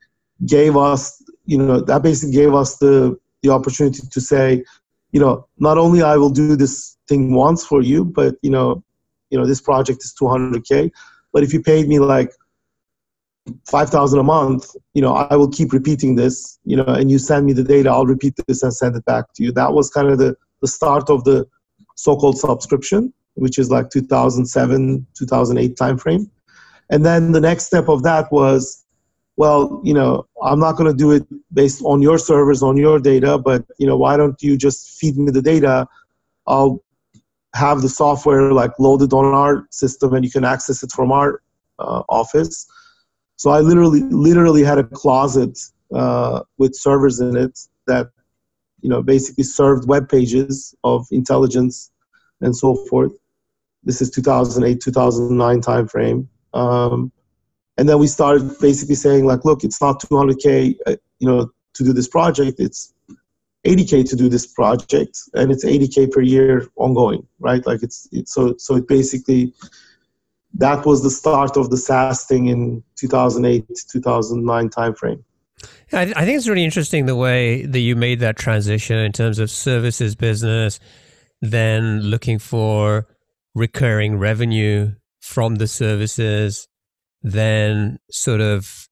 gave 0.46 0.76
us 0.76 1.22
you 1.46 1.58
know 1.58 1.80
that 1.80 2.04
basically 2.04 2.36
gave 2.36 2.54
us 2.54 2.78
the 2.78 3.18
the 3.44 3.50
opportunity 3.50 4.02
to 4.12 4.22
say 4.22 4.64
you 5.12 5.20
know 5.20 5.48
not 5.58 5.78
only 5.78 6.02
i 6.02 6.18
will 6.18 6.30
do 6.30 6.56
this 6.56 6.98
thing 7.08 7.34
once 7.34 7.66
for 7.66 7.82
you 7.82 8.04
but 8.04 8.36
you 8.42 8.50
know 8.50 8.84
you 9.30 9.38
know 9.38 9.46
this 9.46 9.62
project 9.62 10.04
is 10.04 10.14
200k 10.20 10.92
but 11.32 11.44
if 11.44 11.54
you 11.54 11.62
paid 11.62 11.88
me 11.88 12.00
like 12.00 12.32
5000 13.70 14.20
a 14.20 14.24
month 14.24 14.76
you 14.94 15.02
know 15.02 15.14
i 15.14 15.36
will 15.36 15.50
keep 15.50 15.74
repeating 15.74 16.16
this 16.16 16.60
you 16.64 16.76
know 16.76 16.86
and 16.86 17.10
you 17.10 17.18
send 17.18 17.46
me 17.46 17.54
the 17.54 17.64
data 17.64 17.90
i'll 17.90 18.06
repeat 18.06 18.34
this 18.48 18.64
and 18.64 18.74
send 18.74 18.96
it 18.96 19.06
back 19.06 19.26
to 19.34 19.44
you 19.44 19.52
that 19.52 19.74
was 19.74 19.90
kind 19.90 20.10
of 20.10 20.18
the 20.18 20.36
the 20.62 20.68
start 20.68 21.10
of 21.10 21.24
the 21.24 21.46
so-called 21.96 22.38
subscription 22.38 23.14
which 23.36 23.60
is 23.60 23.70
like 23.70 23.90
2007 23.90 25.06
2008 25.18 25.76
timeframe 25.76 26.30
and 26.90 27.06
then 27.06 27.32
the 27.32 27.42
next 27.42 27.66
step 27.66 27.90
of 27.90 28.04
that 28.04 28.32
was, 28.32 28.86
well, 29.36 29.82
you 29.84 29.94
know, 29.94 30.26
I'm 30.42 30.60
not 30.60 30.78
going 30.78 30.90
to 30.92 30.98
do 30.98 31.12
it 31.12 31.26
based 31.54 31.82
on 31.84 32.02
your 32.02 32.18
servers, 32.18 32.64
on 32.64 32.78
your 32.78 33.00
data, 33.00 33.38
but, 33.38 33.66
you 33.78 33.86
know, 33.86 33.98
why 33.98 34.18
don't 34.18 34.42
you 34.42 34.58
just 34.58 34.98
feed 35.00 35.18
me 35.18 35.32
the 35.32 35.42
data? 35.42 35.88
I'll 36.48 36.84
have 37.54 37.82
the 37.82 37.90
software 37.90 38.52
like 38.54 38.72
loaded 38.80 39.14
on 39.14 39.26
our 39.26 39.68
system 39.72 40.14
and 40.14 40.24
you 40.24 40.32
can 40.32 40.46
access 40.46 40.82
it 40.82 40.92
from 40.92 41.12
our 41.12 41.42
uh, 41.80 42.04
office. 42.10 42.68
So 43.38 43.52
I 43.52 43.60
literally 43.62 44.02
literally 44.02 44.64
had 44.64 44.78
a 44.78 44.84
closet 44.84 45.58
uh, 45.94 46.42
with 46.58 46.76
servers 46.76 47.20
in 47.20 47.38
it 47.38 47.58
that 47.86 48.10
you 48.82 48.90
know 48.90 49.02
basically 49.02 49.44
served 49.44 49.88
web 49.88 50.10
pages 50.10 50.76
of 50.84 51.08
intelligence 51.12 51.92
and 52.42 52.56
so 52.56 52.76
forth. 52.90 53.14
This 53.84 54.02
is 54.02 54.10
2008 54.12 54.82
2009 54.82 55.62
timeframe. 55.62 56.28
Um, 56.54 57.12
and 57.78 57.88
then 57.88 58.00
we 58.00 58.08
started 58.08 58.60
basically 58.60 58.96
saying 58.96 59.26
like, 59.26 59.46
look, 59.46 59.64
it's 59.64 59.82
not 59.82 60.02
200k, 60.02 60.76
uh, 60.88 60.96
you 61.20 61.28
know, 61.28 61.52
to 61.76 61.84
do 61.84 61.94
this 61.94 62.08
project. 62.08 62.60
It's 62.60 62.94
80k 63.66 64.10
to 64.10 64.16
do 64.16 64.30
this 64.30 64.48
project, 64.48 65.20
and 65.34 65.52
it's 65.52 65.64
80k 65.64 66.12
per 66.12 66.22
year 66.22 66.68
ongoing, 66.76 67.28
right? 67.40 67.66
Like 67.66 67.84
it's, 67.84 68.08
it's 68.12 68.34
so 68.34 68.56
so 68.58 68.76
it 68.76 68.88
basically 68.88 69.54
that 70.58 70.86
was 70.86 71.04
the 71.04 71.10
start 71.10 71.56
of 71.56 71.70
the 71.70 71.78
SaaS 71.78 72.26
thing 72.26 72.48
in 72.48 72.84
2008 72.96 73.66
2009 73.92 74.70
timeframe. 74.70 75.24
I, 75.94 76.02
I 76.02 76.26
think 76.26 76.38
it's 76.38 76.48
really 76.48 76.64
interesting 76.64 77.06
the 77.06 77.16
way 77.16 77.66
that 77.66 77.80
you 77.80 77.96
made 77.96 78.20
that 78.20 78.38
transition 78.38 78.98
in 78.98 79.12
terms 79.12 79.40
of 79.40 79.50
services 79.50 80.16
business, 80.16 80.80
then 81.42 82.02
looking 82.02 82.40
for 82.40 83.08
recurring 83.56 84.18
revenue 84.18 84.94
from 85.22 85.56
the 85.56 85.68
services, 85.68 86.68
then 87.22 88.00
sort 88.12 88.42
of 88.42 88.88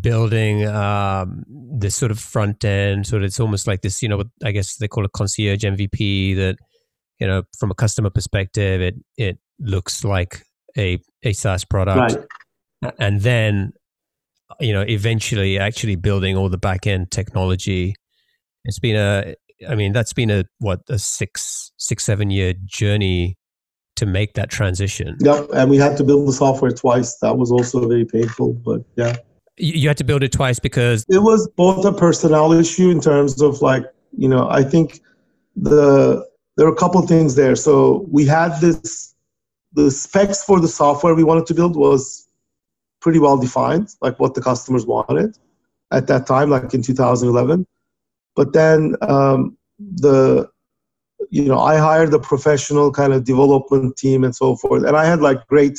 building 0.00 0.66
um, 0.66 1.44
this 1.48 1.96
sort 1.96 2.12
of 2.12 2.18
front 2.18 2.64
end. 2.64 3.12
Of, 3.12 3.22
it's 3.22 3.40
almost 3.40 3.66
like 3.66 3.82
this, 3.82 4.02
you 4.02 4.08
know, 4.08 4.22
I 4.44 4.52
guess 4.52 4.76
they 4.76 4.88
call 4.88 5.04
it 5.04 5.12
concierge 5.12 5.64
MVP. 5.64 6.36
That 6.36 6.56
you 7.20 7.26
know, 7.26 7.42
from 7.58 7.70
a 7.70 7.74
customer 7.74 8.10
perspective, 8.10 8.80
it 8.80 8.94
it 9.16 9.38
looks 9.58 10.04
like 10.04 10.42
a 10.76 10.98
a 11.22 11.32
SaaS 11.32 11.64
product, 11.64 12.16
right. 12.82 12.94
and 12.98 13.20
then 13.20 13.72
you 14.60 14.72
know, 14.72 14.82
eventually 14.82 15.58
actually 15.58 15.96
building 15.96 16.36
all 16.36 16.48
the 16.48 16.58
back 16.58 16.86
end 16.86 17.10
technology. 17.10 17.94
It's 18.64 18.78
been 18.78 18.96
a, 18.96 19.34
I 19.68 19.74
mean, 19.74 19.92
that's 19.92 20.12
been 20.12 20.30
a 20.30 20.44
what 20.58 20.80
a 20.88 20.98
six 20.98 21.72
six 21.76 22.04
seven 22.04 22.30
year 22.30 22.54
journey 22.64 23.36
to 23.96 24.06
make 24.06 24.34
that 24.34 24.50
transition. 24.50 25.16
Yeah, 25.20 25.44
and 25.54 25.70
we 25.70 25.76
had 25.76 25.96
to 25.98 26.04
build 26.04 26.26
the 26.28 26.32
software 26.32 26.72
twice. 26.72 27.16
That 27.18 27.36
was 27.36 27.50
also 27.50 27.86
very 27.88 28.04
painful, 28.04 28.54
but 28.64 28.82
yeah. 28.96 29.16
You 29.56 29.86
had 29.86 29.96
to 29.98 30.04
build 30.04 30.24
it 30.24 30.32
twice 30.32 30.58
because 30.58 31.04
it 31.08 31.22
was 31.22 31.48
both 31.56 31.84
a 31.84 31.92
personnel 31.92 32.52
issue 32.52 32.90
in 32.90 33.00
terms 33.00 33.40
of 33.40 33.62
like, 33.62 33.84
you 34.16 34.28
know, 34.28 34.48
I 34.48 34.64
think 34.64 35.00
the 35.54 36.26
there 36.56 36.66
are 36.66 36.72
a 36.72 36.76
couple 36.76 37.00
things 37.02 37.36
there. 37.36 37.54
So 37.54 38.04
we 38.10 38.26
had 38.26 38.60
this 38.60 39.13
the 39.74 39.90
specs 39.90 40.42
for 40.42 40.60
the 40.60 40.68
software 40.68 41.14
we 41.14 41.24
wanted 41.24 41.46
to 41.46 41.54
build 41.54 41.76
was 41.76 42.28
pretty 43.00 43.18
well 43.18 43.36
defined, 43.36 43.94
like 44.00 44.18
what 44.18 44.34
the 44.34 44.40
customers 44.40 44.86
wanted 44.86 45.36
at 45.92 46.06
that 46.06 46.26
time, 46.26 46.50
like 46.50 46.72
in 46.74 46.82
2011. 46.82 47.66
But 48.34 48.52
then 48.52 48.96
um, 49.02 49.56
the 49.78 50.48
you 51.30 51.44
know, 51.44 51.58
I 51.58 51.76
hired 51.78 52.12
a 52.14 52.18
professional 52.18 52.92
kind 52.92 53.12
of 53.12 53.24
development 53.24 53.96
team 53.96 54.24
and 54.24 54.34
so 54.34 54.56
forth. 54.56 54.84
And 54.84 54.96
I 54.96 55.04
had 55.04 55.20
like 55.20 55.46
great 55.48 55.78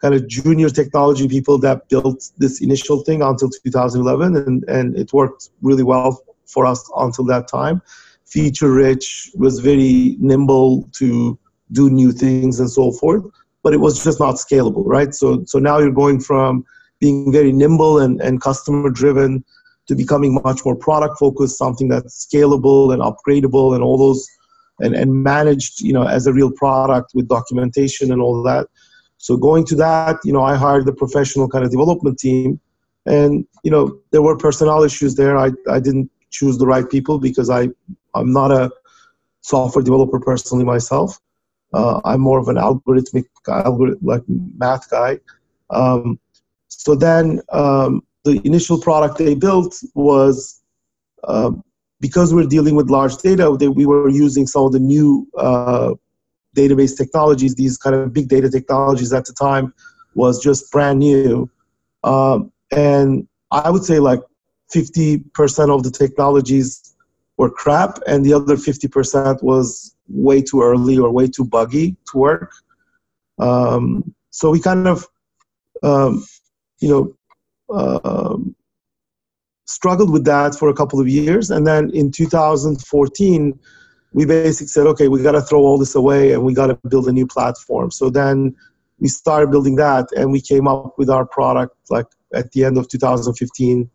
kind 0.00 0.14
of 0.14 0.28
junior 0.28 0.68
technology 0.68 1.28
people 1.28 1.58
that 1.58 1.88
built 1.88 2.30
this 2.38 2.60
initial 2.60 3.02
thing 3.02 3.22
until 3.22 3.50
2011. 3.50 4.36
And, 4.36 4.64
and 4.68 4.96
it 4.96 5.12
worked 5.12 5.50
really 5.62 5.82
well 5.82 6.22
for 6.46 6.66
us 6.66 6.88
until 6.96 7.24
that 7.26 7.48
time. 7.48 7.82
Feature 8.26 8.72
rich, 8.72 9.30
was 9.34 9.58
very 9.58 10.16
nimble 10.20 10.88
to 10.92 11.38
do 11.72 11.90
new 11.90 12.12
things 12.12 12.60
and 12.60 12.70
so 12.70 12.92
forth. 12.92 13.24
But 13.62 13.74
it 13.74 13.78
was 13.78 14.02
just 14.02 14.20
not 14.20 14.36
scalable, 14.36 14.84
right? 14.86 15.14
So, 15.14 15.44
so 15.46 15.58
now 15.58 15.78
you're 15.78 15.90
going 15.90 16.20
from 16.20 16.64
being 16.98 17.32
very 17.32 17.52
nimble 17.52 17.98
and, 17.98 18.20
and 18.20 18.40
customer 18.40 18.90
driven 18.90 19.44
to 19.88 19.94
becoming 19.94 20.40
much 20.44 20.64
more 20.64 20.76
product 20.76 21.18
focused, 21.18 21.58
something 21.58 21.88
that's 21.88 22.26
scalable 22.26 22.92
and 22.92 23.02
upgradable 23.02 23.74
and 23.74 23.82
all 23.82 23.98
those 23.98 24.26
and, 24.80 24.94
and 24.94 25.22
managed, 25.22 25.80
you 25.80 25.92
know, 25.92 26.06
as 26.06 26.26
a 26.26 26.32
real 26.32 26.50
product 26.50 27.12
with 27.14 27.28
documentation 27.28 28.12
and 28.12 28.20
all 28.20 28.42
that. 28.42 28.68
So 29.18 29.36
going 29.36 29.66
to 29.66 29.76
that, 29.76 30.16
you 30.24 30.32
know, 30.32 30.42
I 30.42 30.56
hired 30.56 30.86
the 30.86 30.94
professional 30.94 31.48
kind 31.48 31.64
of 31.64 31.70
development 31.70 32.18
team, 32.18 32.58
and 33.04 33.46
you 33.64 33.70
know, 33.70 33.98
there 34.12 34.22
were 34.22 34.36
personnel 34.36 34.82
issues 34.82 35.14
there. 35.14 35.36
I 35.36 35.50
I 35.68 35.78
didn't 35.80 36.10
choose 36.30 36.56
the 36.56 36.66
right 36.66 36.88
people 36.88 37.18
because 37.18 37.50
I 37.50 37.68
I'm 38.14 38.32
not 38.32 38.50
a 38.50 38.70
software 39.42 39.84
developer 39.84 40.18
personally 40.20 40.64
myself. 40.64 41.20
Uh, 41.72 42.00
I'm 42.04 42.20
more 42.20 42.38
of 42.38 42.48
an 42.48 42.56
algorithmic 42.56 43.26
algorithm, 43.48 43.98
like 44.02 44.22
math 44.28 44.90
guy. 44.90 45.20
Um, 45.70 46.18
so 46.68 46.94
then 46.94 47.40
um, 47.50 48.02
the 48.24 48.40
initial 48.44 48.80
product 48.80 49.18
they 49.18 49.34
built 49.34 49.76
was 49.94 50.60
um, 51.24 51.62
because 52.00 52.32
we're 52.32 52.46
dealing 52.46 52.74
with 52.74 52.90
large 52.90 53.16
data, 53.18 53.50
we 53.50 53.86
were 53.86 54.08
using 54.08 54.46
some 54.46 54.64
of 54.64 54.72
the 54.72 54.80
new 54.80 55.28
uh, 55.36 55.94
database 56.56 56.96
technologies, 56.96 57.54
these 57.54 57.76
kind 57.76 57.94
of 57.94 58.12
big 58.12 58.28
data 58.28 58.50
technologies 58.50 59.12
at 59.12 59.26
the 59.26 59.32
time 59.32 59.72
was 60.14 60.42
just 60.42 60.70
brand 60.72 60.98
new. 60.98 61.48
Um, 62.02 62.50
and 62.72 63.28
I 63.50 63.70
would 63.70 63.84
say 63.84 63.98
like 63.98 64.20
50% 64.74 65.74
of 65.74 65.82
the 65.82 65.90
technologies 65.90 66.94
were 67.36 67.50
crap, 67.50 67.98
and 68.06 68.24
the 68.24 68.32
other 68.32 68.56
50% 68.56 69.42
was 69.42 69.94
way 70.10 70.42
too 70.42 70.62
early 70.62 70.98
or 70.98 71.10
way 71.10 71.28
too 71.28 71.44
buggy 71.44 71.96
to 72.10 72.18
work. 72.18 72.52
Um, 73.38 74.14
so 74.30 74.50
we 74.50 74.60
kind 74.60 74.86
of, 74.86 75.06
um, 75.82 76.24
you 76.80 76.88
know, 76.88 77.16
um, 77.74 78.54
struggled 79.66 80.10
with 80.10 80.24
that 80.24 80.54
for 80.54 80.68
a 80.68 80.74
couple 80.74 81.00
of 81.00 81.08
years. 81.08 81.50
And 81.50 81.66
then 81.66 81.90
in 81.90 82.10
2014, 82.10 83.58
we 84.12 84.26
basically 84.26 84.66
said, 84.66 84.86
okay, 84.88 85.08
we 85.08 85.22
got 85.22 85.32
to 85.32 85.40
throw 85.40 85.60
all 85.60 85.78
this 85.78 85.94
away 85.94 86.32
and 86.32 86.42
we 86.42 86.52
got 86.52 86.66
to 86.66 86.78
build 86.88 87.06
a 87.06 87.12
new 87.12 87.26
platform. 87.26 87.90
So 87.90 88.10
then 88.10 88.54
we 88.98 89.08
started 89.08 89.50
building 89.50 89.76
that 89.76 90.08
and 90.16 90.32
we 90.32 90.40
came 90.40 90.66
up 90.66 90.98
with 90.98 91.08
our 91.08 91.24
product 91.24 91.76
like 91.90 92.06
at 92.34 92.50
the 92.52 92.64
end 92.64 92.76
of 92.76 92.88
2015, 92.88 93.88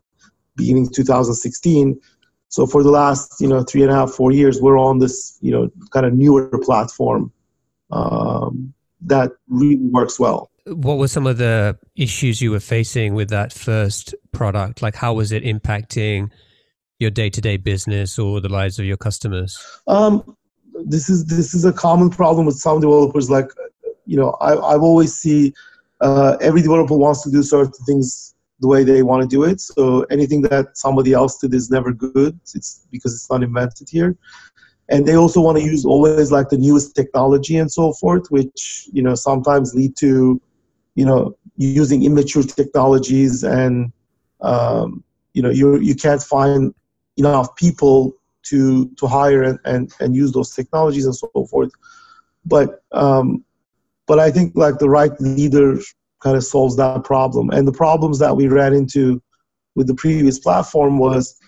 beginning 0.56 0.88
2016. 0.88 2.00
So 2.48 2.66
for 2.66 2.82
the 2.82 2.90
last, 2.90 3.40
you 3.40 3.48
know, 3.48 3.62
three 3.62 3.82
and 3.82 3.90
a 3.90 3.94
half, 3.94 4.12
four 4.12 4.32
years, 4.32 4.60
we're 4.60 4.78
on 4.78 4.98
this, 4.98 5.38
you 5.40 5.50
know, 5.50 5.70
kind 5.90 6.06
of 6.06 6.14
newer 6.14 6.48
platform 6.62 7.32
um, 7.90 8.72
that 9.02 9.32
really 9.48 9.76
works 9.76 10.18
well 10.18 10.50
what 10.66 10.98
were 10.98 11.08
some 11.08 11.26
of 11.26 11.38
the 11.38 11.78
issues 11.94 12.42
you 12.42 12.50
were 12.50 12.60
facing 12.60 13.14
with 13.14 13.30
that 13.30 13.52
first 13.52 14.14
product? 14.32 14.82
Like, 14.82 14.96
how 14.96 15.14
was 15.14 15.32
it 15.32 15.44
impacting 15.44 16.30
your 16.98 17.10
day-to-day 17.10 17.58
business 17.58 18.18
or 18.18 18.40
the 18.40 18.48
lives 18.48 18.78
of 18.78 18.84
your 18.84 18.96
customers? 18.96 19.58
Um, 19.86 20.36
this 20.84 21.08
is 21.08 21.26
this 21.26 21.54
is 21.54 21.64
a 21.64 21.72
common 21.72 22.10
problem 22.10 22.46
with 22.46 22.56
some 22.56 22.80
developers. 22.80 23.30
Like, 23.30 23.50
you 24.06 24.16
know, 24.16 24.30
I, 24.40 24.52
I've 24.74 24.82
always 24.82 25.14
see 25.14 25.54
uh, 26.00 26.36
every 26.40 26.62
developer 26.62 26.96
wants 26.96 27.22
to 27.22 27.30
do 27.30 27.42
certain 27.42 27.72
things 27.86 28.34
the 28.60 28.68
way 28.68 28.84
they 28.84 29.02
want 29.02 29.22
to 29.22 29.28
do 29.28 29.44
it. 29.44 29.60
So 29.60 30.02
anything 30.10 30.42
that 30.42 30.76
somebody 30.76 31.12
else 31.12 31.38
did 31.38 31.52
is 31.52 31.70
never 31.70 31.92
good. 31.92 32.38
It's 32.54 32.86
because 32.90 33.14
it's 33.14 33.30
not 33.30 33.42
invented 33.42 33.88
here 33.88 34.16
and 34.88 35.06
they 35.06 35.16
also 35.16 35.40
want 35.40 35.58
to 35.58 35.64
use 35.64 35.84
always 35.84 36.30
like 36.30 36.48
the 36.48 36.58
newest 36.58 36.94
technology 36.94 37.56
and 37.58 37.70
so 37.70 37.92
forth 37.94 38.30
which 38.30 38.88
you 38.92 39.02
know 39.02 39.14
sometimes 39.14 39.74
lead 39.74 39.96
to 39.96 40.40
you 40.94 41.04
know 41.04 41.36
using 41.56 42.04
immature 42.04 42.42
technologies 42.42 43.42
and 43.42 43.92
um, 44.40 45.02
you 45.34 45.42
know 45.42 45.50
you 45.50 45.78
you 45.78 45.94
can't 45.94 46.22
find 46.22 46.74
enough 47.16 47.54
people 47.56 48.12
to 48.42 48.86
to 48.96 49.06
hire 49.06 49.42
and, 49.42 49.58
and, 49.64 49.92
and 50.00 50.14
use 50.14 50.32
those 50.32 50.54
technologies 50.54 51.04
and 51.04 51.16
so 51.16 51.28
forth 51.50 51.70
but 52.44 52.82
um, 52.92 53.44
but 54.06 54.20
I 54.20 54.30
think 54.30 54.52
like 54.54 54.78
the 54.78 54.88
right 54.88 55.10
leader 55.20 55.78
kind 56.20 56.36
of 56.36 56.44
solves 56.44 56.76
that 56.76 57.04
problem 57.04 57.50
and 57.50 57.66
the 57.66 57.72
problems 57.72 58.18
that 58.18 58.36
we 58.36 58.48
ran 58.48 58.72
into 58.72 59.22
with 59.74 59.86
the 59.86 59.94
previous 59.94 60.38
platform 60.38 60.98
was 60.98 61.38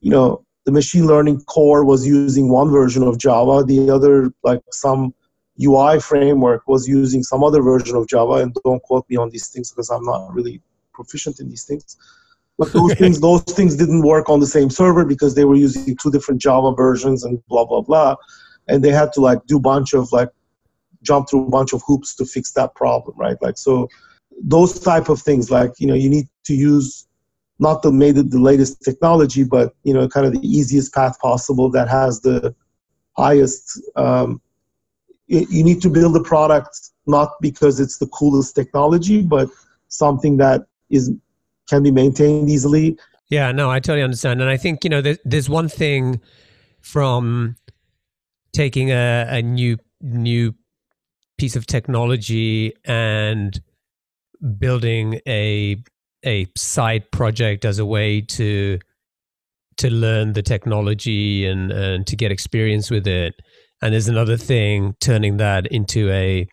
you 0.00 0.10
know 0.10 0.44
the 0.66 0.72
machine 0.72 1.06
learning 1.06 1.40
core 1.44 1.84
was 1.84 2.06
using 2.06 2.48
one 2.48 2.70
version 2.70 3.02
of 3.02 3.18
Java 3.18 3.64
the 3.64 3.90
other 3.90 4.30
like 4.42 4.60
some 4.70 5.14
UI 5.62 5.98
framework 6.00 6.66
was 6.68 6.88
using 6.88 7.22
some 7.22 7.42
other 7.42 7.62
version 7.62 7.96
of 7.96 8.06
Java, 8.06 8.34
and 8.34 8.56
don't 8.64 8.82
quote 8.82 9.04
me 9.08 9.16
on 9.16 9.30
these 9.30 9.48
things 9.48 9.70
because 9.70 9.90
I'm 9.90 10.04
not 10.04 10.32
really 10.32 10.62
proficient 10.92 11.40
in 11.40 11.48
these 11.48 11.64
things. 11.64 11.96
But 12.58 12.72
those 12.72 12.94
things, 12.98 13.20
those 13.20 13.42
things 13.42 13.76
didn't 13.76 14.02
work 14.02 14.28
on 14.28 14.40
the 14.40 14.46
same 14.46 14.70
server 14.70 15.04
because 15.04 15.34
they 15.34 15.44
were 15.44 15.56
using 15.56 15.96
two 15.96 16.10
different 16.10 16.40
Java 16.40 16.72
versions 16.72 17.24
and 17.24 17.44
blah 17.48 17.64
blah 17.64 17.80
blah, 17.80 18.16
and 18.68 18.84
they 18.84 18.90
had 18.90 19.12
to 19.14 19.20
like 19.20 19.44
do 19.46 19.56
a 19.56 19.60
bunch 19.60 19.94
of 19.94 20.12
like 20.12 20.30
jump 21.02 21.28
through 21.28 21.46
a 21.46 21.50
bunch 21.50 21.72
of 21.72 21.82
hoops 21.86 22.14
to 22.16 22.24
fix 22.24 22.52
that 22.52 22.74
problem, 22.74 23.16
right? 23.18 23.36
Like 23.42 23.58
so, 23.58 23.88
those 24.42 24.78
type 24.78 25.08
of 25.08 25.20
things, 25.20 25.50
like 25.50 25.72
you 25.78 25.86
know, 25.86 25.94
you 25.94 26.08
need 26.08 26.28
to 26.44 26.54
use 26.54 27.06
not 27.58 27.82
the 27.82 27.90
made 27.90 28.16
the 28.16 28.40
latest 28.40 28.82
technology, 28.82 29.44
but 29.44 29.74
you 29.82 29.92
know, 29.92 30.08
kind 30.08 30.26
of 30.26 30.32
the 30.32 30.46
easiest 30.46 30.94
path 30.94 31.18
possible 31.20 31.70
that 31.70 31.88
has 31.88 32.20
the 32.20 32.54
highest 33.16 33.80
um, 33.96 34.40
you 35.28 35.62
need 35.62 35.82
to 35.82 35.90
build 35.90 36.16
a 36.16 36.20
product 36.20 36.90
not 37.06 37.32
because 37.40 37.80
it's 37.80 37.98
the 37.98 38.06
coolest 38.06 38.54
technology, 38.54 39.22
but 39.22 39.48
something 39.88 40.38
that 40.38 40.66
is 40.90 41.10
can 41.68 41.82
be 41.82 41.90
maintained 41.90 42.48
easily. 42.48 42.98
Yeah, 43.28 43.52
no, 43.52 43.70
I 43.70 43.78
totally 43.78 44.02
understand, 44.02 44.40
and 44.40 44.48
I 44.48 44.56
think 44.56 44.84
you 44.84 44.90
know 44.90 45.02
there's, 45.02 45.18
there's 45.24 45.50
one 45.50 45.68
thing 45.68 46.20
from 46.80 47.56
taking 48.52 48.90
a, 48.90 49.26
a 49.28 49.42
new 49.42 49.76
new 50.00 50.54
piece 51.36 51.56
of 51.56 51.66
technology 51.66 52.72
and 52.84 53.60
building 54.58 55.20
a 55.26 55.76
a 56.24 56.46
side 56.56 57.10
project 57.12 57.64
as 57.64 57.78
a 57.78 57.86
way 57.86 58.20
to 58.20 58.78
to 59.76 59.90
learn 59.90 60.32
the 60.32 60.42
technology 60.42 61.46
and 61.46 61.70
and 61.70 62.06
to 62.06 62.16
get 62.16 62.32
experience 62.32 62.90
with 62.90 63.06
it 63.06 63.34
and 63.80 63.92
there's 63.94 64.08
another 64.08 64.36
thing 64.36 64.94
turning 65.00 65.36
that 65.36 65.66
into 65.68 66.10
a 66.10 66.46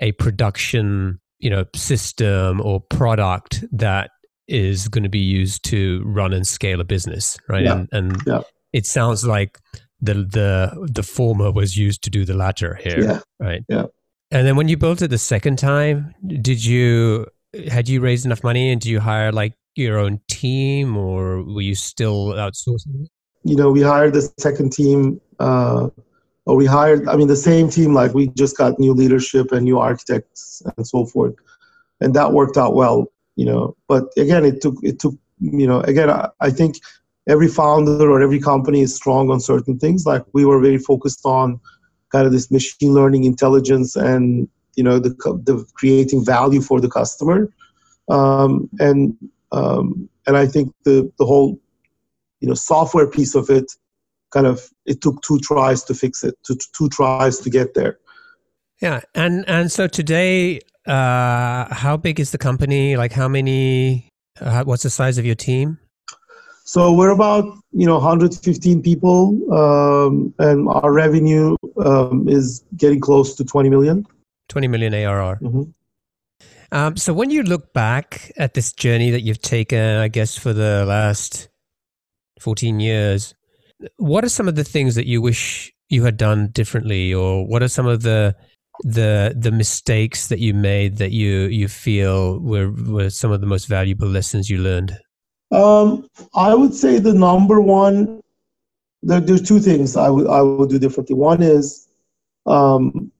a 0.00 0.12
production 0.12 1.18
you 1.38 1.50
know 1.50 1.64
system 1.74 2.60
or 2.62 2.80
product 2.80 3.64
that 3.72 4.10
is 4.48 4.88
going 4.88 5.02
to 5.04 5.10
be 5.10 5.18
used 5.18 5.62
to 5.64 6.02
run 6.06 6.32
and 6.32 6.46
scale 6.46 6.80
a 6.80 6.84
business 6.84 7.36
right 7.48 7.64
Yeah. 7.64 7.74
and, 7.74 7.88
and 7.92 8.22
Yeah. 8.26 8.40
it 8.72 8.86
sounds 8.86 9.24
like 9.26 9.58
the 10.00 10.14
the 10.14 10.88
the 10.92 11.02
former 11.02 11.52
was 11.52 11.76
used 11.76 12.02
to 12.04 12.10
do 12.10 12.24
the 12.24 12.34
latter 12.34 12.74
here 12.82 13.02
Yeah. 13.04 13.20
right 13.38 13.62
Yeah. 13.68 13.86
And 14.32 14.46
then 14.46 14.56
when 14.56 14.68
you 14.68 14.76
built 14.76 15.02
it 15.02 15.08
the 15.08 15.18
second 15.18 15.58
time 15.58 16.14
did 16.40 16.64
you 16.64 17.26
had 17.68 17.88
you 17.88 18.00
raised 18.00 18.24
enough 18.24 18.42
money 18.42 18.72
and 18.72 18.80
do 18.80 18.90
you 18.90 18.98
hire 19.00 19.30
like 19.30 19.54
your 19.74 19.98
own 19.98 20.20
team 20.28 20.96
or 20.96 21.42
were 21.42 21.60
you 21.60 21.74
still 21.74 22.28
outsourcing? 22.28 23.06
You 23.44 23.56
know, 23.56 23.70
we 23.70 23.82
hired 23.82 24.14
the 24.14 24.32
second 24.38 24.72
team, 24.72 25.20
uh, 25.38 25.88
or 26.44 26.56
we 26.56 26.66
hired, 26.66 27.08
I 27.08 27.16
mean, 27.16 27.28
the 27.28 27.36
same 27.36 27.68
team, 27.68 27.94
like 27.94 28.14
we 28.14 28.28
just 28.28 28.56
got 28.56 28.78
new 28.78 28.92
leadership 28.92 29.52
and 29.52 29.64
new 29.64 29.78
architects 29.78 30.62
and 30.76 30.86
so 30.86 31.06
forth. 31.06 31.34
And 32.00 32.14
that 32.14 32.32
worked 32.32 32.56
out 32.56 32.74
well, 32.74 33.12
you 33.36 33.46
know. 33.46 33.76
But 33.88 34.04
again, 34.16 34.44
it 34.44 34.60
took, 34.60 34.76
it 34.82 34.98
took, 34.98 35.14
you 35.40 35.66
know, 35.66 35.80
again, 35.80 36.10
I, 36.10 36.28
I 36.40 36.50
think 36.50 36.76
every 37.28 37.48
founder 37.48 38.10
or 38.10 38.20
every 38.20 38.40
company 38.40 38.80
is 38.80 38.94
strong 38.94 39.30
on 39.30 39.40
certain 39.40 39.78
things. 39.78 40.04
Like 40.04 40.24
we 40.32 40.44
were 40.44 40.60
very 40.60 40.78
focused 40.78 41.20
on 41.24 41.60
kind 42.12 42.26
of 42.26 42.32
this 42.32 42.50
machine 42.50 42.92
learning 42.92 43.24
intelligence 43.24 43.96
and, 43.96 44.48
you 44.76 44.84
know, 44.84 44.98
the, 44.98 45.10
the 45.44 45.64
creating 45.74 46.24
value 46.24 46.60
for 46.60 46.80
the 46.80 46.88
customer. 46.88 47.50
Um, 48.08 48.68
and, 48.78 49.16
um, 49.50 50.08
and 50.26 50.36
I 50.36 50.46
think 50.46 50.72
the, 50.84 51.10
the 51.18 51.26
whole, 51.26 51.58
you 52.40 52.48
know, 52.48 52.54
software 52.54 53.06
piece 53.06 53.34
of 53.34 53.50
it 53.50 53.72
kind 54.30 54.46
of, 54.46 54.68
it 54.86 55.00
took 55.00 55.20
two 55.22 55.38
tries 55.40 55.82
to 55.84 55.94
fix 55.94 56.22
it, 56.24 56.34
two, 56.46 56.56
two 56.76 56.88
tries 56.88 57.38
to 57.40 57.50
get 57.50 57.74
there. 57.74 57.98
yeah 58.80 59.00
and 59.14 59.44
and 59.48 59.70
so 59.70 59.86
today 59.86 60.58
uh 60.86 61.72
how 61.72 61.96
big 61.96 62.18
is 62.18 62.32
the 62.32 62.38
company 62.38 62.96
like 62.96 63.12
how 63.12 63.28
many 63.28 64.08
uh, 64.40 64.64
what's 64.64 64.82
the 64.82 64.90
size 64.90 65.18
of 65.18 65.24
your 65.24 65.36
team 65.36 65.78
So 66.64 66.92
we're 66.92 67.10
about 67.10 67.44
you 67.72 67.86
know 67.86 67.98
115 67.98 68.82
people, 68.82 69.34
um, 69.52 70.32
and 70.38 70.68
our 70.68 70.92
revenue 70.92 71.56
um, 71.84 72.28
is 72.28 72.64
getting 72.76 73.00
close 73.00 73.34
to 73.36 73.44
20 73.44 73.68
million. 73.68 74.06
20 74.48 74.68
million 74.68 74.94
arr 74.94 75.38
Mhm. 75.42 75.72
Um, 76.72 76.96
so 76.96 77.12
when 77.12 77.30
you 77.30 77.42
look 77.42 77.74
back 77.74 78.32
at 78.38 78.54
this 78.54 78.72
journey 78.72 79.10
that 79.10 79.20
you've 79.20 79.42
taken, 79.42 79.98
I 79.98 80.08
guess 80.08 80.38
for 80.38 80.54
the 80.54 80.86
last 80.86 81.48
14 82.40 82.80
years, 82.80 83.34
what 83.98 84.24
are 84.24 84.30
some 84.30 84.48
of 84.48 84.54
the 84.54 84.64
things 84.64 84.94
that 84.94 85.06
you 85.06 85.20
wish 85.20 85.72
you 85.90 86.04
had 86.04 86.16
done 86.16 86.48
differently, 86.48 87.12
or 87.12 87.46
what 87.46 87.62
are 87.62 87.68
some 87.68 87.86
of 87.86 88.02
the 88.02 88.34
the 88.84 89.34
the 89.38 89.52
mistakes 89.52 90.28
that 90.28 90.38
you 90.38 90.54
made 90.54 90.96
that 90.96 91.12
you 91.12 91.42
you 91.42 91.68
feel 91.68 92.40
were 92.40 92.70
were 92.70 93.10
some 93.10 93.30
of 93.30 93.40
the 93.42 93.46
most 93.46 93.66
valuable 93.66 94.08
lessons 94.08 94.48
you 94.48 94.58
learned? 94.58 94.96
Um, 95.50 96.08
I 96.34 96.54
would 96.54 96.74
say 96.74 96.98
the 96.98 97.12
number 97.12 97.60
one. 97.60 98.21
There, 99.02 99.20
there's 99.20 99.42
two 99.42 99.60
things 99.60 99.96
I 99.96 100.08
would 100.08 100.26
I 100.26 100.42
would 100.42 100.70
do 100.70 100.78
differently. 100.78 101.16
One 101.16 101.42
is, 101.42 101.88
um, 102.46 103.10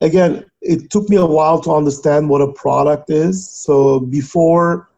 again, 0.00 0.44
it 0.60 0.90
took 0.90 1.08
me 1.08 1.16
a 1.16 1.26
while 1.26 1.60
to 1.62 1.72
understand 1.72 2.28
what 2.28 2.42
a 2.42 2.52
product 2.52 3.10
is. 3.10 3.48
So 3.48 4.00
before, 4.00 4.90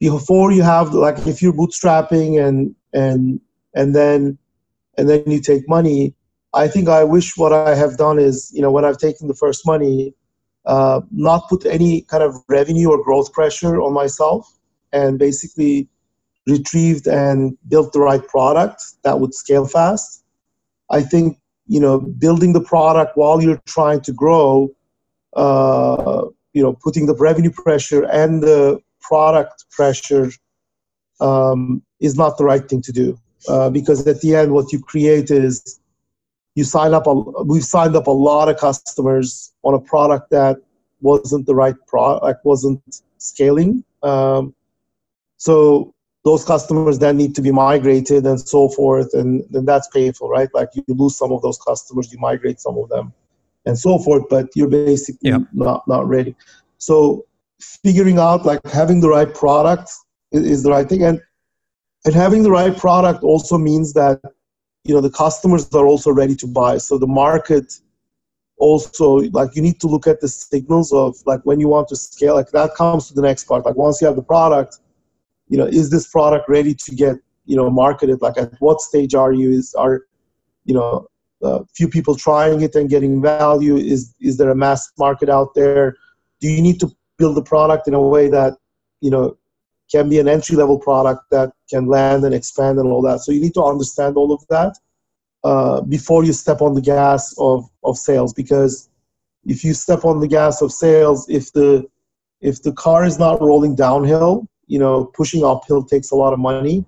before 0.00 0.52
you 0.52 0.62
have 0.62 0.92
like 0.92 1.26
if 1.26 1.40
you're 1.42 1.52
bootstrapping 1.52 2.44
and 2.44 2.74
and 2.92 3.40
and 3.74 3.94
then 3.94 4.38
and 4.98 5.08
then 5.08 5.22
you 5.26 5.40
take 5.40 5.68
money, 5.68 6.14
I 6.52 6.66
think 6.68 6.88
I 6.88 7.04
wish 7.04 7.36
what 7.36 7.52
I 7.52 7.74
have 7.74 7.96
done 7.96 8.18
is 8.18 8.50
you 8.52 8.62
know 8.62 8.72
when 8.72 8.84
I've 8.84 8.98
taken 8.98 9.28
the 9.28 9.34
first 9.34 9.64
money, 9.64 10.14
uh, 10.66 11.00
not 11.12 11.48
put 11.48 11.64
any 11.66 12.02
kind 12.02 12.22
of 12.22 12.34
revenue 12.48 12.90
or 12.90 13.02
growth 13.02 13.32
pressure 13.32 13.80
on 13.80 13.92
myself 13.92 14.58
and 14.92 15.18
basically 15.18 15.88
retrieved 16.46 17.06
and 17.06 17.56
built 17.68 17.92
the 17.92 18.00
right 18.00 18.26
product 18.26 18.82
that 19.02 19.20
would 19.20 19.34
scale 19.34 19.66
fast. 19.66 20.24
I 20.90 21.02
think 21.02 21.38
you 21.66 21.80
know 21.80 22.00
building 22.00 22.52
the 22.52 22.60
product 22.60 23.16
while 23.16 23.42
you're 23.42 23.62
trying 23.66 24.00
to 24.02 24.12
grow, 24.12 24.70
uh, 25.34 26.24
you 26.52 26.62
know, 26.62 26.72
putting 26.82 27.06
the 27.06 27.14
revenue 27.14 27.50
pressure 27.50 28.04
and 28.04 28.42
the 28.42 28.80
product 29.00 29.64
pressure 29.70 30.30
um, 31.20 31.82
is 32.00 32.16
not 32.16 32.38
the 32.38 32.44
right 32.44 32.68
thing 32.68 32.82
to 32.82 32.92
do 32.92 33.18
uh, 33.48 33.70
because 33.70 34.06
at 34.06 34.20
the 34.20 34.34
end, 34.34 34.52
what 34.52 34.72
you 34.72 34.80
create 34.80 35.30
is 35.30 35.80
you 36.54 36.64
sign 36.64 36.94
up. 36.94 37.06
A, 37.06 37.14
we've 37.44 37.64
signed 37.64 37.96
up 37.96 38.06
a 38.06 38.12
lot 38.12 38.48
of 38.48 38.58
customers 38.58 39.52
on 39.62 39.74
a 39.74 39.80
product 39.80 40.30
that 40.30 40.56
wasn't 41.00 41.46
the 41.46 41.54
right 41.54 41.76
product, 41.86 42.44
wasn't 42.44 43.02
scaling. 43.18 43.84
Um, 44.02 44.54
so 45.36 45.94
those 46.24 46.44
customers 46.44 46.98
then 46.98 47.16
need 47.16 47.34
to 47.34 47.42
be 47.42 47.50
migrated 47.50 48.26
and 48.26 48.38
so 48.40 48.68
forth, 48.68 49.14
and 49.14 49.44
then 49.50 49.64
that's 49.64 49.88
painful, 49.88 50.28
right? 50.28 50.48
Like 50.52 50.68
you 50.74 50.84
lose 50.88 51.16
some 51.16 51.32
of 51.32 51.40
those 51.42 51.58
customers, 51.58 52.12
you 52.12 52.18
migrate 52.18 52.60
some 52.60 52.76
of 52.76 52.88
them, 52.88 53.12
and 53.64 53.78
so 53.78 53.98
forth. 53.98 54.24
But 54.28 54.48
you're 54.54 54.68
basically 54.68 55.30
Yeah. 55.30 55.38
not 55.52 55.86
not 55.88 56.06
ready. 56.08 56.34
So 56.78 57.24
figuring 57.60 58.18
out 58.18 58.44
like 58.44 58.64
having 58.66 59.00
the 59.00 59.08
right 59.08 59.32
product 59.34 59.90
is, 60.32 60.44
is 60.44 60.62
the 60.62 60.70
right 60.70 60.88
thing, 60.88 61.04
and 61.04 61.20
and 62.04 62.14
having 62.14 62.42
the 62.42 62.50
right 62.50 62.76
product 62.76 63.22
also 63.22 63.56
means 63.56 63.92
that 63.94 64.20
you 64.84 64.94
know 64.94 65.00
the 65.00 65.10
customers 65.10 65.72
are 65.74 65.86
also 65.86 66.10
ready 66.10 66.36
to 66.36 66.46
buy. 66.46 66.78
So 66.78 66.98
the 66.98 67.06
market 67.06 67.80
also 68.58 69.20
like 69.32 69.56
you 69.56 69.62
need 69.62 69.80
to 69.80 69.86
look 69.86 70.06
at 70.06 70.20
the 70.20 70.28
signals 70.28 70.92
of 70.92 71.16
like 71.24 71.40
when 71.44 71.60
you 71.60 71.68
want 71.68 71.88
to 71.88 71.96
scale. 71.96 72.34
Like 72.34 72.50
that 72.50 72.74
comes 72.74 73.08
to 73.08 73.14
the 73.14 73.22
next 73.22 73.44
part. 73.44 73.64
Like 73.64 73.76
once 73.76 74.02
you 74.02 74.06
have 74.06 74.16
the 74.16 74.22
product 74.22 74.80
you 75.50 75.58
know 75.58 75.66
is 75.66 75.90
this 75.90 76.06
product 76.08 76.48
ready 76.48 76.74
to 76.74 76.94
get 76.94 77.16
you 77.44 77.56
know 77.56 77.68
marketed? 77.68 78.22
Like 78.22 78.38
at 78.38 78.54
what 78.60 78.80
stage 78.80 79.14
are 79.14 79.32
you? 79.32 79.50
Is 79.50 79.74
are 79.74 80.02
you 80.64 80.74
know 80.74 81.06
a 81.42 81.64
few 81.74 81.88
people 81.88 82.14
trying 82.14 82.62
it 82.62 82.74
and 82.76 82.88
getting 82.88 83.20
value? 83.20 83.76
Is 83.76 84.14
is 84.20 84.38
there 84.38 84.50
a 84.50 84.54
mass 84.54 84.90
market 84.98 85.28
out 85.28 85.54
there? 85.54 85.96
Do 86.40 86.48
you 86.48 86.62
need 86.62 86.80
to 86.80 86.90
build 87.18 87.36
the 87.36 87.42
product 87.42 87.88
in 87.88 87.94
a 87.94 88.00
way 88.00 88.28
that 88.28 88.54
you 89.00 89.10
know 89.10 89.36
can 89.90 90.08
be 90.08 90.20
an 90.20 90.28
entry 90.28 90.56
level 90.56 90.78
product 90.78 91.22
that 91.32 91.52
can 91.68 91.86
land 91.86 92.24
and 92.24 92.34
expand 92.34 92.78
and 92.78 92.88
all 92.88 93.02
that? 93.02 93.20
So 93.20 93.32
you 93.32 93.40
need 93.40 93.54
to 93.54 93.64
understand 93.64 94.16
all 94.16 94.32
of 94.32 94.46
that 94.48 94.78
uh, 95.42 95.80
before 95.80 96.24
you 96.24 96.32
step 96.32 96.62
on 96.62 96.74
the 96.74 96.80
gas 96.80 97.34
of 97.38 97.68
of 97.82 97.98
sales. 97.98 98.32
Because 98.32 98.88
if 99.44 99.64
you 99.64 99.74
step 99.74 100.04
on 100.04 100.20
the 100.20 100.28
gas 100.28 100.62
of 100.62 100.72
sales 100.72 101.28
if 101.28 101.52
the 101.52 101.88
if 102.40 102.62
the 102.62 102.72
car 102.72 103.04
is 103.04 103.18
not 103.18 103.40
rolling 103.40 103.74
downhill 103.74 104.46
you 104.72 104.78
know 104.78 104.96
pushing 105.20 105.44
uphill 105.44 105.82
takes 105.92 106.10
a 106.10 106.18
lot 106.22 106.32
of 106.32 106.38
money 106.38 106.84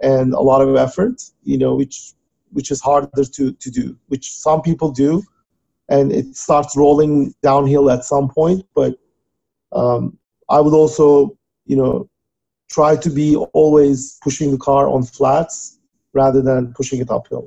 and 0.00 0.34
a 0.34 0.44
lot 0.50 0.60
of 0.60 0.76
effort 0.76 1.16
you 1.44 1.58
know 1.62 1.74
which 1.74 2.12
which 2.56 2.70
is 2.70 2.80
harder 2.80 3.24
to 3.36 3.52
to 3.64 3.70
do 3.70 3.96
which 4.08 4.26
some 4.46 4.60
people 4.68 4.90
do 4.90 5.22
and 5.88 6.12
it 6.12 6.36
starts 6.36 6.76
rolling 6.76 7.34
downhill 7.42 7.90
at 7.90 8.04
some 8.04 8.28
point 8.28 8.64
but 8.74 8.92
um, 9.72 10.18
i 10.48 10.60
would 10.60 10.74
also 10.82 11.06
you 11.66 11.76
know 11.76 12.08
try 12.70 12.96
to 12.96 13.10
be 13.10 13.36
always 13.62 14.18
pushing 14.22 14.50
the 14.50 14.62
car 14.68 14.88
on 14.88 15.02
flats 15.02 15.78
rather 16.14 16.42
than 16.42 16.72
pushing 16.74 17.00
it 17.00 17.10
uphill 17.10 17.46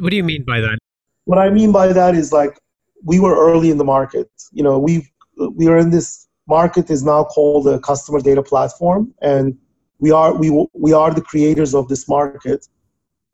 What 0.00 0.10
do 0.10 0.16
you 0.16 0.24
mean 0.24 0.44
by 0.44 0.60
that? 0.60 0.78
what 1.24 1.38
I 1.38 1.50
mean 1.50 1.72
by 1.72 1.92
that 1.92 2.14
is 2.14 2.32
like 2.32 2.58
we 3.04 3.20
were 3.20 3.36
early 3.36 3.70
in 3.70 3.78
the 3.78 3.84
market. 3.84 4.30
You 4.52 4.62
know, 4.62 4.78
we 4.78 4.92
we 5.54 5.68
are 5.68 5.78
in 5.78 5.90
this 5.90 6.28
market 6.46 6.90
is 6.90 7.02
now 7.02 7.24
called 7.24 7.68
a 7.68 7.78
customer 7.80 8.20
data 8.20 8.42
platform, 8.42 9.14
and 9.22 9.56
we 9.98 10.10
are 10.10 10.34
we 10.34 10.66
we 10.72 10.92
are 10.92 11.12
the 11.12 11.22
creators 11.22 11.74
of 11.74 11.88
this 11.88 12.08
market. 12.08 12.68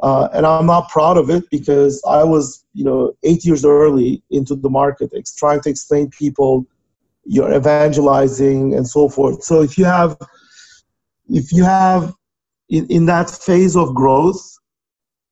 Uh, 0.00 0.28
and 0.32 0.46
I'm 0.46 0.66
not 0.66 0.88
proud 0.90 1.18
of 1.18 1.28
it 1.28 1.42
because 1.50 2.00
I 2.06 2.22
was, 2.22 2.64
you 2.72 2.84
know, 2.84 3.16
eight 3.24 3.44
years 3.44 3.64
early 3.64 4.22
into 4.30 4.54
the 4.54 4.70
market, 4.70 5.10
trying 5.36 5.60
to 5.62 5.70
explain 5.70 6.08
people, 6.10 6.64
you're 7.24 7.52
evangelizing 7.52 8.74
and 8.74 8.86
so 8.86 9.08
forth. 9.08 9.42
So 9.42 9.60
if 9.60 9.76
you 9.76 9.84
have, 9.86 10.16
if 11.28 11.52
you 11.52 11.64
have, 11.64 12.14
in, 12.68 12.86
in 12.86 13.06
that 13.06 13.28
phase 13.28 13.74
of 13.74 13.92
growth, 13.92 14.40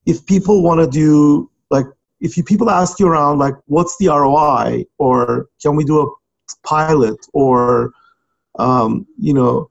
if 0.06 0.24
people 0.26 0.62
want 0.62 0.80
to 0.80 0.88
do 0.88 1.50
like 1.70 1.86
if 2.20 2.36
you 2.36 2.44
people 2.44 2.70
ask 2.70 2.98
you 2.98 3.06
around 3.06 3.38
like 3.38 3.54
what's 3.66 3.96
the 3.98 4.08
roi 4.08 4.84
or 4.98 5.48
can 5.60 5.76
we 5.76 5.84
do 5.84 6.00
a 6.00 6.06
pilot 6.64 7.16
or 7.32 7.92
um, 8.58 9.06
you 9.18 9.34
know 9.34 9.70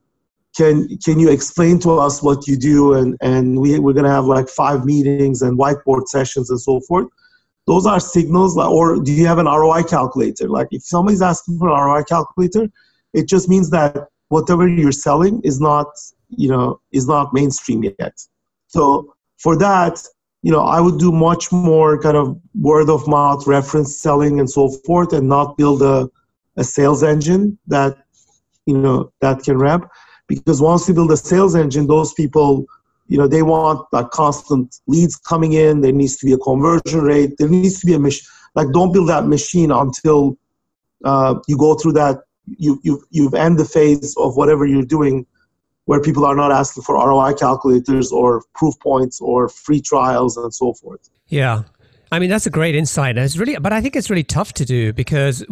can 0.55 0.97
can 0.99 1.19
you 1.19 1.29
explain 1.29 1.79
to 1.79 1.91
us 1.99 2.23
what 2.23 2.47
you 2.47 2.57
do? 2.57 2.93
And 2.93 3.17
and 3.21 3.59
we, 3.59 3.77
we're 3.79 3.93
going 3.93 4.05
to 4.05 4.11
have 4.11 4.25
like 4.25 4.47
five 4.47 4.85
meetings 4.85 5.41
and 5.41 5.59
whiteboard 5.59 6.07
sessions 6.07 6.49
and 6.49 6.59
so 6.59 6.79
forth. 6.81 7.07
Those 7.67 7.85
are 7.85 7.99
signals 7.99 8.57
or 8.57 9.01
do 9.01 9.11
you 9.11 9.25
have 9.25 9.39
an 9.39 9.47
roi 9.47 9.83
calculator? 9.83 10.47
Like 10.47 10.67
if 10.71 10.83
somebody's 10.83 11.21
asking 11.21 11.57
for 11.59 11.69
an 11.69 11.75
roi 11.75 12.03
calculator 12.03 12.69
it 13.13 13.27
just 13.27 13.49
means 13.49 13.69
that 13.71 14.07
whatever 14.27 14.67
you're 14.67 14.91
selling 14.91 15.41
is 15.43 15.59
not 15.59 15.87
you 16.29 16.49
know 16.49 16.79
is 16.91 17.07
not 17.07 17.33
mainstream 17.33 17.83
yet. 17.83 18.15
So 18.67 19.13
for 19.37 19.57
that 19.57 20.01
you 20.43 20.51
know 20.51 20.61
i 20.61 20.79
would 20.79 20.97
do 20.99 21.11
much 21.11 21.51
more 21.51 21.99
kind 21.99 22.15
of 22.15 22.39
word 22.53 22.89
of 22.89 23.05
mouth 23.07 23.45
reference 23.47 23.97
selling 23.97 24.39
and 24.39 24.49
so 24.49 24.69
forth 24.85 25.11
and 25.11 25.27
not 25.27 25.57
build 25.57 25.81
a, 25.81 26.09
a 26.57 26.63
sales 26.63 27.03
engine 27.03 27.57
that 27.67 27.97
you 28.65 28.77
know 28.77 29.11
that 29.21 29.43
can 29.43 29.57
ramp 29.57 29.89
because 30.27 30.61
once 30.61 30.87
you 30.87 30.93
build 30.93 31.11
a 31.11 31.17
sales 31.17 31.55
engine 31.55 31.87
those 31.87 32.13
people 32.13 32.65
you 33.07 33.17
know 33.17 33.27
they 33.27 33.41
want 33.41 33.85
like 33.91 34.09
constant 34.11 34.75
leads 34.87 35.15
coming 35.15 35.53
in 35.53 35.81
there 35.81 35.91
needs 35.91 36.17
to 36.17 36.25
be 36.25 36.33
a 36.33 36.37
conversion 36.37 37.01
rate 37.01 37.35
there 37.37 37.49
needs 37.49 37.79
to 37.79 37.85
be 37.85 37.93
a 37.93 37.99
machine 37.99 38.27
like 38.55 38.71
don't 38.71 38.93
build 38.93 39.09
that 39.09 39.27
machine 39.27 39.71
until 39.71 40.37
uh, 41.03 41.35
you 41.47 41.57
go 41.57 41.75
through 41.75 41.91
that 41.91 42.19
you 42.45 42.79
you 42.83 43.03
you've 43.09 43.33
end 43.33 43.57
the 43.59 43.65
phase 43.65 44.15
of 44.17 44.35
whatever 44.35 44.65
you're 44.65 44.83
doing 44.85 45.25
where 45.85 46.01
people 46.01 46.25
are 46.25 46.35
not 46.35 46.51
asking 46.51 46.83
for 46.83 46.95
ROI 46.95 47.33
calculators 47.35 48.11
or 48.11 48.43
proof 48.55 48.73
points 48.79 49.21
or 49.21 49.47
free 49.49 49.79
trials 49.79 50.35
and 50.35 50.53
so 50.53 50.73
forth. 50.73 51.09
Yeah. 51.27 51.63
I 52.11 52.19
mean 52.19 52.29
that's 52.29 52.45
a 52.45 52.49
great 52.49 52.75
insight. 52.75 53.17
It's 53.17 53.37
really, 53.37 53.57
but 53.57 53.73
I 53.73 53.81
think 53.81 53.95
it's 53.95 54.09
really 54.09 54.23
tough 54.23 54.53
to 54.53 54.65
do 54.65 54.93
because, 54.93 55.45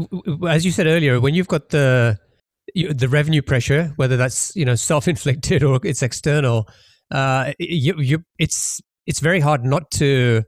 as 0.47 0.65
you 0.65 0.71
said 0.71 0.87
earlier, 0.87 1.19
when 1.19 1.33
you've 1.33 1.47
got 1.47 1.69
the 1.69 2.19
the 2.75 3.07
revenue 3.07 3.41
pressure, 3.41 3.91
whether 3.95 4.17
that's 4.17 4.55
you 4.55 4.65
know 4.65 4.75
self 4.75 5.07
inflicted 5.07 5.63
or 5.63 5.79
it's 5.83 6.01
external, 6.01 6.67
uh, 7.11 7.53
you, 7.59 7.95
you 7.97 8.23
it's 8.39 8.81
it's 9.05 9.19
very 9.19 9.39
hard 9.39 9.63
not 9.63 9.89
to 9.91 10.43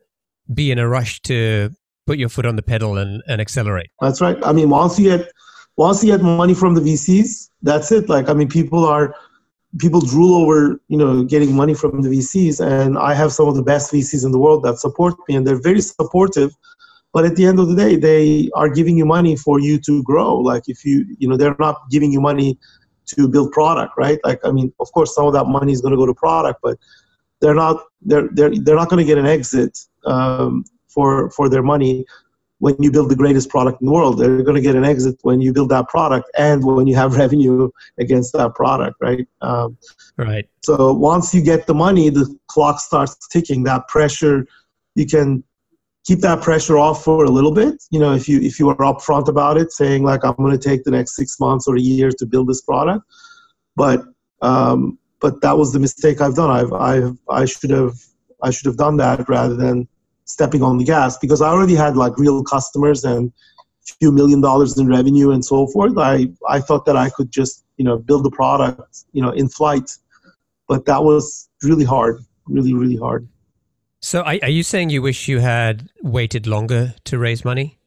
be 0.54 0.72
in 0.72 0.80
a 0.80 0.88
rush 0.88 1.22
to 1.22 1.72
put 2.06 2.18
your 2.18 2.30
foot 2.30 2.46
on 2.46 2.56
the 2.56 2.62
pedal 2.62 2.98
and, 2.98 3.24
and 3.28 3.42
accelerate. 3.42 3.90
That's 4.00 4.22
right. 4.22 4.38
I 4.44 4.54
mean, 4.54 4.70
once 4.70 5.00
you 5.00 5.18
get 5.18 5.32
once 5.78 6.04
you 6.04 6.12
get 6.12 6.22
money 6.22 6.54
from 6.54 6.76
the 6.76 6.82
VCs, 6.82 7.50
that's 7.62 7.92
it. 7.92 8.08
Like, 8.08 8.30
I 8.30 8.34
mean, 8.34 8.48
people 8.48 8.86
are 8.86 9.14
people 9.80 10.02
drool 10.02 10.36
over 10.36 10.80
you 10.88 10.98
know 10.98 11.24
getting 11.24 11.56
money 11.56 11.74
from 11.74 12.02
the 12.02 12.10
VCs, 12.10 12.60
and 12.60 12.98
I 12.98 13.14
have 13.14 13.32
some 13.32 13.48
of 13.48 13.56
the 13.56 13.64
best 13.64 13.92
VCs 13.92 14.26
in 14.26 14.32
the 14.32 14.40
world 14.40 14.64
that 14.64 14.80
support 14.80 15.16
me, 15.28 15.36
and 15.36 15.46
they're 15.46 15.62
very 15.62 15.82
supportive. 15.82 16.56
But 17.14 17.24
at 17.24 17.38
the 17.38 17.46
end 17.46 17.60
of 17.60 17.70
the 17.70 17.76
day, 17.76 17.96
they 17.96 18.50
are 18.56 18.68
giving 18.68 18.98
you 18.98 19.06
money 19.06 19.38
for 19.38 19.60
you 19.60 19.80
to 19.82 20.04
grow. 20.04 20.38
Like 20.38 20.64
if 20.68 20.84
you 20.84 21.06
you 21.18 21.28
know 21.28 21.38
they're 21.38 21.56
not 21.60 21.78
giving 21.90 22.12
you 22.12 22.22
money 22.22 22.58
to 23.08 23.28
build 23.28 23.52
product, 23.52 23.94
right? 23.98 24.20
Like 24.24 24.40
I 24.44 24.52
mean, 24.52 24.74
of 24.80 24.92
course, 24.92 25.14
some 25.16 25.26
of 25.26 25.34
that 25.34 25.46
money 25.46 25.72
is 25.72 25.82
going 25.82 25.92
to 25.92 25.98
go 25.98 26.06
to 26.06 26.14
product, 26.14 26.60
but 26.62 26.78
they're 27.42 27.56
not 27.56 27.84
they're 28.02 28.28
they're 28.32 28.54
they're 28.56 28.76
not 28.76 28.90
going 28.90 29.06
to 29.06 29.08
get 29.08 29.18
an 29.18 29.26
exit 29.26 29.78
um, 30.06 30.66
for 30.88 31.30
for 31.32 31.50
their 31.50 31.64
money 31.64 32.06
when 32.60 32.76
you 32.82 32.92
build 32.92 33.10
the 33.10 33.16
greatest 33.16 33.50
product 33.50 33.82
in 33.82 33.88
the 33.88 33.92
world. 33.92 34.18
They're 34.18 34.42
going 34.44 34.56
to 34.56 34.62
get 34.62 34.76
an 34.76 34.86
exit 34.86 35.18
when 35.24 35.42
you 35.42 35.52
build 35.52 35.70
that 35.70 35.88
product 35.90 36.30
and 36.38 36.64
when 36.64 36.88
you 36.88 36.96
have 36.96 37.18
revenue 37.18 37.70
against 38.00 38.34
that 38.34 38.56
product, 38.56 38.98
right? 39.02 39.28
Um, 39.42 39.78
right. 40.18 40.48
So 40.64 40.94
once 40.94 41.34
you 41.34 41.42
get 41.42 41.68
the 41.68 41.74
money, 41.74 42.10
the 42.10 42.34
clock 42.48 42.80
starts 42.80 43.16
ticking. 43.28 43.64
That 43.64 43.88
pressure, 43.88 44.48
you 44.96 45.06
can 45.06 45.44
keep 46.06 46.20
that 46.20 46.42
pressure 46.42 46.78
off 46.78 47.04
for 47.04 47.26
a 47.26 47.30
little 47.30 47.52
bit. 47.52 47.84
You 47.92 48.00
know, 48.00 48.14
if 48.14 48.30
you 48.30 48.40
if 48.40 48.60
you 48.60 48.70
are 48.70 48.78
upfront 48.78 49.28
about 49.28 49.58
it, 49.58 49.72
saying 49.72 50.04
like 50.04 50.24
I'm 50.24 50.36
going 50.36 50.58
to 50.58 50.70
take 50.70 50.84
the 50.84 50.92
next 50.92 51.16
six 51.16 51.40
months 51.40 51.68
or 51.68 51.76
a 51.76 51.82
year 51.82 52.12
to 52.12 52.26
build 52.26 52.48
this 52.48 52.62
product, 52.62 53.04
but 53.76 54.04
um, 54.42 54.98
but 55.20 55.42
that 55.42 55.58
was 55.58 55.74
the 55.74 55.80
mistake 55.80 56.22
I've 56.22 56.36
done. 56.36 56.50
I've 56.50 56.74
I've 56.74 57.18
I 57.30 57.46
should 57.46 57.72
have 57.72 57.96
I 58.42 58.52
should 58.52 58.68
have 58.68 58.78
done 58.78 58.98
that 58.98 59.28
rather 59.28 59.56
than 59.56 59.88
stepping 60.26 60.62
on 60.62 60.78
the 60.78 60.84
gas 60.84 61.18
because 61.18 61.42
I 61.42 61.50
already 61.50 61.76
had 61.76 61.96
like 61.96 62.18
real 62.18 62.44
customers 62.44 63.04
and 63.04 63.32
a 63.90 63.94
few 64.00 64.12
million 64.12 64.42
dollars 64.42 64.78
in 64.78 64.88
revenue 64.88 65.32
and 65.32 65.44
so 65.46 65.68
forth. 65.68 65.98
I, 65.98 66.28
I 66.50 66.60
thought 66.60 66.86
that 66.86 66.98
I 66.98 67.10
could 67.10 67.32
just, 67.32 67.64
you 67.78 67.86
know, 67.86 67.98
build 67.98 68.24
the 68.26 68.32
product, 68.32 69.06
you 69.14 69.22
know, 69.22 69.30
in 69.30 69.48
flight. 69.48 69.92
But 70.68 70.86
that 70.86 71.04
was 71.04 71.48
really 71.64 71.86
hard, 71.86 72.24
really, 72.48 72.74
really 72.74 72.98
hard. 72.98 73.28
So 74.02 74.22
are, 74.22 74.38
are 74.42 74.50
you 74.50 74.64
saying 74.64 74.90
you 74.90 75.02
wish 75.02 75.28
you 75.28 75.40
had 75.40 75.90
waited 76.02 76.48
longer 76.48 76.96
to 77.06 77.18
raise 77.18 77.46
money? 77.46 77.80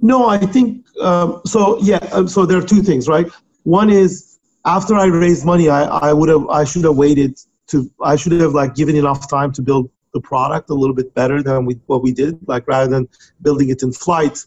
No, 0.00 0.28
I 0.28 0.38
think 0.38 0.86
um, 1.00 1.40
so. 1.44 1.78
Yeah, 1.80 1.96
um, 2.12 2.28
so 2.28 2.46
there 2.46 2.58
are 2.58 2.62
two 2.62 2.82
things, 2.82 3.08
right? 3.08 3.26
One 3.64 3.90
is 3.90 4.38
after 4.64 4.94
I 4.94 5.06
raised 5.06 5.44
money, 5.44 5.68
I, 5.68 5.84
I 5.84 6.12
would 6.12 6.28
have, 6.28 6.46
I 6.48 6.64
should 6.64 6.84
have 6.84 6.96
waited 6.96 7.38
to, 7.68 7.90
I 8.02 8.16
should 8.16 8.32
have 8.32 8.52
like 8.52 8.74
given 8.74 8.96
enough 8.96 9.28
time 9.28 9.52
to 9.52 9.62
build 9.62 9.90
the 10.12 10.20
product 10.20 10.70
a 10.70 10.74
little 10.74 10.94
bit 10.94 11.14
better 11.14 11.42
than 11.42 11.64
we, 11.64 11.74
what 11.86 12.02
we 12.02 12.12
did. 12.12 12.38
Like 12.48 12.66
rather 12.66 12.90
than 12.90 13.08
building 13.42 13.70
it 13.70 13.82
in 13.82 13.92
flight, 13.92 14.44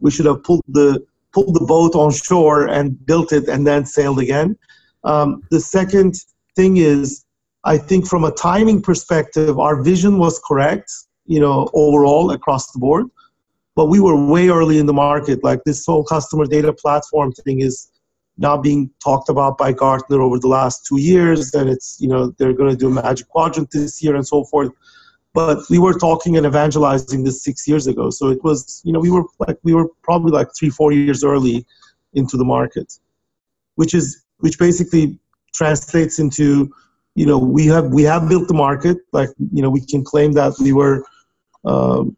we 0.00 0.10
should 0.10 0.26
have 0.26 0.42
pulled 0.42 0.62
the 0.68 1.04
pulled 1.32 1.54
the 1.54 1.64
boat 1.64 1.94
on 1.94 2.12
shore 2.12 2.68
and 2.68 3.04
built 3.06 3.32
it 3.32 3.48
and 3.48 3.66
then 3.66 3.84
sailed 3.84 4.20
again. 4.20 4.56
Um, 5.02 5.42
the 5.50 5.60
second 5.60 6.14
thing 6.54 6.76
is, 6.76 7.24
I 7.64 7.76
think 7.76 8.06
from 8.06 8.24
a 8.24 8.30
timing 8.30 8.80
perspective, 8.80 9.58
our 9.58 9.82
vision 9.82 10.18
was 10.18 10.40
correct. 10.46 10.90
You 11.26 11.40
know, 11.40 11.70
overall 11.72 12.32
across 12.32 12.70
the 12.72 12.78
board, 12.78 13.06
but 13.74 13.86
we 13.86 13.98
were 13.98 14.26
way 14.26 14.48
early 14.48 14.78
in 14.78 14.86
the 14.86 14.92
market. 14.92 15.42
Like 15.42 15.64
this 15.64 15.84
whole 15.86 16.04
customer 16.04 16.44
data 16.44 16.72
platform 16.72 17.32
thing 17.32 17.60
is 17.60 17.90
now 18.36 18.58
being 18.58 18.90
talked 19.02 19.30
about 19.30 19.56
by 19.56 19.72
Gartner 19.72 20.20
over 20.20 20.38
the 20.38 20.48
last 20.48 20.84
two 20.86 21.00
years, 21.00 21.54
and 21.54 21.70
it's 21.70 21.96
you 21.98 22.08
know 22.08 22.34
they're 22.38 22.52
going 22.52 22.70
to 22.70 22.76
do 22.76 22.90
Magic 22.90 23.28
Quadrant 23.28 23.70
this 23.70 24.02
year 24.02 24.14
and 24.16 24.26
so 24.26 24.44
forth 24.44 24.70
but 25.34 25.58
we 25.68 25.78
were 25.78 25.98
talking 25.98 26.36
and 26.36 26.46
evangelizing 26.46 27.24
this 27.24 27.42
six 27.42 27.68
years 27.68 27.86
ago. 27.86 28.08
So 28.10 28.28
it 28.28 28.42
was 28.42 28.80
you 28.84 28.92
know 28.92 29.00
we 29.00 29.10
were 29.10 29.24
like 29.38 29.58
we 29.62 29.74
were 29.74 29.88
probably 30.02 30.32
like 30.32 30.48
three 30.58 30.70
four 30.70 30.92
years 30.92 31.22
early 31.24 31.66
into 32.14 32.36
the 32.36 32.44
market 32.44 32.98
which 33.76 33.94
is 33.94 34.24
which 34.38 34.58
basically 34.58 35.18
translates 35.52 36.18
into 36.18 36.72
you 37.14 37.26
know 37.26 37.38
we 37.38 37.66
have 37.66 37.86
we 37.86 38.02
have 38.02 38.28
built 38.28 38.48
the 38.48 38.54
market. 38.54 38.98
Like 39.12 39.30
you 39.52 39.62
know 39.62 39.70
we 39.70 39.84
can 39.84 40.04
claim 40.04 40.32
that 40.32 40.54
we 40.60 40.72
were 40.72 41.04
um, 41.64 42.16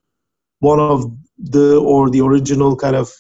one 0.61 0.81
of 0.81 1.11
the 1.39 1.79
or 1.79 2.11
the 2.11 2.21
original 2.21 2.77
kind 2.77 2.97
of 2.97 3.11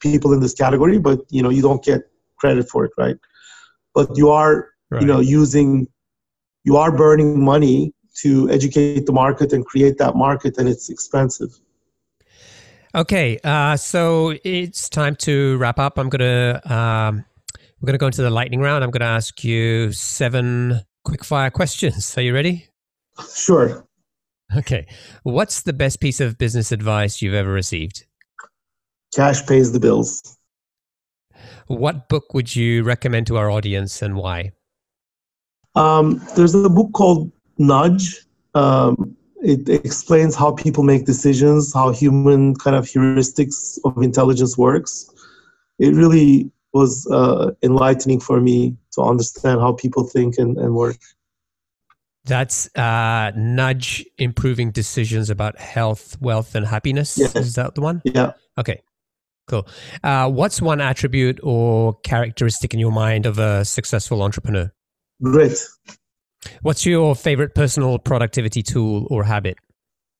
people 0.00 0.34
in 0.34 0.40
this 0.40 0.52
category 0.52 0.98
but 0.98 1.20
you 1.30 1.42
know 1.42 1.48
you 1.48 1.62
don't 1.62 1.82
get 1.82 2.02
credit 2.36 2.68
for 2.68 2.84
it 2.84 2.92
right? 2.98 3.16
But 3.94 4.16
you 4.16 4.30
are 4.30 4.68
right. 4.90 5.00
you 5.00 5.06
know 5.08 5.20
using 5.20 5.88
you 6.64 6.76
are 6.76 6.94
burning 6.94 7.42
money 7.42 7.94
to 8.22 8.50
educate 8.50 9.06
the 9.06 9.12
market 9.12 9.52
and 9.52 9.64
create 9.64 9.98
that 9.98 10.16
market, 10.16 10.58
and 10.58 10.68
it's 10.68 10.88
expensive. 10.88 11.58
Okay, 12.94 13.38
uh, 13.44 13.76
so 13.76 14.34
it's 14.44 14.88
time 14.88 15.14
to 15.16 15.56
wrap 15.58 15.78
up. 15.78 15.98
I'm 15.98 16.08
gonna 16.08 16.60
um, 16.64 17.24
we're 17.80 17.86
gonna 17.86 17.98
go 17.98 18.06
into 18.06 18.22
the 18.22 18.30
lightning 18.30 18.60
round. 18.60 18.82
I'm 18.82 18.90
gonna 18.90 19.04
ask 19.04 19.44
you 19.44 19.92
seven 19.92 20.80
quick-fire 21.04 21.50
questions. 21.60 22.16
Are 22.18 22.22
you 22.22 22.34
ready? 22.34 22.68
Sure. 23.34 23.86
Okay. 24.56 24.86
What's 25.22 25.62
the 25.62 25.72
best 25.72 26.00
piece 26.00 26.20
of 26.20 26.36
business 26.38 26.72
advice 26.72 27.22
you've 27.22 27.34
ever 27.34 27.52
received? 27.52 28.06
Cash 29.14 29.46
pays 29.46 29.72
the 29.72 29.80
bills. 29.80 30.36
What 31.66 32.08
book 32.08 32.34
would 32.34 32.54
you 32.54 32.82
recommend 32.82 33.28
to 33.28 33.36
our 33.36 33.50
audience 33.50 34.02
and 34.02 34.16
why? 34.16 34.52
Um, 35.76 36.20
there's 36.36 36.54
a 36.54 36.68
book 36.68 36.92
called 36.92 37.30
nudge. 37.60 38.26
Um, 38.54 39.16
it 39.42 39.68
explains 39.68 40.34
how 40.34 40.52
people 40.52 40.82
make 40.82 41.06
decisions, 41.06 41.72
how 41.72 41.92
human 41.92 42.56
kind 42.56 42.74
of 42.74 42.84
heuristics 42.86 43.78
of 43.84 44.02
intelligence 44.02 44.58
works. 44.58 45.08
It 45.78 45.94
really 45.94 46.50
was 46.72 47.06
uh, 47.10 47.52
enlightening 47.62 48.20
for 48.20 48.40
me 48.40 48.76
to 48.92 49.02
understand 49.02 49.60
how 49.60 49.72
people 49.72 50.04
think 50.04 50.36
and, 50.38 50.56
and 50.58 50.74
work. 50.74 50.98
That's 52.24 52.74
uh, 52.76 53.32
nudge 53.34 54.04
improving 54.18 54.72
decisions 54.72 55.30
about 55.30 55.58
health, 55.58 56.20
wealth, 56.20 56.54
and 56.54 56.66
happiness. 56.66 57.16
Yes. 57.16 57.34
Is 57.34 57.54
that 57.54 57.74
the 57.74 57.80
one? 57.80 58.02
Yeah. 58.04 58.32
Okay. 58.58 58.82
Cool. 59.48 59.66
Uh, 60.04 60.30
what's 60.30 60.60
one 60.62 60.80
attribute 60.80 61.40
or 61.42 61.94
characteristic 62.04 62.74
in 62.74 62.78
your 62.78 62.92
mind 62.92 63.26
of 63.26 63.38
a 63.38 63.64
successful 63.64 64.22
entrepreneur? 64.22 64.70
Grit. 65.22 65.58
What's 66.62 66.86
your 66.86 67.14
favorite 67.14 67.54
personal 67.54 67.98
productivity 67.98 68.62
tool 68.62 69.06
or 69.10 69.24
habit? 69.24 69.58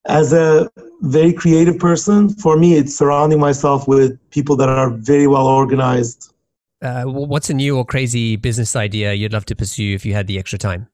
As 0.05 0.33
a 0.33 0.69
very 1.01 1.31
creative 1.33 1.77
person, 1.77 2.29
for 2.29 2.57
me, 2.57 2.75
it's 2.75 2.95
surrounding 2.95 3.39
myself 3.39 3.87
with 3.87 4.17
people 4.31 4.55
that 4.57 4.69
are 4.69 4.89
very 4.89 5.27
well 5.27 5.45
organized. 5.45 6.33
Uh, 6.81 7.03
what's 7.03 7.49
a 7.51 7.53
new 7.53 7.77
or 7.77 7.85
crazy 7.85 8.35
business 8.35 8.75
idea 8.75 9.13
you'd 9.13 9.33
love 9.33 9.45
to 9.45 9.55
pursue 9.55 9.93
if 9.93 10.03
you 10.03 10.13
had 10.13 10.25
the 10.25 10.39
extra 10.39 10.57
time? 10.57 10.87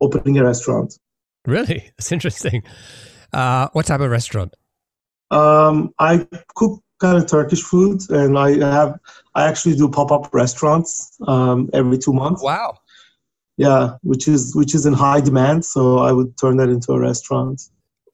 Opening 0.00 0.38
a 0.38 0.44
restaurant. 0.44 0.98
Really? 1.44 1.90
That's 1.98 2.12
interesting. 2.12 2.62
Uh, 3.32 3.68
what 3.72 3.86
type 3.86 4.00
of 4.00 4.10
restaurant? 4.10 4.54
Um, 5.32 5.92
I 5.98 6.26
cook 6.54 6.82
kind 7.00 7.18
of 7.18 7.28
Turkish 7.28 7.62
food, 7.62 8.08
and 8.10 8.38
I 8.38 8.58
have 8.58 8.98
I 9.34 9.46
actually 9.46 9.76
do 9.76 9.88
pop 9.88 10.12
up 10.12 10.32
restaurants 10.32 11.16
um, 11.26 11.70
every 11.72 11.98
two 11.98 12.12
months. 12.12 12.42
Wow. 12.42 12.76
Yeah, 13.56 13.96
which 14.02 14.26
is 14.26 14.54
which 14.54 14.74
is 14.74 14.86
in 14.86 14.94
high 14.94 15.20
demand, 15.20 15.64
so 15.64 15.98
I 15.98 16.12
would 16.12 16.36
turn 16.38 16.56
that 16.56 16.68
into 16.68 16.92
a 16.92 16.98
restaurant. 16.98 17.60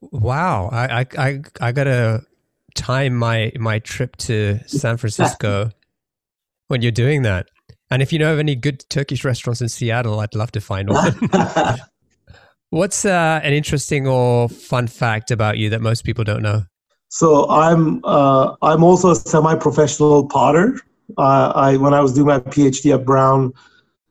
Wow, 0.01 0.69
I 0.71 1.01
I 1.01 1.05
I, 1.17 1.41
I 1.61 1.71
gotta 1.71 2.23
time 2.75 3.15
my 3.15 3.51
my 3.59 3.79
trip 3.79 4.15
to 4.17 4.59
San 4.67 4.97
Francisco 5.01 5.71
when 6.67 6.81
you're 6.81 6.91
doing 6.91 7.21
that. 7.23 7.47
And 7.89 8.01
if 8.01 8.11
you 8.11 8.19
know 8.19 8.33
of 8.33 8.39
any 8.39 8.55
good 8.55 8.83
Turkish 8.89 9.23
restaurants 9.23 9.61
in 9.61 9.69
Seattle, 9.69 10.19
I'd 10.19 10.35
love 10.35 10.51
to 10.51 10.61
find 10.61 10.89
one. 10.89 11.13
What's 12.69 13.05
uh, 13.05 13.39
an 13.43 13.53
interesting 13.53 14.07
or 14.07 14.49
fun 14.49 14.87
fact 14.87 15.31
about 15.31 15.57
you 15.57 15.69
that 15.69 15.81
most 15.81 16.03
people 16.03 16.25
don't 16.25 16.41
know? 16.41 16.63
So 17.09 17.49
I'm 17.49 18.03
uh, 18.03 18.55
I'm 18.61 18.83
also 18.83 19.11
a 19.11 19.15
semi-professional 19.15 20.27
potter. 20.27 20.77
Uh, 21.17 21.53
I 21.55 21.77
when 21.77 21.93
I 21.93 22.01
was 22.01 22.13
doing 22.13 22.27
my 22.27 22.39
PhD 22.39 22.93
at 22.93 23.05
Brown, 23.05 23.53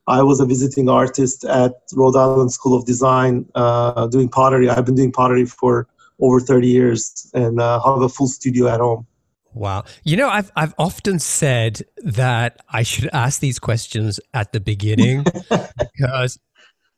I 0.07 0.23
was 0.23 0.39
a 0.39 0.45
visiting 0.45 0.87
artist 0.89 1.43
at 1.43 1.73
Rhode 1.93 2.15
Island 2.15 2.51
School 2.53 2.77
of 2.77 2.85
Design 2.85 3.45
uh, 3.55 4.07
doing 4.07 4.29
pottery. 4.29 4.69
I've 4.69 4.85
been 4.85 4.95
doing 4.95 5.11
pottery 5.11 5.45
for 5.45 5.87
over 6.19 6.39
30 6.39 6.67
years 6.67 7.29
and 7.33 7.59
uh, 7.59 7.81
have 7.83 8.01
a 8.01 8.09
full 8.09 8.27
studio 8.27 8.67
at 8.67 8.79
home. 8.79 9.05
Wow. 9.53 9.85
You 10.03 10.17
know, 10.17 10.29
I've 10.29 10.51
I've 10.55 10.75
often 10.77 11.19
said 11.19 11.81
that 12.03 12.59
I 12.69 12.83
should 12.83 13.09
ask 13.11 13.39
these 13.39 13.57
questions 13.57 14.19
at 14.33 14.51
the 14.51 14.59
beginning 14.59 15.25
because 15.79 16.37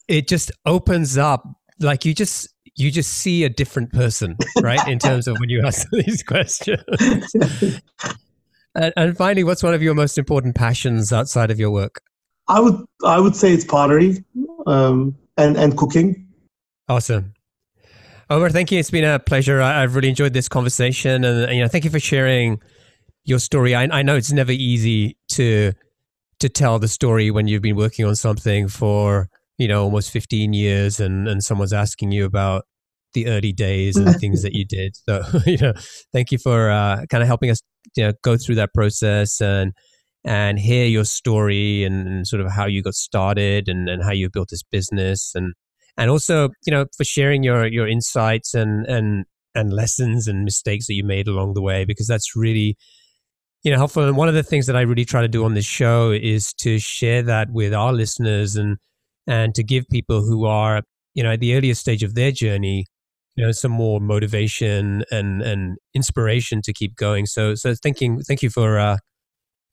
it 0.07 0.27
just 0.27 0.51
opens 0.65 1.17
up 1.17 1.47
like 1.79 2.03
you 2.03 2.13
just 2.13 2.49
you 2.75 2.91
just 2.91 3.11
see 3.11 3.43
a 3.43 3.49
different 3.49 3.93
person, 3.93 4.37
right? 4.61 4.85
In 4.87 4.99
terms 4.99 5.27
of 5.27 5.37
when 5.39 5.49
you 5.49 5.65
ask 5.65 5.87
these 5.91 6.21
questions. 6.21 6.83
and, 8.75 8.93
and 8.95 9.17
finally, 9.17 9.43
what's 9.43 9.63
one 9.63 9.73
of 9.73 9.81
your 9.81 9.93
most 9.93 10.17
important 10.17 10.55
passions 10.55 11.13
outside 11.13 11.51
of 11.51 11.59
your 11.59 11.71
work? 11.71 12.01
I 12.49 12.59
would 12.59 12.83
I 13.05 13.19
would 13.19 13.35
say 13.35 13.53
it's 13.53 13.63
pottery 13.63 14.23
um, 14.67 15.15
and 15.37 15.55
and 15.55 15.77
cooking. 15.77 16.27
Awesome. 16.89 17.33
Omer, 18.31 18.49
thank 18.49 18.71
you. 18.71 18.79
It's 18.79 18.91
been 18.91 19.05
a 19.05 19.17
pleasure. 19.19 19.61
I, 19.61 19.81
have 19.81 19.95
really 19.95 20.09
enjoyed 20.09 20.33
this 20.33 20.49
conversation, 20.49 21.23
and 21.23 21.51
you 21.53 21.61
know, 21.61 21.67
thank 21.67 21.83
you 21.83 21.89
for 21.89 21.99
sharing 21.99 22.59
your 23.23 23.39
story. 23.39 23.73
I, 23.73 23.83
I 23.83 24.01
know 24.01 24.15
it's 24.15 24.31
never 24.31 24.51
easy 24.51 25.17
to 25.29 25.73
to 26.39 26.49
tell 26.49 26.79
the 26.79 26.87
story 26.87 27.31
when 27.31 27.47
you've 27.47 27.61
been 27.61 27.75
working 27.75 28.05
on 28.05 28.15
something 28.15 28.67
for 28.67 29.29
you 29.57 29.67
know 29.67 29.83
almost 29.83 30.11
15 30.11 30.53
years, 30.53 30.99
and 30.99 31.27
and 31.27 31.43
someone's 31.43 31.73
asking 31.73 32.11
you 32.11 32.25
about 32.25 32.65
the 33.13 33.27
early 33.27 33.51
days 33.51 33.97
and 33.97 34.15
things 34.19 34.41
that 34.41 34.53
you 34.53 34.65
did. 34.65 34.95
So 34.95 35.23
you 35.45 35.57
know, 35.57 35.73
thank 36.11 36.31
you 36.31 36.39
for 36.39 36.71
uh, 36.71 37.05
kind 37.09 37.21
of 37.21 37.27
helping 37.27 37.51
us 37.51 37.61
you 37.95 38.05
know 38.05 38.13
go 38.23 38.37
through 38.37 38.55
that 38.55 38.73
process 38.73 39.39
and 39.41 39.73
and 40.25 40.59
hear 40.59 40.85
your 40.85 41.05
story 41.05 41.83
and, 41.83 42.27
sort 42.27 42.41
of 42.41 42.51
how 42.51 42.65
you 42.65 42.81
got 42.81 42.93
started 42.93 43.69
and, 43.69 43.89
and 43.89 44.03
how 44.03 44.11
you 44.11 44.29
built 44.29 44.49
this 44.49 44.63
business 44.63 45.31
and 45.35 45.53
and 45.97 46.09
also 46.09 46.49
you 46.65 46.71
know 46.71 46.85
for 46.97 47.03
sharing 47.03 47.43
your 47.43 47.65
your 47.67 47.87
insights 47.87 48.53
and 48.53 48.85
and 48.87 49.25
and 49.55 49.73
lessons 49.73 50.27
and 50.27 50.43
mistakes 50.43 50.87
that 50.87 50.93
you 50.93 51.03
made 51.03 51.27
along 51.27 51.53
the 51.53 51.61
way 51.61 51.85
because 51.85 52.07
that's 52.07 52.35
really 52.35 52.77
you 53.63 53.71
know 53.71 53.77
helpful. 53.77 54.03
And 54.03 54.17
one 54.17 54.27
of 54.27 54.33
the 54.33 54.43
things 54.43 54.67
that 54.67 54.75
i 54.75 54.81
really 54.81 55.05
try 55.05 55.21
to 55.21 55.27
do 55.27 55.43
on 55.45 55.53
this 55.53 55.65
show 55.65 56.11
is 56.11 56.53
to 56.55 56.79
share 56.79 57.21
that 57.23 57.51
with 57.51 57.73
our 57.73 57.93
listeners 57.93 58.55
and 58.55 58.77
and 59.27 59.53
to 59.55 59.63
give 59.63 59.87
people 59.89 60.21
who 60.21 60.45
are 60.45 60.81
you 61.13 61.23
know 61.23 61.31
at 61.31 61.39
the 61.39 61.55
earliest 61.55 61.81
stage 61.81 62.03
of 62.03 62.15
their 62.15 62.31
journey 62.31 62.85
you 63.35 63.45
know 63.45 63.51
some 63.51 63.71
more 63.71 63.99
motivation 64.01 65.03
and 65.11 65.41
and 65.41 65.77
inspiration 65.93 66.61
to 66.61 66.73
keep 66.73 66.95
going. 66.95 67.25
So 67.25 67.55
so 67.55 67.73
thanking 67.73 68.21
thank 68.21 68.41
you 68.43 68.49
for 68.49 68.77
uh 68.77 68.97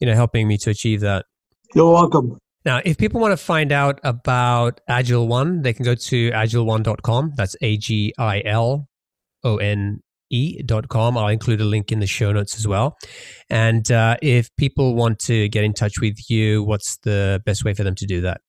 you 0.01 0.07
know, 0.07 0.15
helping 0.15 0.49
me 0.49 0.59
to 0.59 0.71
achieve 0.71 1.01
that. 1.01 1.27
You're 1.75 1.93
welcome. 1.93 2.39
Now, 2.65 2.81
if 2.85 2.99
people 2.99 3.21
want 3.21 3.33
to 3.33 3.37
find 3.37 3.71
out 3.71 4.01
about 4.03 4.81
AgilOne, 4.91 5.63
they 5.63 5.73
can 5.73 5.85
go 5.85 5.95
to 5.95 6.31
agilone.com. 6.33 7.33
That's 7.37 7.55
A 7.61 7.77
G 7.77 8.13
I 8.19 8.43
L 8.45 8.89
O 9.45 9.57
N 9.59 10.03
e.com. 10.31 11.17
I'll 11.17 11.29
include 11.29 11.61
a 11.61 11.65
link 11.65 11.93
in 11.93 12.01
the 12.01 12.07
show 12.07 12.33
notes 12.33 12.57
as 12.57 12.67
well. 12.67 12.97
And 13.49 13.91
uh, 13.93 14.17
if 14.23 14.49
people 14.57 14.95
want 14.95 15.19
to 15.21 15.49
get 15.49 15.65
in 15.65 15.73
touch 15.73 16.01
with 16.01 16.29
you, 16.29 16.63
what's 16.65 16.97
the 16.99 17.43
best 17.47 17.65
way 17.65 17.75
for 17.75 17.85
them 17.85 17.95
to 17.95 18.07
do 18.07 18.21
that? 18.23 18.41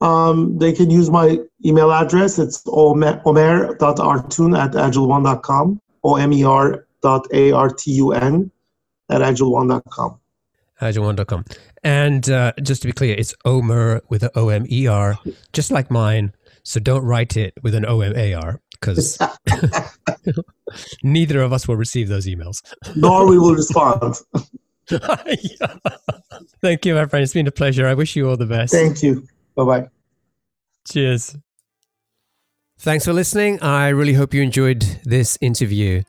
Um, 0.00 0.58
they 0.58 0.72
can 0.72 0.90
use 0.90 1.10
my 1.10 1.38
email 1.64 1.92
address. 1.92 2.38
It's 2.38 2.62
omer.artun 2.66 4.58
at 4.58 4.72
agilone.com, 4.72 5.80
O-M-E-R 6.04 6.86
dot 7.02 7.26
A-R-T-U-N 7.32 8.50
at 9.10 9.20
agile1.com. 9.20 10.18
Ajawan.com. 10.80 11.44
And 11.82 12.28
uh, 12.28 12.52
just 12.62 12.82
to 12.82 12.88
be 12.88 12.92
clear, 12.92 13.14
it's 13.16 13.34
Omer 13.44 14.02
with 14.08 14.22
an 14.22 14.30
O 14.34 14.48
M 14.48 14.66
E 14.70 14.86
R, 14.86 15.18
just 15.52 15.70
like 15.70 15.90
mine. 15.90 16.32
So 16.62 16.80
don't 16.80 17.04
write 17.04 17.36
it 17.36 17.54
with 17.62 17.74
an 17.74 17.86
O 17.86 18.00
M 18.00 18.14
A 18.16 18.34
R 18.34 18.60
because 18.72 19.18
neither 21.02 21.40
of 21.40 21.52
us 21.52 21.68
will 21.68 21.76
receive 21.76 22.08
those 22.08 22.26
emails. 22.26 22.62
Nor 22.96 23.28
we 23.28 23.38
will 23.38 23.54
respond. 23.54 24.16
yeah. 24.90 25.74
Thank 26.60 26.86
you, 26.86 26.94
my 26.94 27.06
friend. 27.06 27.22
It's 27.22 27.32
been 27.32 27.46
a 27.46 27.52
pleasure. 27.52 27.86
I 27.86 27.94
wish 27.94 28.16
you 28.16 28.28
all 28.28 28.36
the 28.36 28.46
best. 28.46 28.72
Thank 28.72 29.02
you. 29.02 29.26
Bye 29.54 29.64
bye. 29.64 29.88
Cheers. 30.88 31.36
Thanks 32.78 33.04
for 33.04 33.12
listening. 33.12 33.60
I 33.62 33.88
really 33.88 34.12
hope 34.12 34.34
you 34.34 34.42
enjoyed 34.42 34.82
this 35.04 35.38
interview. 35.40 36.02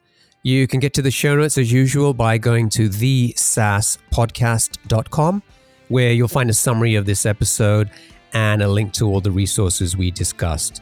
You 0.47 0.65
can 0.65 0.79
get 0.79 0.93
to 0.93 1.01
the 1.01 1.11
show 1.11 1.35
notes 1.35 1.57
as 1.57 1.73
usual 1.73 2.13
by 2.13 2.37
going 2.37 2.69
to 2.69 2.87
thesaaspodcast.com 2.87 5.43
where 5.89 6.13
you'll 6.13 6.29
find 6.29 6.49
a 6.49 6.53
summary 6.53 6.95
of 6.95 7.05
this 7.05 7.25
episode 7.25 7.91
and 8.31 8.61
a 8.61 8.67
link 8.69 8.93
to 8.93 9.07
all 9.07 9.19
the 9.19 9.29
resources 9.29 9.97
we 9.97 10.09
discussed. 10.09 10.81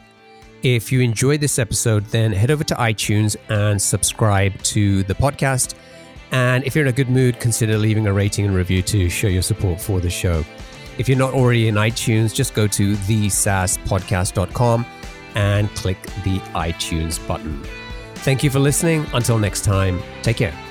If 0.62 0.92
you 0.92 1.00
enjoyed 1.00 1.40
this 1.40 1.58
episode, 1.58 2.06
then 2.06 2.30
head 2.30 2.52
over 2.52 2.62
to 2.62 2.76
iTunes 2.76 3.34
and 3.48 3.82
subscribe 3.82 4.56
to 4.62 5.02
the 5.02 5.16
podcast. 5.16 5.74
And 6.30 6.62
if 6.62 6.76
you're 6.76 6.84
in 6.84 6.88
a 6.88 6.96
good 6.96 7.10
mood, 7.10 7.40
consider 7.40 7.76
leaving 7.76 8.06
a 8.06 8.12
rating 8.12 8.46
and 8.46 8.54
review 8.54 8.82
to 8.82 9.10
show 9.10 9.26
your 9.26 9.42
support 9.42 9.80
for 9.80 9.98
the 9.98 10.10
show. 10.10 10.44
If 10.96 11.08
you're 11.08 11.18
not 11.18 11.34
already 11.34 11.66
in 11.66 11.74
iTunes, 11.74 12.32
just 12.32 12.54
go 12.54 12.68
to 12.68 12.94
thesaaspodcast.com 12.94 14.86
and 15.34 15.68
click 15.70 16.00
the 16.22 16.38
iTunes 16.54 17.18
button. 17.26 17.66
Thank 18.24 18.42
you 18.42 18.50
for 18.50 18.58
listening. 18.58 19.06
Until 19.12 19.38
next 19.38 19.64
time, 19.64 20.02
take 20.22 20.36
care. 20.36 20.65